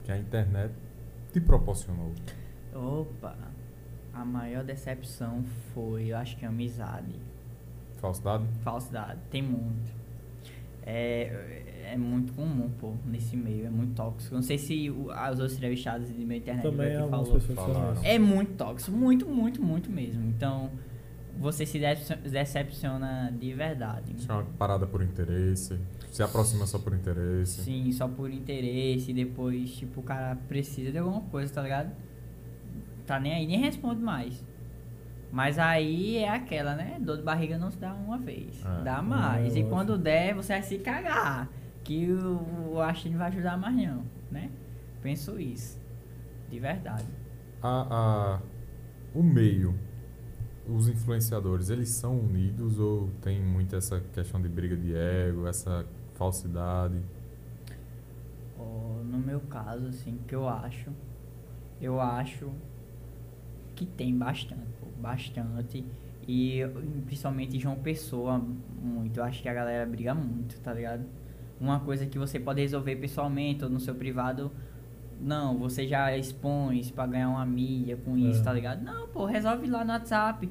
[0.06, 0.72] que a internet
[1.34, 2.14] te proporcionou.
[2.74, 3.36] Opa,
[4.14, 5.44] a maior decepção
[5.74, 7.20] foi, eu acho que a amizade.
[7.98, 8.46] Falsidade?
[8.64, 9.92] Falsidade, tem muito.
[10.86, 11.64] É,
[11.94, 14.36] é muito comum, pô, nesse meio, é muito tóxico.
[14.36, 17.40] Não sei se o- as outras entrevistadas de meio internet Também aqui falou.
[17.40, 18.02] Falaram.
[18.04, 20.24] É muito tóxico, muito, muito, muito mesmo.
[20.30, 20.70] Então,
[21.40, 24.14] você se decep- decepciona de verdade.
[24.16, 25.78] Isso é uma parada por interesse,
[26.12, 27.64] se aproxima só por interesse.
[27.64, 31.92] Sim, só por interesse, e depois, tipo, o cara precisa de alguma coisa, tá ligado?
[33.06, 34.44] Tá nem aí, nem responde mais.
[35.36, 36.98] Mas aí é aquela, né?
[37.02, 38.84] Dor de barriga não se dá uma vez, É.
[38.86, 39.54] dá mais.
[39.54, 41.50] E quando der, você vai se cagar.
[41.84, 44.50] Que o, o não vai ajudar mais não, né?
[45.04, 45.78] Penso isso.
[46.50, 47.04] De verdade.
[47.62, 48.40] A, a-
[49.14, 49.78] o meio,
[50.70, 55.86] os influenciadores, eles são unidos ou tem muito essa questão de briga de ego, essa
[56.14, 56.96] falsidade?
[58.58, 60.90] Ó, no meu caso, assim, que eu acho,
[61.82, 62.50] eu acho
[63.76, 64.62] que tem bastante,
[65.06, 65.86] bastante.
[66.28, 66.62] E
[67.06, 68.42] principalmente João Pessoa,
[68.82, 69.20] muito.
[69.20, 71.06] Eu acho que a galera briga muito, tá ligado?
[71.62, 74.52] Uma coisa que você pode resolver pessoalmente ou no seu privado,
[75.22, 78.44] não, você já expõe isso pra ganhar uma mídia com isso, É.
[78.44, 78.84] tá ligado?
[78.84, 80.50] Não, pô, resolve lá no WhatsApp.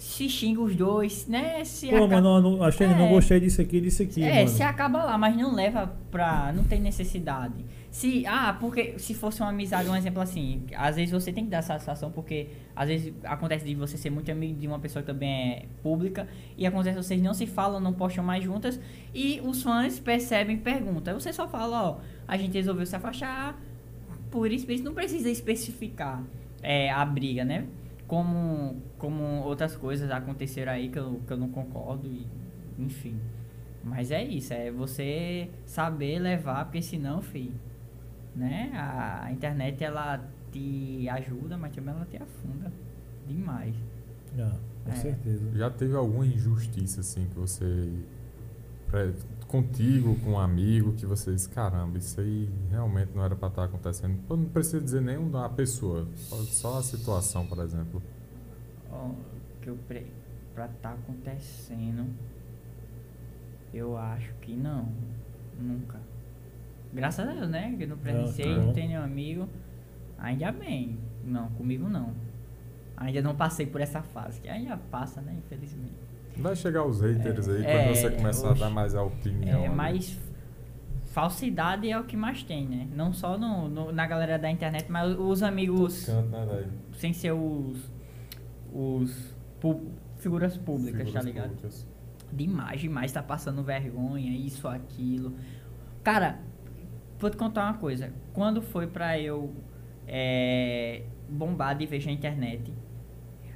[0.00, 1.62] Se xinga os dois, né?
[1.62, 3.08] Se Pô, aca- mano, não, achei, não É.
[3.10, 4.48] gostei disso aqui, disso aqui, é, mano.
[4.48, 6.50] se acaba lá, mas não leva pra.
[6.54, 7.52] Não tem necessidade.
[7.90, 8.24] Se.
[8.26, 11.60] Ah, porque se fosse uma amizade, um exemplo assim, às vezes você tem que dar
[11.60, 15.28] satisfação, porque às vezes acontece de você ser muito amigo de uma pessoa que também
[15.52, 18.80] é pública, e acontece que vocês não se falam, não postam mais juntas,
[19.14, 21.20] e os fãs percebem e perguntam.
[21.20, 21.96] Você só fala, ó,
[22.26, 23.60] a gente resolveu se afastar,
[24.30, 26.22] por isso, por isso não precisa especificar
[26.62, 27.66] é, a briga, né?
[28.10, 32.26] Como, como outras coisas aconteceram aí que eu, que eu não concordo, e,
[32.76, 33.16] enfim.
[33.84, 37.52] Mas é isso, é você saber levar, porque senão, fi,
[38.34, 38.72] né?
[38.74, 40.20] A, a internet ela
[40.50, 42.72] te ajuda, mas também ela te afunda
[43.28, 43.76] demais.
[44.36, 44.94] Ah, com É.
[44.96, 45.48] certeza.
[45.54, 47.92] Já teve alguma injustiça assim que você
[49.50, 53.64] contigo com um amigo que você disse, caramba, isso aí realmente não era pra estar
[53.64, 54.16] acontecendo.
[54.28, 58.00] Pô, Não precisa dizer nem a pessoa, só a situação, por exemplo.
[59.60, 60.06] Que eu pre...
[60.54, 62.06] pra tá acontecendo,
[63.74, 64.88] eu acho que não.
[65.60, 66.00] Nunca.
[66.92, 67.74] Graças a Deus, né?
[67.76, 68.66] Que eu não presenciei, tá bom.
[68.66, 69.48] não tenho nenhum amigo.
[70.18, 70.98] Ainda bem.
[71.24, 72.14] Não, comigo não.
[72.96, 74.40] Ainda não passei por essa fase.
[74.40, 75.36] Que ainda passa, né?
[75.38, 76.09] Infelizmente.
[76.36, 79.62] Vai chegar os haters aí É, quando você começar a dar mais a opinião.
[79.62, 79.74] É, ali.
[79.74, 80.18] mas
[81.12, 82.88] falsidade é o que mais tem, né?
[82.94, 86.66] Não só no, no- na galera da internet, mas os amigos, Canto, né,
[86.96, 87.90] sem ser os,
[88.72, 89.86] os pu-
[90.18, 91.48] figuras públicas, Figuras tá ligado?
[91.48, 91.86] públicas.
[92.32, 95.34] Demais, demais, tá passando vergonha, isso, aquilo.
[96.04, 96.38] Cara,
[97.18, 98.12] vou te contar uma coisa.
[98.32, 99.52] Quando foi pra eu
[100.06, 102.72] é, bombar de vez na internet,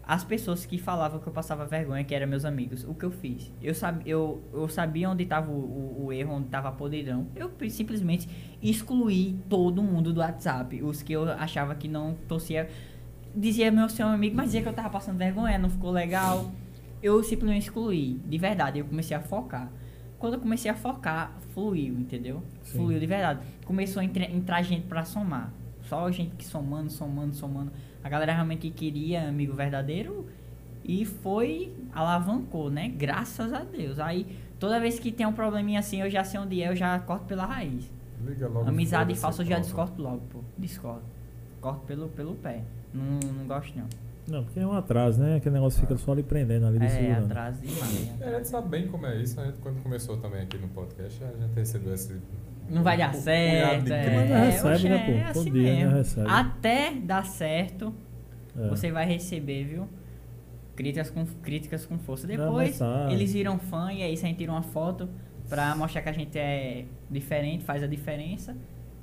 [0.06, 3.10] as pessoas que falavam que eu passava vergonha, que eram meus amigos, o que eu
[3.10, 3.50] fiz?
[3.62, 7.26] Eu, sab, eu, eu sabia onde estava o, o- o erro, onde estava podridão.
[7.34, 8.28] Eu simplesmente
[8.62, 10.82] excluí todo mundo do WhatsApp.
[10.82, 12.68] Os que eu achava que não torcia.
[13.36, 16.52] Dizia meu seu amigo, mas dizia que eu tava passando vergonha, não ficou legal.
[17.02, 18.78] Eu simplesmente excluí, de verdade.
[18.78, 19.70] Eu comecei a focar.
[20.18, 22.42] Quando eu comecei a focar, fluiu, entendeu?
[22.62, 22.78] Sim.
[22.78, 23.40] Fluiu de verdade.
[23.64, 25.52] Começou a entre- entrar gente pra somar.
[25.82, 27.72] Só gente que somando, somando, somando.
[28.04, 30.26] A galera realmente queria amigo verdadeiro
[30.84, 32.88] e foi, alavancou, né?
[32.88, 33.98] Graças a Deus.
[33.98, 36.98] Aí, toda vez que tem um probleminha assim, eu já sei onde é, eu já
[36.98, 37.90] corto pela raiz.
[38.22, 40.40] Liga logo Amizade falsa eu já descorto logo, pô.
[40.58, 41.02] Descorto.
[41.60, 42.62] Corto pelo, pelo pé.
[42.92, 43.86] Não, não gosto não.
[44.26, 45.36] Não, porque é um atraso, né?
[45.36, 48.20] Aquele negócio fica só ali prendendo, ali de É, atrás demais.
[48.20, 49.38] É, a gente sabe bem como é isso.
[49.40, 52.20] A gente, quando começou também aqui no podcast, a gente recebeu esse.
[52.68, 53.92] Não vai dar certo.
[53.92, 55.12] É, já recebe, né, é, pô?
[55.12, 55.96] é Todo assim dia, né, mesmo.
[55.96, 56.26] recebe.
[56.30, 57.94] Até dar certo,
[58.58, 58.68] É.
[58.68, 59.88] você vai receber, viu?
[60.74, 62.26] Críticas com, críticas com força.
[62.26, 63.08] Depois, tá.
[63.10, 65.08] eles viram fã e aí a gente tira uma foto
[65.48, 68.56] pra mostrar que a gente é diferente, faz a diferença.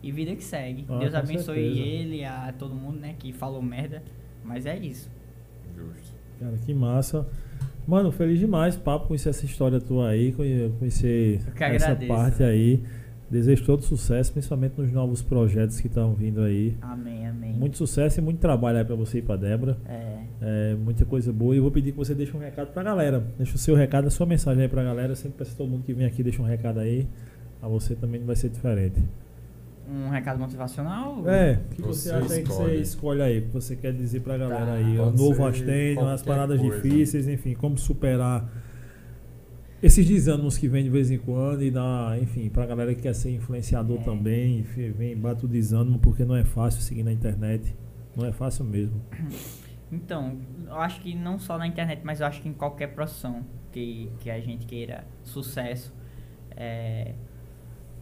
[0.04, 0.84] E vida que segue.
[0.90, 1.80] Ah, Deus abençoe certeza.
[1.80, 4.02] ele, a todo mundo, né, que falou merda.
[4.44, 5.10] Mas é isso.
[5.78, 6.16] Justo.
[6.40, 7.28] Cara, que massa.
[7.88, 12.08] Mano, feliz demais, papo, conhecer essa história tua aí, conhe- conhecer essa agradeço.
[12.14, 12.84] parte aí.
[13.32, 16.76] Desejo todo sucesso, principalmente nos novos projetos que estão vindo aí.
[16.82, 17.54] Amém, amém.
[17.54, 19.78] Muito sucesso e muito trabalho aí pra você e pra Débora.
[19.88, 20.18] É.
[20.42, 21.56] É, muita coisa boa.
[21.56, 23.24] E eu vou pedir que você deixe um recado pra galera.
[23.38, 25.14] Deixa o seu recado, a sua mensagem aí pra galera.
[25.14, 27.08] Eu sempre peço a todo mundo que vem aqui deixa um recado aí.
[27.62, 29.02] A você também não vai ser diferente.
[29.90, 31.24] Um recado motivacional?
[31.30, 32.82] É, o que Você você, acha aí que você escolhe.
[32.82, 33.40] escolhe aí?
[33.40, 34.74] O que você quer dizer pra galera Tá.
[34.74, 35.00] aí?
[35.00, 36.76] O Pode novo ser Astende, as qualquer paradas coisa.
[36.82, 38.50] difíceis, enfim, como superar
[39.82, 43.14] esses desânimos que vem de vez em quando e dar, enfim, pra galera que quer
[43.16, 44.04] ser influenciador É.
[44.04, 47.76] também, enfim, vem, bate o desânimo porque não é fácil seguir na internet.
[48.16, 49.02] Não é fácil mesmo.
[49.94, 53.46] Então, eu acho que não só na internet, mas eu acho que em qualquer profissão
[53.74, 55.94] que, que a gente queira sucesso,
[56.56, 57.14] é,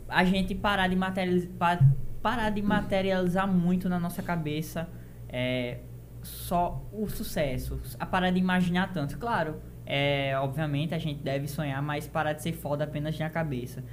[0.07, 1.91] a gente parar de, materializar,
[2.21, 4.87] parar de materializar muito na nossa cabeça
[5.27, 5.79] é,
[6.21, 9.17] só o sucesso, a parar de imaginar tanto.
[9.17, 9.55] Claro,
[9.89, 13.83] é, obviamente a gente deve sonhar, mas parar de ser foda apenas na cabeça.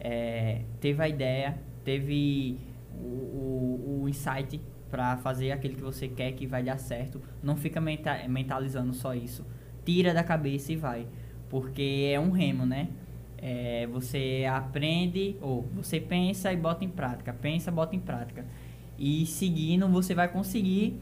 [0.00, 2.58] É, teve a ideia, teve
[2.92, 4.60] o, o, o insight
[4.90, 7.22] para fazer aquilo que você quer que vai dar certo.
[7.42, 9.46] Não fica menta- mentalizando só isso.
[9.84, 11.06] Tira da cabeça e vai.
[11.48, 12.88] Porque é um remo, né?
[13.38, 17.32] É, você aprende, ou você pensa e bota em prática.
[17.32, 18.44] Pensa, bota em prática.
[18.98, 20.98] E seguindo, você vai conseguir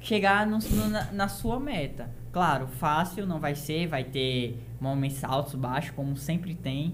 [0.00, 0.58] chegar no-
[0.90, 2.08] na, na sua meta.
[2.36, 6.92] Claro, fácil não vai ser, vai ter momentos altos, baixos, como sempre tem.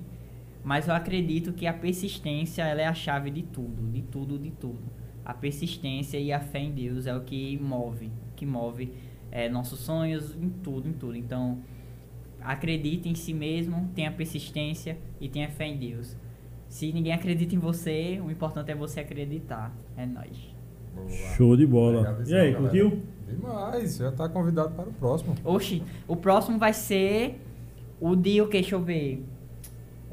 [0.62, 4.52] Mas eu acredito que a persistência ela é a chave de tudo, de tudo, de
[4.52, 4.78] tudo.
[5.24, 8.92] A persistência e a fé em Deus é o que move, que move
[9.32, 11.16] é, nossos sonhos em tudo, em tudo.
[11.16, 11.58] Então,
[12.40, 16.16] acredite em si mesmo, tenha persistência e tenha fé em Deus.
[16.68, 19.74] Se ninguém acredita em você, o importante é você acreditar.
[19.96, 20.06] É.
[20.06, 21.08] Boa.
[21.36, 22.16] Show de bola.
[22.20, 22.58] A E aí, galera.
[22.60, 23.02] curtiu?
[23.36, 25.34] Demais, já tá convidado para o próximo.
[25.44, 27.40] Oxi, o próximo vai ser
[28.00, 28.60] o de o que?
[28.60, 29.24] Deixa eu ver.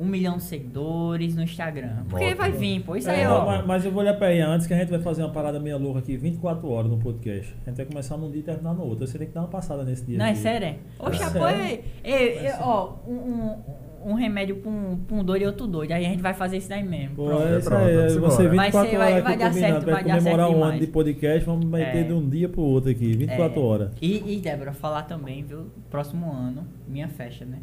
[0.01, 2.05] Um milhão de seguidores no Instagram.
[2.09, 2.95] Porque Bota, vai vir, pô.
[2.95, 3.45] Isso aí, É, ó.
[3.45, 5.59] mas, mas eu vou olhar pra aí antes que a gente vai fazer uma parada
[5.59, 7.53] meia louca aqui, 24 horas no podcast.
[7.65, 9.05] A gente vai começar num dia e terminar no outro.
[9.05, 10.17] Você tem que dar uma passada nesse dia.
[10.17, 10.39] Não, é aqui.
[10.39, 10.67] sério?
[10.67, 10.75] é?
[10.97, 11.83] Oxe, É sério.
[12.01, 13.57] é, é, é, ó, um, um,
[14.05, 15.91] um remédio pra um, pra um doido e outro doido.
[15.91, 17.15] Aí a gente vai fazer isso daí mesmo.
[17.15, 17.43] Pô, Pronto.
[17.47, 17.95] é isso Pronto, aí.
[17.95, 18.49] vamos Você embora.
[18.49, 19.55] 24 Vai ser- horas vai- vai dar combinado.
[19.73, 20.79] certo, vai vai dar certo um ano demais.
[20.79, 22.03] de podcast, vamos meter É.
[22.03, 23.63] de um dia pro outro aqui, 24 É.
[23.63, 23.91] horas.
[24.01, 25.65] E, e Débora, falar também, viu?
[25.89, 27.59] Próximo ano, minha festa, né?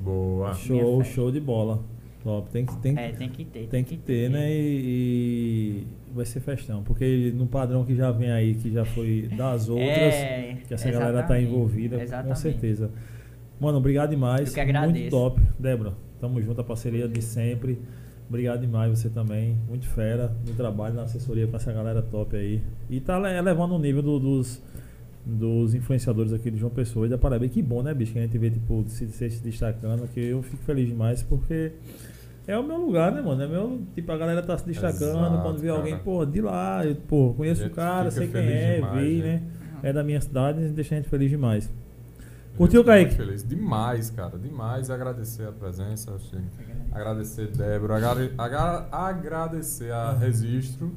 [0.00, 0.54] Boa.
[0.54, 1.80] Show, show de bola.
[2.22, 2.50] Top.
[2.50, 3.66] Tem que, tem, É, tem que ter.
[3.68, 4.50] tem que ter, né?
[4.50, 6.82] E, e vai ser festão.
[6.82, 10.90] Porque no padrão que já vem aí, que já foi das outras, É, que essa
[10.90, 12.38] galera tá exatamente, envolvida, com exatamente.
[12.40, 12.90] certeza.
[13.60, 14.48] Mano, obrigado demais.
[14.48, 14.92] Eu que agradeço.
[14.94, 15.40] Muito top.
[15.58, 17.78] Débora, tamo junto, a parceria de sempre.
[18.28, 19.56] Obrigado demais você também.
[19.68, 22.60] Muito fera no trabalho, na assessoria com essa galera top aí.
[22.90, 24.60] E tá le- elevando o nível do- dos,
[25.24, 27.06] dos influenciadores aqui de João Pessoa.
[27.06, 27.52] E dá parabéns.
[27.52, 28.12] Que bom, né, bicho?
[28.12, 30.08] Que a gente vê, tipo, se, se se destacando.
[30.12, 31.72] Que eu fico feliz demais porque
[32.48, 33.42] É o meu lugar, né, mano?
[33.42, 33.80] É meu.
[33.94, 35.18] Tipo, a galera tá se destacando.
[35.18, 35.78] Exato, quando vê cara.
[35.78, 39.24] alguém, pô, de lá, eu, pô, conheço o cara, sei quem é, demais, vi, né?
[39.24, 39.42] né?
[39.82, 41.72] É da minha cidade, deixa a gente feliz demais.
[42.56, 43.14] Curtiu, Kaique?
[43.14, 43.42] Feliz.
[43.42, 44.38] Demais, cara.
[44.38, 44.90] Demais.
[44.90, 46.12] Agradecer a presença.
[46.14, 46.40] achei-
[46.92, 47.96] Agradecer Débora.
[47.96, 50.92] agra- agra- agradecer a Registro,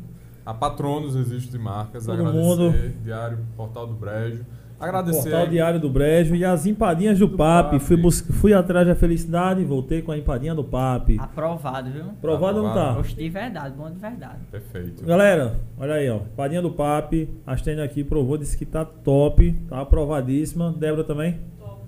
[0.45, 2.05] a Patronos Registro de Marcas.
[2.05, 2.71] Todo agradecer mundo.
[3.03, 4.45] Diário Portal do Brejo.
[4.79, 5.23] Agradecer.
[5.29, 7.71] Portal Diário do Brejo e as empadinhas do, Do Papi.
[7.71, 7.79] Papi.
[7.85, 11.17] Fui, bus- fui atrás da felicidade e voltei com a empadinha do Papi.
[11.19, 12.05] Aprovado, viu?
[12.21, 12.79] Provado ou não tá?
[12.81, 12.97] aprovado.
[13.03, 14.39] Gosto de verdade, bom de verdade.
[14.51, 15.05] Perfeito.
[15.05, 16.17] Galera, olha aí, ó.
[16.17, 17.29] Empadinha do Papi.
[17.45, 19.51] A Stênia aqui provou, disse que tá top.
[19.67, 20.71] Tá aprovadíssima.
[20.71, 21.39] Débora também?
[21.59, 21.79] Top.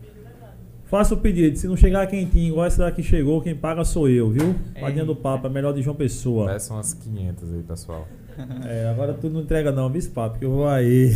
[0.86, 1.58] Faça o pedido.
[1.58, 4.54] Se não chegar quentinho, igual esse daqui chegou, quem paga sou eu, viu?
[4.76, 5.16] Empadinha do
[5.48, 6.48] a melhor de João Pessoa.
[6.48, 8.06] Peçam as 500 aí, pessoal.
[8.68, 10.40] É, agora tu não entrega não, viu, Papi?
[10.40, 11.12] Que eu vou aí.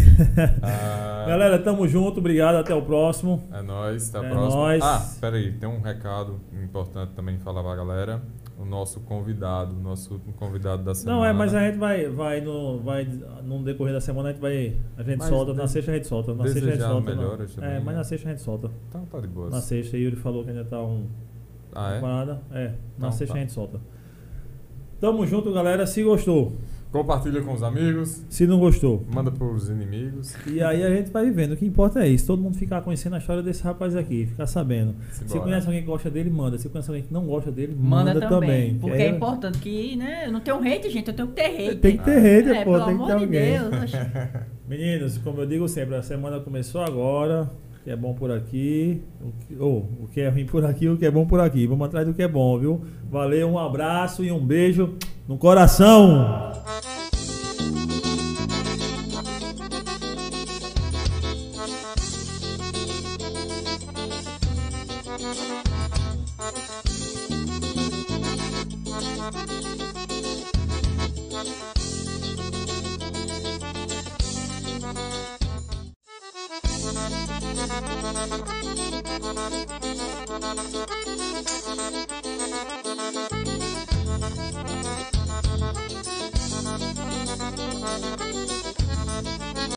[0.61, 2.19] Ah, Galera, tamo junto.
[2.19, 2.55] Obrigado.
[2.55, 3.43] Até o próximo.
[3.51, 4.61] É nóis, até a É próxima.
[4.61, 4.83] nóis.
[4.83, 8.21] Ah, peraí, tem um recado importante também falar pra galera.
[8.57, 11.17] O nosso convidado, o nosso último convidado da semana.
[11.17, 13.05] Não, é, mas a gente vai, vai no, vai
[13.43, 15.95] no decorrer da semana a gente vai, a gente Mas solta, de- na sexta a
[15.95, 16.93] gente solta, na sexta a gente solta.
[16.93, 17.01] não.
[17.21, 18.71] melhoras também, é, mas na sexta a gente solta.
[18.87, 19.49] Então tá de boa.
[19.49, 21.05] Na sexta, Yuri falou que ainda tá um
[21.73, 21.99] Ah, é?
[21.99, 22.41] parada.
[22.53, 23.39] É, na Então sexta tá.
[23.39, 23.79] a gente solta.
[25.01, 25.85] Tamo junto, galera.
[25.85, 26.53] Se gostou,
[26.95, 29.05] Compartilha com os amigos, se não gostou.
[29.13, 30.33] manda pros inimigos.
[30.47, 31.51] E aí a gente vai vivendo.
[31.51, 32.25] O que importa é isso.
[32.25, 34.95] Todo mundo ficar conhecendo a história desse rapaz aqui, ficar sabendo.
[35.11, 35.41] Se Simbora.
[35.41, 36.57] conhece alguém que gosta dele, manda.
[36.57, 38.75] Se conhece alguém que não gosta dele, Manda, manda, também.
[38.75, 40.27] Que Porque aí- é importante que, né?
[40.27, 41.09] Eu não tenho hate, gente.
[41.09, 41.75] Eu tenho que ter hate.
[41.79, 42.71] Tem que ter hater, é, pô.
[42.71, 43.59] pelo Tem que ter amor de alguém.
[43.59, 43.91] Deus.
[44.65, 47.49] Meninos, como eu digo sempre, a semana começou agora.
[47.85, 50.97] Que é bom por aqui, o que, oh, o que é ruim por aqui, o
[50.97, 51.67] que é bom por aqui.
[51.67, 52.81] Vamos atrás do que é bom, viu?
[53.11, 54.95] Valeu, um abraço e um beijo
[55.27, 56.51] no coração.